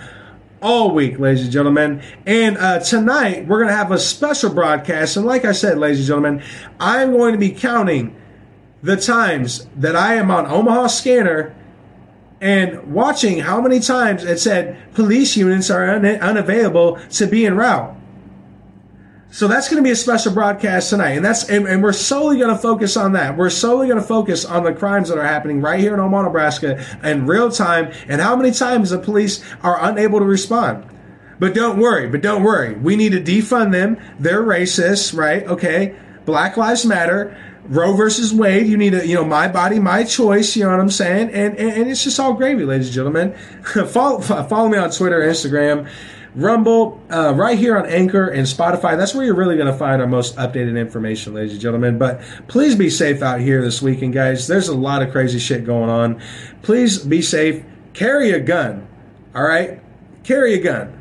all 0.63 0.91
week, 0.91 1.19
ladies 1.19 1.43
and 1.43 1.51
gentlemen. 1.51 2.01
And 2.25 2.57
uh, 2.57 2.79
tonight, 2.79 3.45
we're 3.45 3.59
going 3.59 3.69
to 3.69 3.75
have 3.75 3.91
a 3.91 3.99
special 3.99 4.49
broadcast. 4.51 5.17
And 5.17 5.25
like 5.25 5.45
I 5.45 5.51
said, 5.51 5.77
ladies 5.77 5.99
and 5.99 6.07
gentlemen, 6.07 6.43
I'm 6.79 7.11
going 7.11 7.33
to 7.33 7.37
be 7.37 7.51
counting 7.51 8.15
the 8.81 8.95
times 8.95 9.67
that 9.75 9.95
I 9.95 10.15
am 10.15 10.31
on 10.31 10.47
Omaha 10.47 10.87
Scanner 10.87 11.53
and 12.41 12.93
watching 12.93 13.39
how 13.39 13.61
many 13.61 13.79
times 13.79 14.23
it 14.23 14.39
said 14.39 14.93
police 14.93 15.37
units 15.37 15.69
are 15.69 15.89
un- 15.89 16.05
unavailable 16.05 16.97
to 17.11 17.27
be 17.27 17.45
en 17.45 17.55
route. 17.55 17.95
So 19.33 19.47
that's 19.47 19.67
going 19.67 19.81
to 19.81 19.83
be 19.83 19.89
a 19.89 19.95
special 19.95 20.31
broadcast 20.31 20.91
tonight, 20.91 21.13
and 21.13 21.25
that's 21.25 21.49
and, 21.49 21.67
and 21.67 21.81
we're 21.81 21.91
solely 21.91 22.37
going 22.37 22.55
to 22.55 22.61
focus 22.61 22.95
on 22.95 23.13
that. 23.13 23.35
We're 23.35 23.49
solely 23.49 23.87
going 23.87 23.99
to 23.99 24.05
focus 24.05 24.45
on 24.45 24.63
the 24.63 24.75
crimes 24.75 25.09
that 25.09 25.17
are 25.17 25.25
happening 25.25 25.59
right 25.59 25.79
here 25.79 25.95
in 25.95 25.99
Omaha, 25.99 26.21
Nebraska, 26.21 26.85
in 27.03 27.25
real 27.25 27.49
time, 27.49 27.91
and 28.07 28.21
how 28.21 28.35
many 28.35 28.51
times 28.51 28.91
the 28.91 28.99
police 28.99 29.43
are 29.63 29.83
unable 29.89 30.19
to 30.19 30.25
respond. 30.25 30.85
But 31.39 31.55
don't 31.55 31.79
worry, 31.79 32.07
but 32.07 32.21
don't 32.21 32.43
worry. 32.43 32.75
We 32.75 32.95
need 32.95 33.13
to 33.13 33.19
defund 33.19 33.71
them. 33.71 33.99
They're 34.19 34.43
racist, 34.43 35.17
right? 35.17 35.47
Okay. 35.47 35.95
Black 36.25 36.55
Lives 36.55 36.85
Matter. 36.85 37.35
Roe 37.65 37.93
versus 37.93 38.31
Wade. 38.31 38.67
You 38.67 38.77
need 38.77 38.91
to, 38.91 39.07
you 39.07 39.15
know, 39.15 39.25
my 39.25 39.47
body, 39.47 39.79
my 39.79 40.03
choice. 40.03 40.55
You 40.55 40.65
know 40.65 40.69
what 40.69 40.79
I'm 40.79 40.91
saying? 40.91 41.31
And 41.31 41.57
and, 41.57 41.71
and 41.71 41.89
it's 41.89 42.03
just 42.03 42.19
all 42.19 42.33
gravy, 42.33 42.65
ladies 42.65 42.87
and 42.87 42.93
gentlemen. 42.93 43.33
follow 43.87 44.19
follow 44.19 44.69
me 44.69 44.77
on 44.77 44.91
Twitter, 44.91 45.21
Instagram. 45.21 45.89
Rumble, 46.35 47.01
uh, 47.11 47.33
right 47.35 47.57
here 47.57 47.77
on 47.77 47.85
Anchor 47.85 48.27
and 48.27 48.47
Spotify. 48.47 48.97
That's 48.97 49.13
where 49.13 49.23
you're 49.23 49.35
really 49.35 49.55
going 49.55 49.71
to 49.71 49.77
find 49.77 50.01
our 50.01 50.07
most 50.07 50.35
updated 50.35 50.79
information, 50.79 51.33
ladies 51.33 51.53
and 51.53 51.61
gentlemen. 51.61 51.99
But 51.99 52.21
please 52.47 52.75
be 52.75 52.89
safe 52.89 53.21
out 53.21 53.39
here 53.39 53.61
this 53.61 53.81
weekend, 53.81 54.13
guys. 54.13 54.47
There's 54.47 54.67
a 54.67 54.75
lot 54.75 55.03
of 55.03 55.11
crazy 55.11 55.37
shit 55.39 55.65
going 55.65 55.89
on. 55.89 56.21
Please 56.63 56.99
be 56.99 57.21
safe. 57.21 57.63
Carry 57.93 58.31
a 58.31 58.39
gun. 58.39 58.87
All 59.35 59.43
right? 59.43 59.79
Carry 60.23 60.55
a 60.55 60.59
gun. 60.59 60.99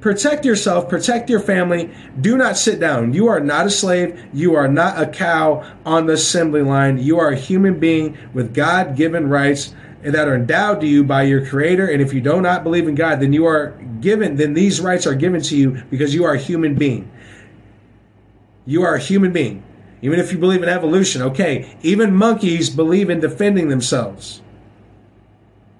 Protect 0.00 0.44
yourself, 0.44 0.88
protect 0.88 1.28
your 1.28 1.40
family. 1.40 1.92
Do 2.20 2.36
not 2.36 2.56
sit 2.56 2.78
down. 2.78 3.12
You 3.12 3.26
are 3.26 3.40
not 3.40 3.66
a 3.66 3.70
slave. 3.70 4.28
You 4.32 4.54
are 4.54 4.68
not 4.68 5.02
a 5.02 5.06
cow 5.06 5.68
on 5.84 6.06
the 6.06 6.12
assembly 6.12 6.62
line. 6.62 6.98
You 6.98 7.18
are 7.18 7.30
a 7.30 7.36
human 7.36 7.80
being 7.80 8.16
with 8.32 8.54
God 8.54 8.94
given 8.94 9.28
rights 9.28 9.74
that 10.02 10.28
are 10.28 10.34
endowed 10.34 10.80
to 10.80 10.86
you 10.86 11.04
by 11.04 11.24
your 11.24 11.44
creator. 11.44 11.86
And 11.86 12.00
if 12.00 12.12
you 12.12 12.20
do 12.20 12.40
not 12.40 12.62
believe 12.62 12.88
in 12.88 12.94
God, 12.94 13.20
then 13.20 13.32
you 13.32 13.46
are 13.46 13.70
given, 14.00 14.36
then 14.36 14.54
these 14.54 14.80
rights 14.80 15.06
are 15.06 15.14
given 15.14 15.42
to 15.42 15.56
you 15.56 15.82
because 15.90 16.14
you 16.14 16.24
are 16.24 16.34
a 16.34 16.38
human 16.38 16.74
being. 16.74 17.10
You 18.64 18.82
are 18.82 18.94
a 18.94 19.00
human 19.00 19.32
being. 19.32 19.64
Even 20.00 20.20
if 20.20 20.30
you 20.30 20.38
believe 20.38 20.62
in 20.62 20.68
evolution, 20.68 21.22
okay, 21.22 21.76
even 21.82 22.14
monkeys 22.14 22.70
believe 22.70 23.10
in 23.10 23.18
defending 23.18 23.68
themselves. 23.68 24.40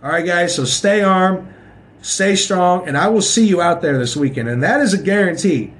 All 0.02 0.10
right, 0.10 0.26
guys, 0.26 0.54
so 0.54 0.64
stay 0.64 1.02
armed, 1.02 1.52
stay 2.02 2.34
strong, 2.34 2.88
and 2.88 2.96
I 2.96 3.08
will 3.08 3.22
see 3.22 3.46
you 3.46 3.60
out 3.60 3.82
there 3.82 3.98
this 3.98 4.16
weekend. 4.16 4.48
And 4.48 4.62
that 4.62 4.80
is 4.80 4.94
a 4.94 5.02
guarantee. 5.02 5.72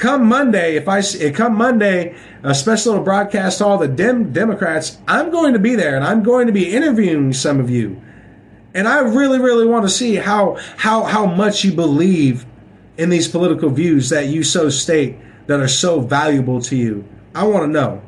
Come 0.00 0.24
Monday, 0.24 0.76
if 0.76 0.88
I 0.88 1.00
eh, 1.20 1.30
come 1.30 1.56
Monday, 1.56 2.16
a 2.42 2.54
special 2.54 2.92
little 2.92 3.04
broadcast 3.04 3.60
all 3.60 3.76
the 3.76 3.86
Dem- 3.86 4.32
Democrats, 4.32 4.96
I'm 5.06 5.30
going 5.30 5.52
to 5.52 5.58
be 5.58 5.74
there 5.74 5.94
and 5.94 6.02
I'm 6.02 6.22
going 6.22 6.46
to 6.46 6.54
be 6.54 6.72
interviewing 6.72 7.34
some 7.34 7.60
of 7.60 7.68
you. 7.68 8.00
And 8.72 8.88
I 8.88 9.00
really, 9.00 9.38
really 9.38 9.66
want 9.66 9.84
to 9.84 9.90
see 9.90 10.14
how 10.14 10.56
how 10.78 11.02
how 11.04 11.26
much 11.26 11.64
you 11.64 11.74
believe 11.74 12.46
in 12.96 13.10
these 13.10 13.28
political 13.28 13.68
views 13.68 14.08
that 14.08 14.28
you 14.28 14.42
so 14.42 14.70
state 14.70 15.18
that 15.48 15.60
are 15.60 15.68
so 15.68 16.00
valuable 16.00 16.62
to 16.62 16.76
you. 16.76 17.04
I 17.34 17.46
want 17.46 17.64
to 17.64 17.68
know. 17.68 18.00